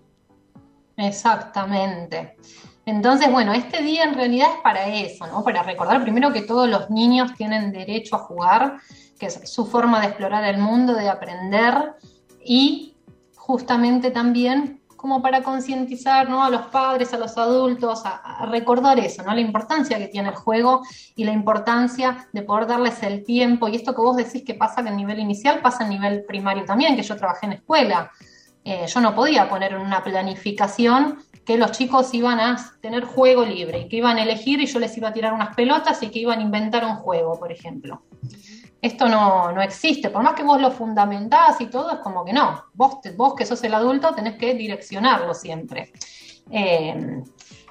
Exactamente. 0.96 2.36
Entonces, 2.86 3.30
bueno, 3.30 3.52
este 3.52 3.82
día 3.82 4.04
en 4.04 4.14
realidad 4.14 4.48
es 4.54 4.62
para 4.62 4.86
eso, 4.86 5.26
¿no? 5.26 5.42
Para 5.42 5.62
recordar 5.62 6.00
primero 6.02 6.32
que 6.32 6.42
todos 6.42 6.68
los 6.68 6.90
niños 6.90 7.34
tienen 7.34 7.72
derecho 7.72 8.16
a 8.16 8.20
jugar, 8.20 8.78
que 9.18 9.26
es 9.26 9.50
su 9.50 9.66
forma 9.66 10.00
de 10.00 10.06
explorar 10.06 10.44
el 10.44 10.58
mundo, 10.58 10.94
de 10.94 11.08
aprender 11.08 11.92
y 12.44 12.89
justamente 13.50 14.12
también 14.12 14.80
como 14.96 15.20
para 15.20 15.42
concientizar 15.42 16.28
¿no? 16.28 16.44
a 16.44 16.50
los 16.50 16.66
padres, 16.66 17.12
a 17.12 17.18
los 17.18 17.36
adultos, 17.36 18.02
a, 18.04 18.46
recordar 18.46 19.00
eso, 19.00 19.24
¿no? 19.24 19.34
La 19.34 19.40
importancia 19.40 19.98
que 19.98 20.06
tiene 20.06 20.28
el 20.28 20.36
juego 20.36 20.82
y 21.16 21.24
la 21.24 21.32
importancia 21.32 22.28
de 22.32 22.42
poder 22.42 22.68
darles 22.68 23.02
el 23.02 23.24
tiempo. 23.24 23.66
Y 23.66 23.74
esto 23.74 23.92
que 23.92 24.02
vos 24.02 24.16
decís 24.16 24.44
que 24.44 24.54
pasa 24.54 24.84
que 24.84 24.90
a 24.90 24.92
nivel 24.92 25.18
inicial, 25.18 25.60
pasa 25.62 25.84
a 25.84 25.88
nivel 25.88 26.24
primario 26.26 26.64
también, 26.64 26.94
que 26.94 27.02
yo 27.02 27.16
trabajé 27.16 27.46
en 27.46 27.54
escuela. 27.54 28.12
Eh, 28.62 28.86
yo 28.86 29.00
no 29.00 29.14
podía 29.16 29.48
poner 29.48 29.72
en 29.72 29.80
una 29.80 30.04
planificación 30.04 31.18
que 31.44 31.56
los 31.56 31.72
chicos 31.72 32.14
iban 32.14 32.38
a 32.38 32.56
tener 32.80 33.04
juego 33.04 33.44
libre 33.44 33.80
y 33.80 33.88
que 33.88 33.96
iban 33.96 34.18
a 34.18 34.22
elegir 34.22 34.60
y 34.60 34.66
yo 34.66 34.78
les 34.78 34.96
iba 34.96 35.08
a 35.08 35.12
tirar 35.12 35.32
unas 35.32 35.56
pelotas 35.56 36.00
y 36.04 36.10
que 36.10 36.20
iban 36.20 36.38
a 36.38 36.42
inventar 36.42 36.84
un 36.84 36.94
juego, 36.96 37.36
por 37.36 37.50
ejemplo. 37.50 38.02
Esto 38.82 39.08
no, 39.08 39.52
no 39.52 39.60
existe, 39.60 40.08
por 40.08 40.22
más 40.22 40.34
que 40.34 40.42
vos 40.42 40.60
lo 40.60 40.70
fundamentás 40.70 41.60
y 41.60 41.66
todo, 41.66 41.90
es 41.92 41.98
como 41.98 42.24
que 42.24 42.32
no. 42.32 42.64
Vos, 42.72 42.98
vos 43.16 43.34
que 43.34 43.44
sos 43.44 43.62
el 43.64 43.74
adulto 43.74 44.14
tenés 44.14 44.36
que 44.36 44.54
direccionarlo 44.54 45.34
siempre. 45.34 45.92
Eh, 46.50 47.22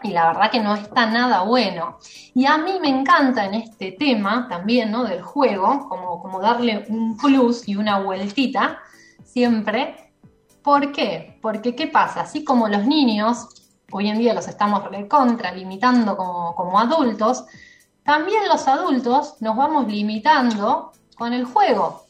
y 0.04 0.12
la 0.12 0.28
verdad 0.28 0.52
que 0.52 0.60
no 0.60 0.76
está 0.76 1.06
nada 1.08 1.42
bueno. 1.42 1.98
Y 2.34 2.46
a 2.46 2.58
mí 2.58 2.80
me 2.80 2.90
encanta 2.90 3.46
en 3.46 3.56
este 3.56 3.94
tema 3.94 4.48
también, 4.48 4.92
¿no? 4.92 5.04
Del 5.04 5.22
juego, 5.22 5.90
como, 5.90 6.22
como 6.22 6.40
darle 6.40 6.86
un 6.90 7.18
plus 7.18 7.68
y 7.68 7.76
una 7.76 8.00
vueltita 8.00 8.80
siempre. 9.24 10.14
¿Por 10.62 10.92
qué? 10.92 11.40
Porque 11.42 11.76
¿qué 11.76 11.88
pasa? 11.88 12.22
Así 12.22 12.44
como 12.44 12.68
los 12.68 12.86
niños, 12.86 13.48
hoy 13.92 14.10
en 14.10 14.20
día 14.20 14.34
los 14.34 14.48
estamos 14.48 14.84
recontra 14.90 15.52
limitando 15.52 16.16
como, 16.16 16.54
como 16.56 16.80
adultos, 16.80 17.46
también 18.04 18.48
los 18.48 18.68
adultos 18.68 19.36
nos 19.42 19.56
vamos 19.56 19.88
limitando 19.88 20.92
con 21.20 21.34
el 21.34 21.46
juego. 21.46 22.06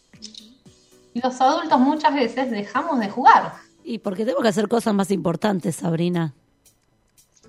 Y 1.13 1.19
los 1.21 1.41
adultos 1.41 1.77
muchas 1.79 2.13
veces 2.13 2.49
dejamos 2.51 2.99
de 2.99 3.09
jugar. 3.09 3.51
Y 3.83 3.97
porque 3.97 4.25
tengo 4.25 4.41
que 4.41 4.47
hacer 4.47 4.69
cosas 4.69 4.93
más 4.93 5.11
importantes, 5.11 5.75
Sabrina. 5.77 6.33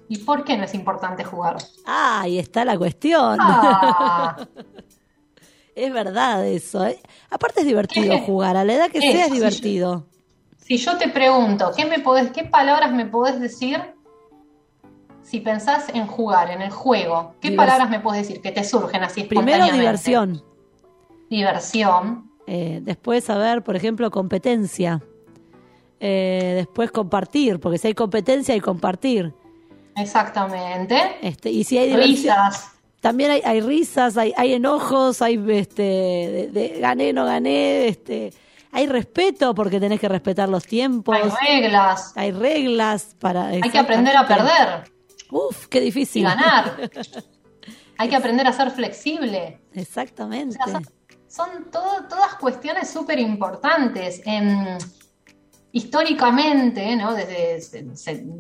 ¿Y 0.09 0.19
por 0.19 0.43
qué 0.43 0.57
no 0.57 0.65
es 0.65 0.75
importante 0.75 1.23
jugar? 1.23 1.59
Ah, 1.87 2.23
ahí 2.23 2.39
está 2.41 2.65
la 2.65 2.77
cuestión. 2.77 3.39
Ah, 3.41 4.37
Es 5.77 5.93
verdad 5.93 6.45
eso. 6.47 6.85
¿eh? 6.85 7.01
Aparte 7.31 7.61
es 7.61 7.67
divertido 7.67 8.15
¿Qué? 8.17 8.21
jugar. 8.23 8.57
A 8.57 8.65
la 8.65 8.75
edad 8.75 8.91
que 8.91 8.99
Eh, 8.99 9.13
sea 9.13 9.27
es 9.27 9.33
divertido. 9.33 10.05
Si 10.59 10.77
yo 10.79 10.99
te 10.99 11.09
pregunto, 11.09 11.71
¿qué, 11.77 11.85
me 11.87 12.01
podés, 12.01 12.33
¿qué 12.33 12.45
palabras 12.45 12.93
me 12.93 13.07
podés 13.07 13.39
decir 13.41 13.81
si 15.23 15.41
pensás 15.41 15.89
en 15.95 16.07
jugar, 16.07 16.51
en 16.51 16.61
el 16.63 16.71
juego? 16.71 17.35
¿Qué 17.41 17.51
Divers- 17.51 17.57
palabras 17.57 17.89
me 17.91 18.01
podés 18.01 18.27
decir 18.27 18.43
que 18.43 18.51
te 18.53 18.65
surgen 18.65 19.03
así 19.05 19.23
Primero 19.25 19.67
diversión. 19.67 20.43
Diversión. 21.31 22.31
Eh, 22.47 22.81
después, 22.83 23.31
a 23.31 23.39
ver, 23.39 23.63
por 23.63 23.77
ejemplo, 23.77 24.11
competencia. 24.11 25.01
Eh, 26.01 26.53
después 26.57 26.91
compartir, 26.91 27.61
porque 27.61 27.79
si 27.79 27.87
hay 27.89 27.95
competencia 27.95 28.53
hay 28.53 28.61
compartir. 28.61 29.33
Exactamente. 29.97 30.99
Este, 31.23 31.51
y 31.51 31.65
si 31.65 31.79
hay 31.79 31.95
Risas. 31.95 32.71
también 33.01 33.31
hay, 33.31 33.43
hay 33.45 33.61
risas, 33.61 34.17
hay, 34.17 34.33
hay 34.37 34.55
enojos, 34.55 35.23
hay 35.23 35.43
este, 35.49 35.83
de, 35.83 36.51
de 36.53 36.81
gané, 36.81 37.13
no 37.13 37.25
gané, 37.27 37.89
este, 37.89 38.33
hay 38.73 38.87
respeto 38.87 39.55
porque 39.55 39.81
tenés 39.81 40.01
que 40.01 40.09
respetar 40.09 40.49
los 40.49 40.65
tiempos. 40.65 41.17
Hay 41.17 41.61
reglas. 41.61 42.13
Hay 42.17 42.31
reglas 42.33 43.17
para. 43.19 43.47
Hay 43.47 43.61
que 43.63 43.79
aprender 43.79 44.17
a 44.17 44.27
perder 44.27 44.91
Uf, 45.31 45.67
qué 45.67 45.79
y 45.79 45.85
difícil. 45.85 46.23
ganar. 46.25 46.77
Hay 47.99 48.09
que 48.09 48.17
aprender 48.17 48.47
a 48.47 48.53
ser 48.53 48.71
flexible. 48.71 49.61
Exactamente. 49.75 50.57
O 50.67 50.71
sea, 50.71 50.81
son, 51.31 51.71
todas 51.71 52.35
cuestiones 52.41 52.91
súper 52.91 53.19
importantes. 53.21 54.21
Históricamente, 55.73 56.97
¿no? 56.97 57.15
Desde 57.15 57.61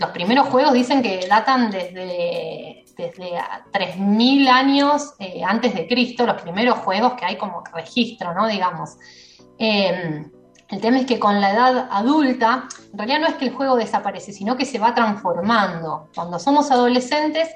los 0.00 0.10
primeros 0.10 0.48
juegos 0.48 0.72
dicen 0.72 1.00
que 1.00 1.24
datan 1.28 1.70
desde, 1.70 2.84
desde 2.96 3.38
a 3.38 3.64
3.000 3.72 4.48
años 4.48 5.14
eh, 5.20 5.40
antes 5.46 5.72
de 5.74 5.86
Cristo, 5.86 6.26
los 6.26 6.42
primeros 6.42 6.78
juegos 6.78 7.14
que 7.14 7.24
hay 7.24 7.36
como 7.36 7.62
registro, 7.72 8.34
¿no? 8.34 8.48
Digamos. 8.48 8.96
Em, 9.58 10.28
el 10.70 10.80
tema 10.80 10.98
es 10.98 11.06
que 11.06 11.20
con 11.20 11.40
la 11.40 11.52
edad 11.52 11.88
adulta, 11.92 12.66
en 12.92 12.98
realidad 12.98 13.20
no 13.20 13.26
es 13.28 13.34
que 13.34 13.44
el 13.44 13.54
juego 13.54 13.76
desaparece, 13.76 14.32
sino 14.32 14.56
que 14.56 14.64
se 14.64 14.80
va 14.80 14.92
transformando. 14.92 16.08
Cuando 16.12 16.40
somos 16.40 16.72
adolescentes, 16.72 17.48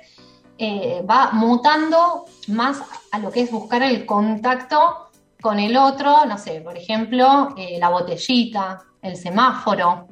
eh, 0.57 1.05
va 1.09 1.31
mutando 1.33 2.27
más 2.47 2.81
a 3.11 3.19
lo 3.19 3.33
que 3.33 3.41
es 3.41 3.51
buscar 3.51 3.83
el 3.83 4.07
contacto 4.07 5.05
con 5.45 5.59
el 5.59 5.77
otro, 5.77 6.25
no 6.25 6.39
sé, 6.39 6.63
por 6.63 6.75
ejemplo, 6.75 7.53
eh, 7.59 7.77
la 7.79 7.91
botellita, 7.91 8.81
el 9.03 9.15
semáforo. 9.15 10.09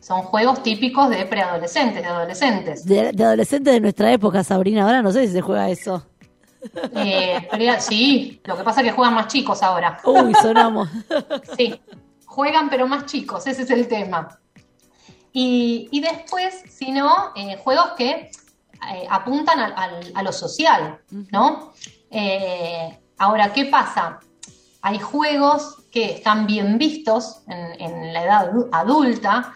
Son 0.00 0.22
juegos 0.22 0.62
típicos 0.62 1.10
de 1.10 1.26
preadolescentes, 1.26 2.00
de 2.00 2.08
adolescentes. 2.08 2.84
De, 2.86 3.10
de 3.10 3.24
adolescentes 3.24 3.74
de 3.74 3.80
nuestra 3.80 4.12
época, 4.12 4.44
Sabrina, 4.44 4.84
ahora 4.84 5.02
no 5.02 5.10
sé 5.10 5.26
si 5.26 5.32
se 5.32 5.40
juega 5.40 5.68
eso. 5.68 6.06
Eh, 6.94 7.48
pero- 7.50 7.80
sí, 7.80 8.40
lo 8.44 8.56
que 8.56 8.62
pasa 8.62 8.80
es 8.82 8.86
que 8.86 8.92
juegan 8.92 9.14
más 9.16 9.26
chicos 9.26 9.64
ahora. 9.64 9.98
Uy, 10.04 10.32
sonamos. 10.40 10.88
Sí, 11.56 11.80
juegan 12.24 12.70
pero 12.70 12.86
más 12.86 13.06
chicos, 13.06 13.48
ese 13.48 13.62
es 13.64 13.70
el 13.70 13.88
tema. 13.88 14.28
Y, 15.32 15.88
y 15.90 16.00
después, 16.00 16.62
si 16.70 16.92
no, 16.92 17.32
eh, 17.34 17.56
juegos 17.64 17.94
que 17.96 18.30
apuntan 19.10 19.58
al- 19.58 19.74
al- 19.76 20.12
a 20.14 20.22
lo 20.22 20.30
social, 20.30 21.00
¿no? 21.32 21.72
Ahora, 23.18 23.52
¿qué 23.52 23.64
pasa? 23.64 24.20
Hay 24.82 24.98
juegos 24.98 25.84
que 25.90 26.12
están 26.12 26.46
bien 26.46 26.78
vistos 26.78 27.42
en, 27.48 27.80
en 27.80 28.12
la 28.12 28.24
edad 28.24 28.52
adu- 28.52 28.68
adulta. 28.72 29.52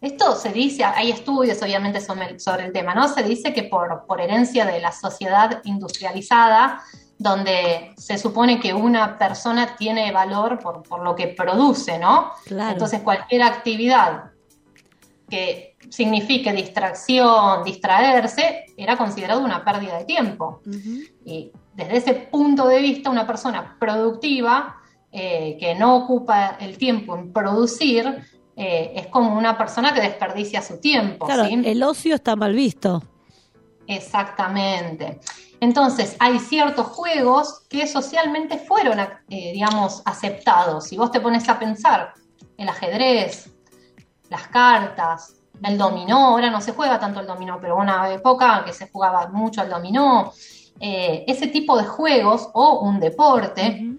Esto 0.00 0.34
se 0.34 0.50
dice, 0.50 0.84
hay 0.84 1.10
estudios 1.10 1.62
obviamente 1.62 2.00
sobre 2.00 2.26
el, 2.30 2.40
sobre 2.40 2.64
el 2.66 2.72
tema, 2.72 2.94
¿no? 2.94 3.06
Se 3.08 3.22
dice 3.22 3.52
que 3.52 3.64
por, 3.64 4.04
por 4.06 4.20
herencia 4.20 4.64
de 4.64 4.80
la 4.80 4.90
sociedad 4.92 5.60
industrializada, 5.64 6.82
donde 7.18 7.94
se 7.96 8.18
supone 8.18 8.58
que 8.58 8.74
una 8.74 9.16
persona 9.16 9.76
tiene 9.76 10.10
valor 10.10 10.58
por, 10.58 10.82
por 10.82 11.04
lo 11.04 11.14
que 11.14 11.28
produce, 11.28 11.98
¿no? 11.98 12.32
Claro. 12.46 12.72
Entonces 12.72 13.00
cualquier 13.02 13.42
actividad 13.42 14.24
que 15.30 15.76
signifique 15.88 16.52
distracción, 16.52 17.62
distraerse, 17.64 18.66
era 18.76 18.96
considerado 18.96 19.40
una 19.40 19.64
pérdida 19.64 19.98
de 19.98 20.04
tiempo. 20.04 20.60
Y 21.24 21.52
desde 21.74 21.96
ese 21.96 22.14
punto 22.14 22.66
de 22.66 22.80
vista, 22.80 23.10
una 23.10 23.26
persona 23.26 23.76
productiva 23.78 24.76
eh, 25.10 25.56
que 25.58 25.74
no 25.74 25.96
ocupa 25.96 26.56
el 26.60 26.78
tiempo 26.78 27.16
en 27.16 27.32
producir 27.32 28.24
eh, 28.56 28.92
es 28.94 29.06
como 29.08 29.36
una 29.36 29.56
persona 29.56 29.92
que 29.94 30.00
desperdicia 30.00 30.62
su 30.62 30.78
tiempo. 30.78 31.26
Claro, 31.26 31.44
¿sí? 31.46 31.62
el 31.64 31.82
ocio 31.82 32.14
está 32.14 32.36
mal 32.36 32.54
visto. 32.54 33.02
Exactamente. 33.86 35.20
Entonces, 35.60 36.16
hay 36.18 36.38
ciertos 36.38 36.86
juegos 36.88 37.60
que 37.68 37.86
socialmente 37.86 38.58
fueron, 38.58 38.98
eh, 39.00 39.52
digamos, 39.52 40.02
aceptados. 40.04 40.88
Si 40.88 40.96
vos 40.96 41.10
te 41.10 41.20
pones 41.20 41.48
a 41.48 41.58
pensar, 41.58 42.12
el 42.56 42.68
ajedrez, 42.68 43.50
las 44.28 44.48
cartas, 44.48 45.36
el 45.62 45.78
dominó, 45.78 46.28
ahora 46.28 46.50
no 46.50 46.60
se 46.60 46.72
juega 46.72 46.98
tanto 46.98 47.20
el 47.20 47.26
dominó, 47.26 47.58
pero 47.60 47.76
una 47.76 48.12
época 48.12 48.64
que 48.64 48.72
se 48.72 48.88
jugaba 48.90 49.28
mucho 49.28 49.62
el 49.62 49.70
dominó, 49.70 50.32
eh, 50.80 51.24
ese 51.26 51.46
tipo 51.46 51.76
de 51.76 51.84
juegos 51.84 52.48
o 52.54 52.80
un 52.80 53.00
deporte 53.00 53.96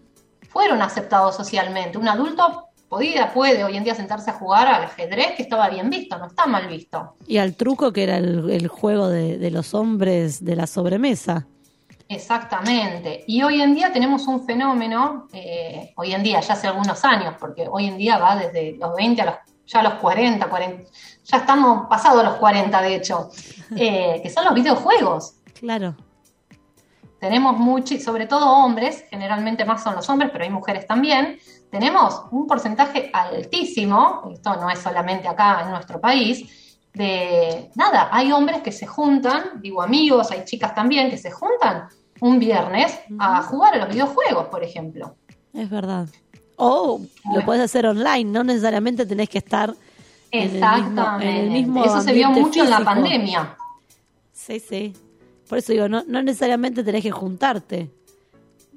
fueron 0.50 0.82
aceptados 0.82 1.36
socialmente. 1.36 1.98
Un 1.98 2.08
adulto 2.08 2.68
podía, 2.90 3.34
puede 3.34 3.64
hoy 3.64 3.78
en 3.78 3.84
día 3.84 3.96
sentarse 3.96 4.30
a 4.30 4.34
jugar 4.34 4.68
al 4.68 4.84
ajedrez 4.84 5.32
que 5.36 5.44
estaba 5.44 5.70
bien 5.70 5.90
visto, 5.90 6.18
no 6.18 6.28
está 6.28 6.46
mal 6.46 6.68
visto. 6.68 7.16
Y 7.28 7.38
al 7.38 7.56
truco 7.56 7.92
que 7.92 8.04
era 8.04 8.18
el, 8.18 8.50
el 8.50 8.68
juego 8.68 9.08
de, 9.08 9.38
de 9.38 9.52
los 9.52 9.74
hombres 9.74 10.44
de 10.44 10.56
la 10.56 10.68
sobremesa. 10.68 11.48
Exactamente. 12.10 13.24
Y 13.28 13.42
hoy 13.42 13.62
en 13.62 13.74
día 13.74 13.92
tenemos 13.92 14.28
un 14.28 14.46
fenómeno, 14.46 15.28
eh, 15.34 15.94
hoy 15.96 16.14
en 16.14 16.22
día, 16.22 16.42
ya 16.42 16.54
hace 16.54 16.68
algunos 16.68 17.04
años, 17.04 17.36
porque 17.40 17.68
hoy 17.70 17.88
en 17.88 17.98
día 17.98 18.18
va 18.18 18.36
desde 18.36 18.78
los 18.78 18.96
20 18.96 19.22
a 19.22 19.26
los, 19.26 19.36
ya 19.66 19.80
a 19.80 19.84
los 19.84 19.94
40, 19.96 20.48
40 20.48 20.84
ya 21.26 21.38
estamos 21.38 21.88
pasados 21.88 22.24
los 22.24 22.36
40 22.36 22.82
de 22.82 22.96
hecho, 22.96 23.30
eh, 23.76 24.20
que 24.22 24.30
son 24.30 24.46
los 24.46 24.54
videojuegos. 24.54 25.36
Claro. 25.60 25.96
Tenemos 27.24 27.58
mucho, 27.58 27.98
sobre 28.02 28.28
todo 28.28 28.52
hombres, 28.52 29.06
generalmente 29.10 29.64
más 29.64 29.82
son 29.82 29.96
los 29.96 30.10
hombres, 30.10 30.30
pero 30.30 30.44
hay 30.44 30.50
mujeres 30.50 30.86
también, 30.86 31.40
tenemos 31.72 32.22
un 32.32 32.46
porcentaje 32.46 33.10
altísimo, 33.14 34.30
esto 34.34 34.58
no 34.58 34.70
es 34.70 34.80
solamente 34.80 35.30
acá 35.30 35.62
en 35.64 35.70
nuestro 35.70 36.02
país, 36.02 36.84
de 36.94 37.72
nada, 37.76 38.10
hay 38.12 38.30
hombres 38.34 38.62
que 38.62 38.74
se 38.74 38.86
juntan, 38.86 39.62
digo 39.62 39.82
amigos, 39.82 40.32
hay 40.32 40.44
chicas 40.44 40.76
también 40.76 41.10
que 41.10 41.18
se 41.18 41.32
juntan 41.32 41.88
un 42.20 42.40
viernes 42.40 43.00
a 43.18 43.42
jugar 43.44 43.76
a 43.76 43.78
los 43.78 43.88
videojuegos, 43.88 44.48
por 44.48 44.62
ejemplo. 44.62 45.16
Es 45.54 45.70
verdad. 45.70 46.10
O 46.58 47.00
lo 47.34 47.46
puedes 47.46 47.64
hacer 47.64 47.86
online, 47.86 48.30
no 48.30 48.44
necesariamente 48.44 49.06
tenés 49.06 49.30
que 49.30 49.38
estar 49.38 49.74
en 50.30 50.42
el 50.42 50.52
mismo, 50.52 50.68
Exactamente. 50.68 51.30
en 51.30 51.38
el 51.38 51.50
mismo 51.52 51.86
Eso 51.86 52.02
se 52.02 52.12
vio 52.12 52.32
mucho 52.32 52.66
en 52.66 52.70
la 52.70 52.82
pandemia. 52.82 53.56
Sí, 54.34 54.60
sí. 54.60 54.94
Por 55.54 55.60
eso 55.60 55.72
digo, 55.72 55.88
no, 55.88 56.04
no 56.08 56.24
necesariamente 56.24 56.84
tenés 56.84 57.04
que 57.04 57.12
juntarte. 57.12 57.92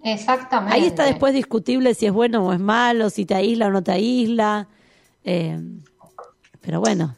Exactamente. 0.02 0.76
Ahí 0.76 0.84
está 0.84 1.04
después 1.04 1.32
discutible 1.32 1.94
si 1.94 2.04
es 2.04 2.12
bueno 2.12 2.44
o 2.44 2.52
es 2.52 2.60
malo, 2.60 3.08
si 3.08 3.24
te 3.24 3.34
aísla 3.34 3.68
o 3.68 3.70
no 3.70 3.82
te 3.82 3.92
aísla. 3.92 4.68
Eh, 5.24 5.58
pero 6.60 6.80
bueno, 6.80 7.14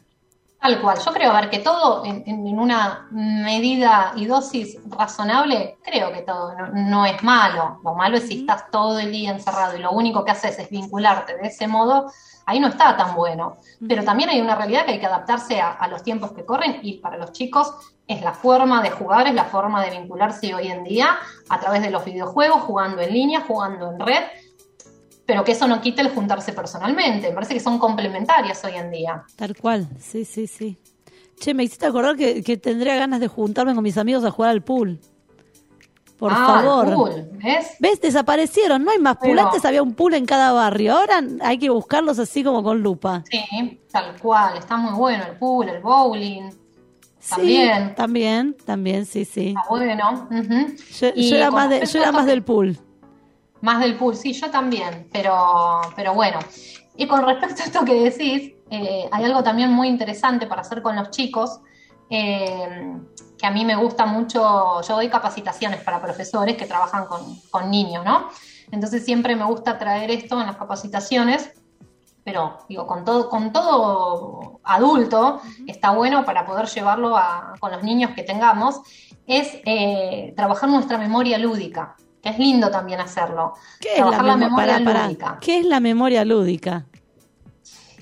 Tal 0.61 0.81
cual. 0.81 0.97
Yo 1.05 1.11
creo, 1.11 1.31
a 1.31 1.41
ver, 1.41 1.49
que 1.49 1.59
todo 1.59 2.05
en, 2.05 2.57
una 2.57 3.09
medida 3.11 4.13
y 4.15 4.25
dosis 4.27 4.77
razonable, 4.87 5.77
creo 5.83 6.13
que 6.13 6.21
todo 6.21 6.53
no, 6.55 6.67
no 6.67 7.05
es 7.05 7.21
malo. 7.21 7.81
Lo 7.83 7.95
malo 7.95 8.15
es 8.15 8.29
si 8.29 8.39
estás 8.39 8.71
todo 8.71 8.97
el 8.97 9.11
día 9.11 9.31
encerrado 9.31 9.75
y 9.75 9.81
lo 9.81 9.91
único 9.91 10.23
que 10.23 10.31
haces 10.31 10.57
es 10.57 10.69
vincularte 10.69 11.35
de 11.35 11.47
ese 11.47 11.67
modo, 11.67 12.09
ahí 12.45 12.61
no 12.61 12.69
está 12.69 12.95
tan 12.95 13.13
bueno. 13.13 13.57
Pero 13.85 14.05
también 14.05 14.29
hay 14.29 14.39
una 14.39 14.55
realidad 14.55 14.85
que 14.85 14.93
hay 14.93 14.99
que 15.01 15.05
adaptarse 15.05 15.59
a, 15.59 15.71
a 15.71 15.87
los 15.89 16.01
tiempos 16.01 16.31
que 16.31 16.45
corren 16.45 16.79
y 16.81 16.99
para 16.99 17.17
los 17.17 17.33
chicos 17.33 17.73
es 18.09 18.21
la 18.21 18.33
forma 18.33 18.81
de 18.81 18.89
jugar, 18.89 19.27
es 19.27 19.33
la 19.35 19.45
forma 19.45 19.83
de 19.85 19.91
vincularse 19.99 20.53
hoy 20.53 20.67
en 20.67 20.83
día 20.83 21.17
a 21.47 21.59
través 21.59 21.81
de 21.83 21.91
los 21.91 22.03
videojuegos, 22.03 22.63
jugando 22.63 23.01
en 23.01 23.13
línea, 23.13 23.41
jugando 23.47 23.91
en 23.91 23.99
red, 23.99 24.23
pero 25.27 25.43
que 25.43 25.51
eso 25.51 25.67
no 25.67 25.79
quite 25.79 26.01
el 26.01 26.09
juntarse 26.09 26.51
personalmente. 26.53 27.27
Me 27.29 27.33
parece 27.35 27.53
que 27.53 27.59
son 27.59 27.77
complementarias 27.77 28.63
hoy 28.65 28.73
en 28.75 28.89
día. 28.89 29.23
tal 29.35 29.55
cual. 29.55 29.87
Sí, 29.99 30.25
sí, 30.25 30.47
sí. 30.47 30.75
Che, 31.39 31.53
me 31.53 31.63
hiciste 31.63 31.85
acordar 31.85 32.17
que, 32.17 32.43
que 32.43 32.57
tendría 32.57 32.95
ganas 32.95 33.19
de 33.19 33.27
juntarme 33.27 33.73
con 33.75 33.83
mis 33.83 33.97
amigos 33.97 34.25
a 34.25 34.31
jugar 34.31 34.49
al 34.51 34.63
pool. 34.63 34.99
Por 36.17 36.33
Ah, 36.33 36.35
favor. 36.61 36.87
el 36.89 36.93
pool, 36.95 37.29
¿ves? 37.33 37.75
¿Ves? 37.79 38.01
Desaparecieron, 38.01 38.83
no 38.83 38.91
hay 38.91 38.99
más 38.99 39.17
pool. 39.17 39.35
Pero- 39.35 39.45
Antes 39.47 39.63
había 39.63 39.81
un 39.83 39.93
pool 39.93 40.15
en 40.15 40.25
cada 40.25 40.51
barrio. 40.51 40.97
Ahora 40.97 41.21
hay 41.41 41.57
que 41.59 41.69
buscarlos 41.69 42.19
así 42.19 42.43
como 42.43 42.61
con 42.61 42.81
lupa. 42.81 43.23
Sí, 43.29 43.79
tal 43.91 44.19
cual, 44.19 44.57
está 44.57 44.75
muy 44.75 44.93
bueno 44.93 45.23
el 45.29 45.37
pool, 45.37 45.69
el 45.69 45.81
bowling, 45.81 46.49
Sí, 47.19 47.35
también, 47.35 47.95
también, 47.95 48.57
también, 48.65 49.05
sí, 49.05 49.25
sí. 49.25 49.49
está 49.49 49.63
bueno. 49.69 50.27
Yo, 50.99 51.07
era, 51.35 51.51
más, 51.51 51.69
de, 51.69 51.79
respecto 51.79 51.93
yo 51.93 51.99
era 51.99 52.09
a 52.09 52.11
más 52.13 52.25
esto 52.25 52.31
del 52.31 52.43
pool. 52.43 52.79
Más 53.61 53.81
del 53.81 53.97
pool, 53.97 54.15
sí, 54.15 54.31
yo 54.31 54.49
también, 54.49 55.07
pero, 55.11 55.81
pero 55.95 56.13
bueno. 56.13 56.39
Y 56.95 57.07
con 57.07 57.25
respecto 57.25 57.61
a 57.61 57.65
esto 57.65 57.83
que 57.83 57.93
decís, 57.93 58.53
eh, 58.71 59.09
hay 59.11 59.25
algo 59.25 59.43
también 59.43 59.71
muy 59.71 59.89
interesante 59.89 60.47
para 60.47 60.61
hacer 60.61 60.81
con 60.81 60.95
los 60.95 61.11
chicos, 61.11 61.59
eh, 62.09 62.93
que 63.37 63.45
a 63.45 63.51
mí 63.51 63.65
me 63.65 63.75
gusta 63.75 64.05
mucho, 64.05 64.81
yo 64.81 64.95
doy 64.95 65.09
capacitaciones 65.09 65.81
para 65.81 66.01
profesores 66.01 66.55
que 66.55 66.65
trabajan 66.65 67.05
con, 67.05 67.39
con 67.51 67.69
niños, 67.69 68.05
¿no? 68.05 68.29
Entonces 68.71 69.03
siempre 69.03 69.35
me 69.35 69.45
gusta 69.45 69.77
traer 69.77 70.11
esto 70.11 70.39
en 70.39 70.47
las 70.47 70.55
capacitaciones, 70.55 71.51
pero 72.23 72.57
digo, 72.67 72.85
con 72.85 73.03
todo, 73.05 73.29
con 73.29 73.51
todo 73.51 74.59
adulto, 74.63 75.41
está 75.67 75.91
bueno 75.91 76.25
para 76.25 76.45
poder 76.45 76.67
llevarlo 76.67 77.15
a- 77.17 77.53
con 77.59 77.71
los 77.71 77.83
niños 77.83 78.11
que 78.15 78.23
tengamos, 78.23 78.81
es 79.25 79.59
eh, 79.65 80.33
trabajar 80.35 80.69
nuestra 80.69 80.97
memoria 80.97 81.37
lúdica, 81.37 81.95
que 82.21 82.29
es 82.29 82.39
lindo 82.39 82.69
también 82.69 82.99
hacerlo. 82.99 83.53
¿Qué 83.79 83.89
es 83.93 83.99
la, 83.99 84.09
trabajar 84.11 84.25
memo- 84.25 84.57
memoria 84.57 84.79
lúdica. 85.07 85.37
¿Qué 85.39 85.59
es 85.59 85.65
la 85.65 85.79
memoria 85.79 86.25
lúdica? 86.25 86.85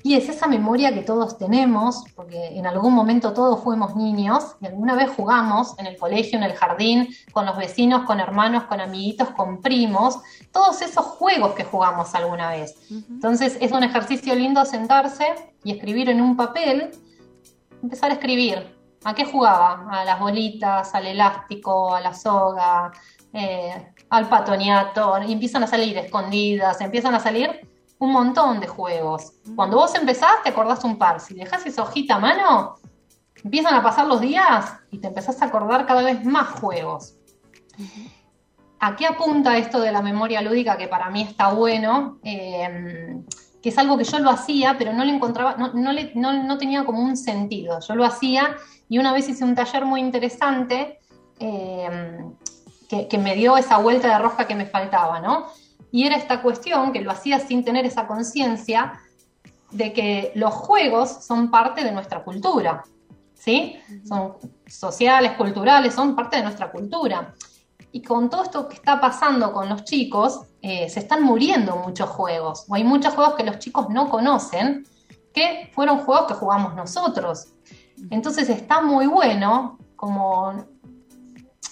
Y 0.02 0.14
es 0.14 0.28
esa 0.28 0.46
memoria 0.46 0.94
que 0.94 1.02
todos 1.02 1.38
tenemos, 1.38 2.04
porque 2.14 2.56
en 2.56 2.66
algún 2.66 2.94
momento 2.94 3.32
todos 3.32 3.62
fuimos 3.62 3.96
niños 3.96 4.56
y 4.60 4.66
alguna 4.66 4.94
vez 4.94 5.10
jugamos 5.10 5.78
en 5.78 5.86
el 5.86 5.96
colegio, 5.96 6.38
en 6.38 6.44
el 6.44 6.54
jardín, 6.54 7.08
con 7.32 7.46
los 7.46 7.56
vecinos, 7.56 8.04
con 8.04 8.20
hermanos, 8.20 8.64
con 8.64 8.80
amiguitos, 8.80 9.30
con 9.30 9.60
primos, 9.60 10.18
todos 10.52 10.82
esos 10.82 11.04
juegos 11.04 11.54
que 11.54 11.64
jugamos 11.64 12.14
alguna 12.14 12.50
vez. 12.50 12.74
Entonces 12.90 13.58
es 13.60 13.72
un 13.72 13.82
ejercicio 13.82 14.34
lindo 14.34 14.64
sentarse 14.64 15.26
y 15.64 15.72
escribir 15.72 16.08
en 16.10 16.20
un 16.20 16.36
papel, 16.36 16.90
empezar 17.82 18.10
a 18.10 18.14
escribir. 18.14 18.76
¿A 19.04 19.14
qué 19.14 19.24
jugaba? 19.24 19.86
A 19.90 20.04
las 20.04 20.18
bolitas, 20.18 20.94
al 20.94 21.06
elástico, 21.06 21.94
a 21.94 22.00
la 22.00 22.14
soga, 22.14 22.90
eh, 23.32 23.92
al 24.10 24.28
patoniato, 24.28 25.14
y 25.26 25.32
empiezan 25.32 25.62
a 25.62 25.66
salir 25.66 25.96
escondidas, 25.98 26.80
empiezan 26.80 27.14
a 27.14 27.20
salir 27.20 27.60
un 28.00 28.12
montón 28.12 28.60
de 28.60 28.66
juegos. 28.68 29.32
Cuando 29.56 29.76
vos 29.76 29.94
empezás, 29.94 30.42
te 30.42 30.50
acordás 30.50 30.84
un 30.84 30.96
par. 30.98 31.20
Si 31.20 31.34
dejás 31.34 31.66
esa 31.66 31.82
hojita 31.82 32.16
a 32.16 32.18
mano, 32.18 32.76
empiezan 33.42 33.74
a 33.74 33.82
pasar 33.82 34.06
los 34.06 34.20
días 34.20 34.72
y 34.90 34.98
te 34.98 35.08
empezás 35.08 35.40
a 35.42 35.46
acordar 35.46 35.86
cada 35.86 36.02
vez 36.02 36.24
más 36.24 36.48
juegos. 36.60 37.14
¿A 38.80 38.94
qué 38.94 39.06
apunta 39.06 39.56
esto 39.58 39.80
de 39.80 39.90
la 39.90 40.02
memoria 40.02 40.40
lúdica 40.40 40.76
que 40.76 40.86
para 40.86 41.10
mí 41.10 41.22
está 41.22 41.52
bueno? 41.52 42.18
Eh, 42.22 43.16
que 43.60 43.70
es 43.70 43.78
algo 43.78 43.98
que 43.98 44.04
yo 44.04 44.20
lo 44.20 44.30
hacía, 44.30 44.76
pero 44.78 44.92
no 44.92 45.04
le 45.04 45.12
encontraba, 45.12 45.56
no, 45.56 45.72
no 45.74 45.90
le- 45.92 46.12
no- 46.14 46.44
no 46.44 46.58
tenía 46.58 46.84
como 46.84 47.00
un 47.02 47.16
sentido. 47.16 47.80
Yo 47.80 47.96
lo 47.96 48.04
hacía 48.04 48.54
y 48.88 48.98
una 48.98 49.12
vez 49.12 49.28
hice 49.28 49.42
un 49.42 49.56
taller 49.56 49.84
muy 49.84 50.00
interesante 50.00 51.00
eh, 51.40 52.20
que, 52.88 53.08
que 53.08 53.18
me 53.18 53.34
dio 53.34 53.56
esa 53.56 53.78
vuelta 53.78 54.08
de 54.08 54.18
rosca 54.18 54.46
que 54.46 54.54
me 54.54 54.66
faltaba, 54.66 55.18
¿no? 55.20 55.46
Y 55.90 56.04
era 56.06 56.16
esta 56.16 56.42
cuestión 56.42 56.92
que 56.92 57.00
lo 57.00 57.10
hacía 57.10 57.40
sin 57.40 57.64
tener 57.64 57.86
esa 57.86 58.06
conciencia 58.06 59.00
de 59.70 59.92
que 59.92 60.32
los 60.34 60.54
juegos 60.54 61.24
son 61.24 61.50
parte 61.50 61.84
de 61.84 61.92
nuestra 61.92 62.24
cultura, 62.24 62.84
¿sí? 63.34 63.76
Son 64.06 64.34
sociales, 64.66 65.32
culturales, 65.32 65.94
son 65.94 66.14
parte 66.14 66.36
de 66.36 66.42
nuestra 66.42 66.70
cultura. 66.70 67.34
Y 67.92 68.02
con 68.02 68.28
todo 68.28 68.42
esto 68.42 68.68
que 68.68 68.74
está 68.74 69.00
pasando 69.00 69.52
con 69.52 69.68
los 69.68 69.84
chicos, 69.84 70.42
eh, 70.60 70.88
se 70.88 71.00
están 71.00 71.22
muriendo 71.22 71.76
muchos 71.76 72.08
juegos, 72.10 72.66
o 72.68 72.74
hay 72.74 72.84
muchos 72.84 73.14
juegos 73.14 73.34
que 73.34 73.44
los 73.44 73.58
chicos 73.58 73.88
no 73.88 74.08
conocen, 74.08 74.86
que 75.32 75.70
fueron 75.74 75.98
juegos 75.98 76.26
que 76.26 76.34
jugamos 76.34 76.74
nosotros. 76.74 77.48
Entonces 78.10 78.48
está 78.48 78.80
muy 78.80 79.06
bueno 79.06 79.78
como 79.96 80.64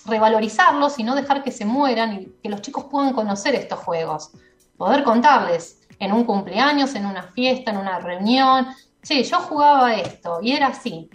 revalorizarlos 0.06 0.98
y 0.98 1.02
no 1.02 1.14
dejar 1.14 1.42
que 1.42 1.50
se 1.52 1.64
mueran 1.64 2.12
y 2.14 2.26
que 2.42 2.48
los 2.48 2.62
chicos 2.62 2.84
puedan 2.90 3.12
conocer 3.12 3.54
estos 3.54 3.78
juegos. 3.80 4.30
Poder 4.76 5.04
contarles 5.04 5.80
en 5.98 6.12
un 6.12 6.24
cumpleaños, 6.24 6.94
en 6.94 7.06
una 7.06 7.22
fiesta, 7.22 7.70
en 7.70 7.78
una 7.78 7.98
reunión, 7.98 8.66
sí, 9.02 9.22
yo 9.24 9.38
jugaba 9.40 9.94
esto 9.94 10.38
y 10.42 10.52
era 10.52 10.68
así. 10.68 11.08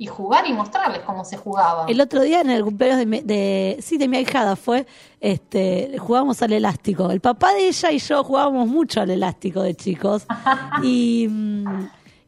Y 0.00 0.06
jugar 0.06 0.46
y 0.46 0.52
mostrarles 0.52 1.00
cómo 1.00 1.24
se 1.24 1.36
jugaba. 1.36 1.86
El 1.88 2.00
otro 2.00 2.20
día 2.22 2.40
en 2.40 2.50
el 2.50 2.62
cumpleaños 2.62 2.98
de, 2.98 3.06
mi- 3.06 3.20
de- 3.20 3.78
sí, 3.82 3.98
de 3.98 4.06
mi 4.06 4.18
ahijada 4.18 4.54
fue, 4.54 4.86
este, 5.20 5.96
jugábamos 5.98 6.40
al 6.42 6.52
elástico. 6.52 7.10
El 7.10 7.20
papá 7.20 7.52
de 7.54 7.66
ella 7.66 7.90
y 7.90 7.98
yo 7.98 8.22
jugábamos 8.22 8.68
mucho 8.68 9.00
al 9.00 9.10
elástico 9.10 9.60
de 9.62 9.74
chicos. 9.74 10.24
y, 10.84 11.28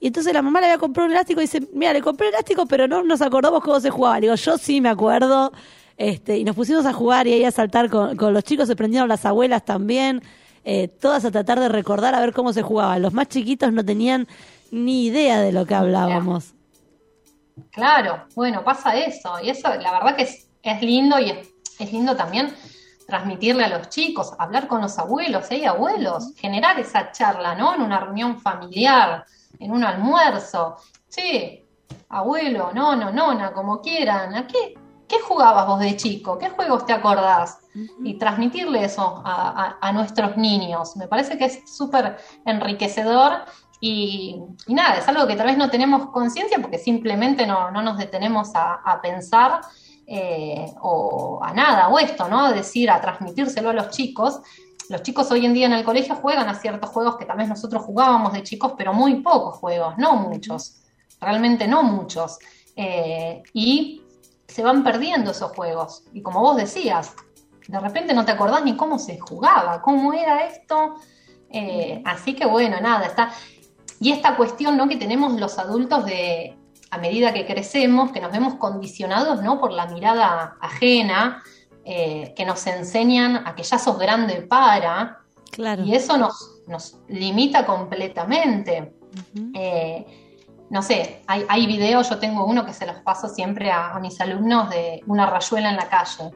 y 0.00 0.06
entonces 0.08 0.32
la 0.34 0.42
mamá 0.42 0.60
le 0.60 0.66
había 0.66 0.78
comprado 0.78 1.06
un 1.06 1.12
elástico 1.12 1.40
y 1.40 1.44
dice, 1.44 1.60
mira, 1.72 1.92
le 1.92 2.02
compré 2.02 2.26
el 2.26 2.34
elástico, 2.34 2.66
pero 2.66 2.88
no 2.88 3.04
nos 3.04 3.22
acordamos 3.22 3.62
cómo 3.62 3.78
se 3.78 3.90
jugaba. 3.90 4.16
Le 4.16 4.22
digo, 4.22 4.34
yo 4.34 4.58
sí 4.58 4.80
me 4.80 4.88
acuerdo. 4.88 5.52
Este, 6.00 6.38
y 6.38 6.44
nos 6.44 6.56
pusimos 6.56 6.86
a 6.86 6.94
jugar 6.94 7.26
y 7.26 7.34
ahí 7.34 7.44
a 7.44 7.50
saltar 7.50 7.90
con, 7.90 8.16
con 8.16 8.32
los 8.32 8.42
chicos, 8.42 8.66
se 8.66 8.74
prendieron 8.74 9.06
las 9.06 9.26
abuelas 9.26 9.66
también, 9.66 10.22
eh, 10.64 10.88
todas 10.88 11.26
a 11.26 11.30
tratar 11.30 11.60
de 11.60 11.68
recordar 11.68 12.14
a 12.14 12.20
ver 12.20 12.32
cómo 12.32 12.54
se 12.54 12.62
jugaba. 12.62 12.98
Los 12.98 13.12
más 13.12 13.28
chiquitos 13.28 13.70
no 13.70 13.84
tenían 13.84 14.26
ni 14.70 15.04
idea 15.04 15.42
de 15.42 15.52
lo 15.52 15.66
que 15.66 15.74
hablábamos. 15.74 16.54
Claro, 17.70 18.24
bueno, 18.34 18.64
pasa 18.64 18.96
eso. 18.96 19.34
Y 19.42 19.50
eso, 19.50 19.68
la 19.74 19.92
verdad 19.92 20.16
que 20.16 20.22
es, 20.22 20.48
es 20.62 20.80
lindo 20.80 21.18
y 21.18 21.32
es, 21.32 21.48
es 21.78 21.92
lindo 21.92 22.16
también 22.16 22.50
transmitirle 23.06 23.64
a 23.64 23.68
los 23.68 23.90
chicos, 23.90 24.32
hablar 24.38 24.68
con 24.68 24.80
los 24.80 24.98
abuelos, 24.98 25.50
¿eh? 25.50 25.66
abuelos, 25.66 26.32
generar 26.34 26.80
esa 26.80 27.12
charla, 27.12 27.54
¿no? 27.54 27.74
En 27.74 27.82
una 27.82 28.00
reunión 28.00 28.40
familiar, 28.40 29.26
en 29.58 29.70
un 29.70 29.84
almuerzo. 29.84 30.76
Sí, 31.10 31.62
abuelo, 32.08 32.72
nono, 32.72 33.12
nona, 33.12 33.52
como 33.52 33.82
quieran. 33.82 34.34
¿A 34.34 34.46
qué, 35.10 35.20
jugabas 35.20 35.66
vos 35.66 35.80
de 35.80 35.96
chico? 35.96 36.38
¿Qué 36.38 36.48
juegos 36.50 36.86
te 36.86 36.92
acordás? 36.92 37.58
Y 38.04 38.18
transmitirle 38.18 38.84
eso 38.84 39.22
a, 39.24 39.76
a- 39.82 39.88
a 39.88 39.92
nuestros 39.92 40.36
niños. 40.36 40.96
Me 40.96 41.08
parece 41.08 41.36
que 41.38 41.46
es 41.46 41.62
súper 41.76 42.16
enriquecedor 42.46 43.44
y, 43.80 44.40
y 44.66 44.74
nada, 44.74 44.96
es 44.98 45.08
algo 45.08 45.26
que 45.26 45.36
tal 45.36 45.46
vez 45.46 45.56
no 45.58 45.70
tenemos 45.70 46.10
conciencia 46.10 46.58
porque 46.60 46.78
simplemente 46.78 47.46
no, 47.46 47.70
no 47.70 47.82
nos 47.82 47.98
detenemos 47.98 48.54
a, 48.54 48.74
a 48.84 49.00
pensar 49.00 49.60
eh, 50.06 50.66
o 50.82 51.40
a 51.42 51.52
nada, 51.54 51.88
o 51.88 51.98
esto, 51.98 52.28
¿no? 52.28 52.52
Decir, 52.52 52.90
a 52.90 53.00
transmitírselo 53.00 53.70
a 53.70 53.72
los 53.72 53.90
chicos. 53.90 54.40
Los 54.88 55.02
chicos 55.02 55.30
hoy 55.30 55.46
en 55.46 55.54
día 55.54 55.66
en 55.66 55.72
el 55.72 55.84
colegio 55.84 56.16
juegan 56.16 56.48
a 56.48 56.54
ciertos 56.54 56.90
juegos 56.90 57.16
que 57.16 57.24
tal 57.24 57.36
vez 57.38 57.48
nosotros 57.48 57.82
jugábamos 57.84 58.32
de 58.32 58.42
chicos, 58.42 58.72
pero 58.76 58.92
muy 58.92 59.22
pocos 59.22 59.56
juegos, 59.58 59.94
no 59.98 60.16
muchos, 60.16 60.82
realmente 61.20 61.68
no 61.68 61.82
muchos. 61.84 62.38
Eh, 62.74 63.42
y 63.54 63.99
se 64.50 64.62
van 64.62 64.82
perdiendo 64.82 65.30
esos 65.30 65.52
juegos. 65.52 66.04
Y 66.12 66.22
como 66.22 66.40
vos 66.40 66.56
decías, 66.56 67.14
de 67.66 67.78
repente 67.80 68.14
no 68.14 68.24
te 68.24 68.32
acordás 68.32 68.64
ni 68.64 68.76
cómo 68.76 68.98
se 68.98 69.18
jugaba, 69.18 69.80
cómo 69.82 70.12
era 70.12 70.46
esto. 70.46 70.96
Eh, 71.50 72.02
así 72.04 72.34
que 72.34 72.46
bueno, 72.46 72.80
nada, 72.80 73.06
está. 73.06 73.32
Y 74.00 74.12
esta 74.12 74.36
cuestión 74.36 74.76
¿no? 74.76 74.88
que 74.88 74.96
tenemos 74.96 75.38
los 75.38 75.58
adultos 75.58 76.04
de, 76.04 76.56
a 76.90 76.98
medida 76.98 77.32
que 77.32 77.46
crecemos, 77.46 78.12
que 78.12 78.20
nos 78.20 78.32
vemos 78.32 78.54
condicionados 78.54 79.42
¿no? 79.42 79.60
por 79.60 79.72
la 79.72 79.86
mirada 79.86 80.56
ajena, 80.60 81.42
eh, 81.84 82.32
que 82.36 82.44
nos 82.44 82.66
enseñan 82.66 83.46
a 83.46 83.54
que 83.54 83.62
ya 83.62 83.78
sos 83.78 83.98
grande 83.98 84.42
para, 84.42 85.18
Claro. 85.50 85.82
y 85.82 85.94
eso 85.94 86.16
nos, 86.16 86.62
nos 86.66 86.98
limita 87.08 87.66
completamente. 87.66 88.94
Eh, 89.54 90.19
no 90.70 90.82
sé, 90.82 91.22
hay, 91.26 91.44
hay 91.48 91.66
videos, 91.66 92.08
yo 92.08 92.18
tengo 92.18 92.44
uno 92.44 92.64
que 92.64 92.72
se 92.72 92.86
los 92.86 92.96
paso 92.98 93.28
siempre 93.28 93.70
a, 93.70 93.90
a 93.90 93.98
mis 94.00 94.20
alumnos 94.20 94.70
de 94.70 95.02
una 95.06 95.26
rayuela 95.26 95.70
en 95.70 95.76
la 95.76 95.88
calle. 95.88 96.30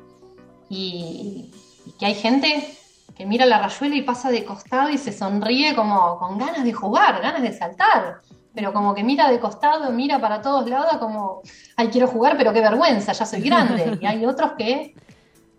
Y, 0.69 1.51
y 1.87 1.93
que 1.93 2.07
hay 2.07 2.15
gente 2.15 2.77
que 3.17 3.27
mira 3.27 3.47
la 3.47 3.59
rayuela 3.59 3.95
y 3.95 4.03
pasa 4.03 4.31
de 4.31 4.45
costado 4.45 4.91
y 4.91 4.99
se 4.99 5.13
sonríe 5.13 5.75
como 5.75 6.19
con 6.19 6.37
ganas 6.37 6.65
de 6.65 6.73
jugar, 6.73 7.23
ganas 7.23 7.43
de 7.43 7.53
saltar. 7.53 8.21
Pero 8.55 8.73
como 8.73 8.95
que 8.95 9.05
mira 9.05 9.31
de 9.31 9.41
costado, 9.41 9.91
mira 9.93 10.19
para 10.19 10.41
todos 10.41 10.69
lados 10.69 10.99
como, 10.99 11.43
ay, 11.77 11.89
quiero 11.89 12.09
jugar, 12.09 12.37
pero 12.37 12.53
qué 12.53 12.61
vergüenza, 12.61 13.13
ya 13.13 13.27
soy 13.27 13.41
grande. 13.41 13.99
Y 14.01 14.07
hay 14.07 14.27
otros 14.27 14.53
que 14.59 14.95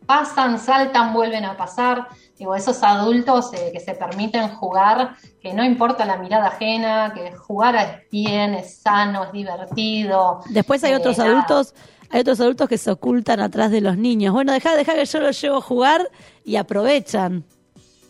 pasan, 0.05 0.59
saltan, 0.59 1.13
vuelven 1.13 1.45
a 1.45 1.57
pasar. 1.57 2.07
Digo, 2.38 2.53
esos 2.53 2.83
adultos 2.83 3.53
eh, 3.53 3.69
que 3.71 3.79
se 3.79 3.93
permiten 3.93 4.49
jugar, 4.49 5.15
que 5.41 5.53
no 5.53 5.63
importa 5.63 6.05
la 6.05 6.17
mirada 6.17 6.47
ajena, 6.47 7.13
que 7.13 7.31
jugar 7.33 7.75
es 7.75 8.09
bien, 8.11 8.53
es 8.55 8.77
sano, 8.79 9.23
es 9.23 9.31
divertido. 9.31 10.41
Después 10.49 10.83
hay 10.83 10.91
Eh, 10.91 10.97
otros 10.97 11.17
adultos, 11.19 11.73
hay 12.09 12.21
otros 12.21 12.41
adultos 12.41 12.67
que 12.67 12.77
se 12.77 12.91
ocultan 12.91 13.39
atrás 13.39 13.71
de 13.71 13.79
los 13.79 13.97
niños. 13.97 14.33
Bueno, 14.33 14.51
deja, 14.51 14.75
deja 14.75 14.95
que 14.95 15.05
yo 15.05 15.19
los 15.21 15.39
llevo 15.41 15.57
a 15.57 15.61
jugar 15.61 16.09
y 16.43 16.57
aprovechan. 16.57 17.45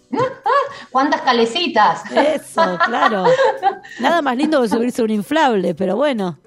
¿Cuántas 0.92 1.22
calecitas? 1.22 2.02
Eso, 2.12 2.78
claro. 2.86 3.26
Nada 4.00 4.22
más 4.24 4.36
lindo 4.38 4.62
que 4.62 4.70
subirse 4.70 5.02
a 5.02 5.06
un 5.06 5.12
inflable, 5.12 5.76
pero 5.76 5.96
bueno. 5.98 6.40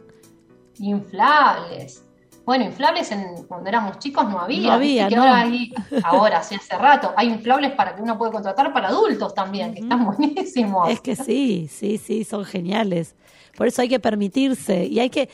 Inflables. 0.78 2.02
Bueno, 2.48 2.64
inflables 2.64 3.12
en, 3.12 3.44
cuando 3.46 3.68
éramos 3.68 3.98
chicos 3.98 4.26
no 4.26 4.40
había. 4.40 4.68
No 4.68 4.72
había, 4.72 5.04
viste 5.08 5.08
que 5.10 5.16
no. 5.16 5.22
Ahora, 5.24 5.40
hay- 5.42 5.74
ahora, 6.02 6.42
sí, 6.42 6.54
hace 6.54 6.78
rato, 6.78 7.12
hay 7.14 7.28
inflables 7.28 7.72
para 7.72 7.94
que 7.94 8.00
uno 8.00 8.16
puede 8.16 8.32
contratar 8.32 8.72
para 8.72 8.88
adultos 8.88 9.34
también, 9.34 9.74
que 9.74 9.80
están 9.80 10.06
buenísimos. 10.06 10.88
Es 10.88 11.02
que 11.02 11.14
sí, 11.14 11.68
sí, 11.70 11.98
sí, 11.98 12.24
son 12.24 12.46
geniales. 12.46 13.16
Por 13.54 13.66
eso 13.66 13.82
hay 13.82 13.90
que 13.90 14.00
permitirse 14.00 14.86
y 14.86 14.98
hay 14.98 15.10
que, 15.10 15.28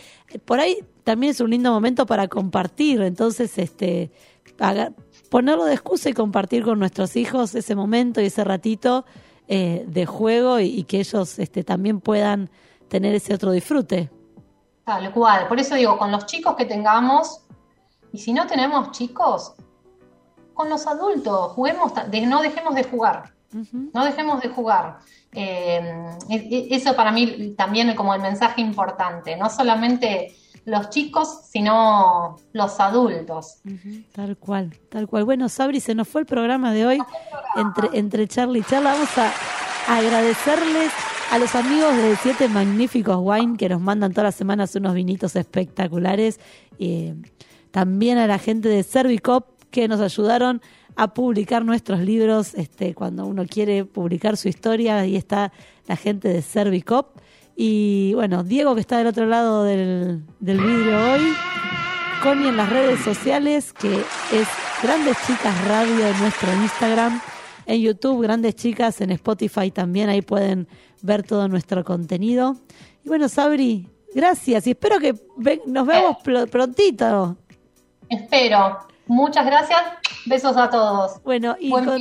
por 0.44 0.58
ahí 0.58 0.78
también 1.04 1.30
es 1.30 1.40
un 1.40 1.50
lindo 1.50 1.70
momento 1.70 2.04
para 2.04 2.26
compartir, 2.26 3.00
entonces, 3.02 3.58
este, 3.58 4.10
haga- 4.58 4.92
ponerlo 5.30 5.66
de 5.66 5.74
excusa 5.74 6.10
y 6.10 6.14
compartir 6.14 6.64
con 6.64 6.80
nuestros 6.80 7.14
hijos 7.14 7.54
ese 7.54 7.76
momento 7.76 8.20
y 8.20 8.24
ese 8.26 8.42
ratito 8.42 9.04
eh, 9.46 9.84
de 9.86 10.04
juego 10.04 10.58
y, 10.58 10.64
y 10.66 10.82
que 10.82 10.98
ellos, 10.98 11.38
este, 11.38 11.62
también 11.62 12.00
puedan 12.00 12.50
tener 12.88 13.14
ese 13.14 13.34
otro 13.34 13.52
disfrute. 13.52 14.10
Tal 14.84 15.10
cual. 15.12 15.48
Por 15.48 15.58
eso 15.58 15.74
digo, 15.74 15.96
con 15.98 16.10
los 16.12 16.26
chicos 16.26 16.54
que 16.56 16.66
tengamos, 16.66 17.40
y 18.12 18.18
si 18.18 18.32
no 18.32 18.46
tenemos 18.46 18.90
chicos, 18.92 19.54
con 20.52 20.68
los 20.70 20.86
adultos, 20.86 21.52
juguemos, 21.52 21.92
no 22.26 22.42
dejemos 22.42 22.74
de 22.74 22.84
jugar. 22.84 23.32
No 23.92 24.04
dejemos 24.04 24.40
de 24.40 24.48
jugar. 24.48 24.98
Eh, 25.32 26.08
e- 26.28 26.34
e- 26.34 26.68
eso 26.74 26.94
para 26.96 27.12
mí 27.12 27.54
también 27.56 27.94
como 27.94 28.12
el 28.14 28.20
mensaje 28.20 28.60
importante, 28.60 29.36
no 29.36 29.48
solamente 29.48 30.34
los 30.64 30.90
chicos, 30.90 31.40
sino 31.50 32.36
los 32.52 32.80
adultos. 32.80 33.60
Tal 34.12 34.36
cual, 34.36 34.76
tal 34.90 35.06
cual. 35.06 35.24
Bueno, 35.24 35.48
Sabri, 35.48 35.80
se 35.80 35.94
nos 35.94 36.08
fue 36.08 36.22
el 36.22 36.26
programa 36.26 36.72
de 36.72 36.86
hoy 36.86 36.98
entre, 37.56 37.96
entre 37.98 38.26
Charlie 38.26 38.60
y 38.60 38.64
Charla. 38.64 38.92
Vamos 38.92 39.10
a 39.18 39.32
agradecerles 39.96 40.90
a 41.30 41.38
los 41.38 41.54
amigos 41.54 41.96
de 41.96 42.16
Siete 42.16 42.48
Magníficos 42.48 43.18
Wine 43.20 43.56
que 43.56 43.68
nos 43.68 43.80
mandan 43.80 44.12
todas 44.12 44.28
las 44.28 44.34
semanas 44.34 44.74
unos 44.76 44.94
vinitos 44.94 45.36
espectaculares. 45.36 46.40
Eh, 46.78 47.14
también 47.70 48.18
a 48.18 48.26
la 48.26 48.38
gente 48.38 48.68
de 48.68 48.82
Servicop 48.82 49.46
que 49.70 49.88
nos 49.88 50.00
ayudaron 50.00 50.62
a 50.96 51.12
publicar 51.12 51.64
nuestros 51.64 52.00
libros 52.00 52.54
este, 52.54 52.94
cuando 52.94 53.26
uno 53.26 53.46
quiere 53.46 53.84
publicar 53.84 54.36
su 54.36 54.48
historia. 54.48 55.00
Ahí 55.00 55.16
está 55.16 55.52
la 55.86 55.96
gente 55.96 56.28
de 56.28 56.42
Servicop. 56.42 57.18
Y 57.56 58.12
bueno, 58.14 58.44
Diego 58.44 58.74
que 58.74 58.80
está 58.80 58.98
del 58.98 59.08
otro 59.08 59.26
lado 59.26 59.64
del, 59.64 60.22
del 60.40 60.60
vidrio 60.60 61.12
hoy. 61.12 61.32
Connie 62.22 62.48
en 62.48 62.56
las 62.56 62.70
redes 62.70 63.00
sociales, 63.00 63.72
que 63.72 63.92
es 63.92 64.48
Grandes 64.82 65.16
Chicas 65.26 65.68
Radio 65.68 66.06
en 66.06 66.18
nuestro 66.20 66.52
Instagram, 66.54 67.20
en 67.66 67.80
YouTube, 67.80 68.22
Grandes 68.22 68.54
Chicas, 68.56 69.00
en 69.00 69.10
Spotify 69.10 69.70
también, 69.70 70.08
ahí 70.08 70.22
pueden 70.22 70.66
ver 71.04 71.22
todo 71.22 71.46
nuestro 71.48 71.84
contenido. 71.84 72.56
Y 73.04 73.08
bueno, 73.08 73.28
Sabri, 73.28 73.88
gracias 74.14 74.66
y 74.66 74.70
espero 74.70 74.98
que 74.98 75.14
nos 75.66 75.86
veamos 75.86 76.16
pl- 76.24 76.46
prontito. 76.46 77.36
Espero. 78.08 78.78
Muchas 79.06 79.44
gracias. 79.44 79.80
Besos 80.26 80.56
a 80.56 80.70
todos. 80.70 81.22
Bueno, 81.22 81.56
y 81.60 81.68
Buen 81.70 81.84
con, 81.84 82.00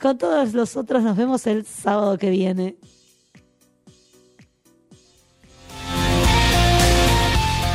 con 0.00 0.18
todos 0.18 0.52
los 0.54 0.76
otros 0.76 1.02
nos 1.02 1.16
vemos 1.16 1.46
el 1.48 1.66
sábado 1.66 2.16
que 2.16 2.30
viene. 2.30 2.76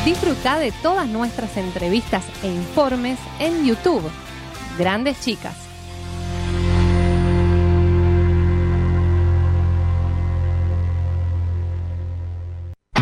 Disfruta 0.05 0.57
de 0.57 0.71
todas 0.81 1.07
nuestras 1.07 1.55
entrevistas 1.57 2.23
e 2.43 2.47
informes 2.47 3.19
en 3.39 3.65
YouTube. 3.65 4.09
Grandes 4.77 5.19
Chicas. 5.21 5.55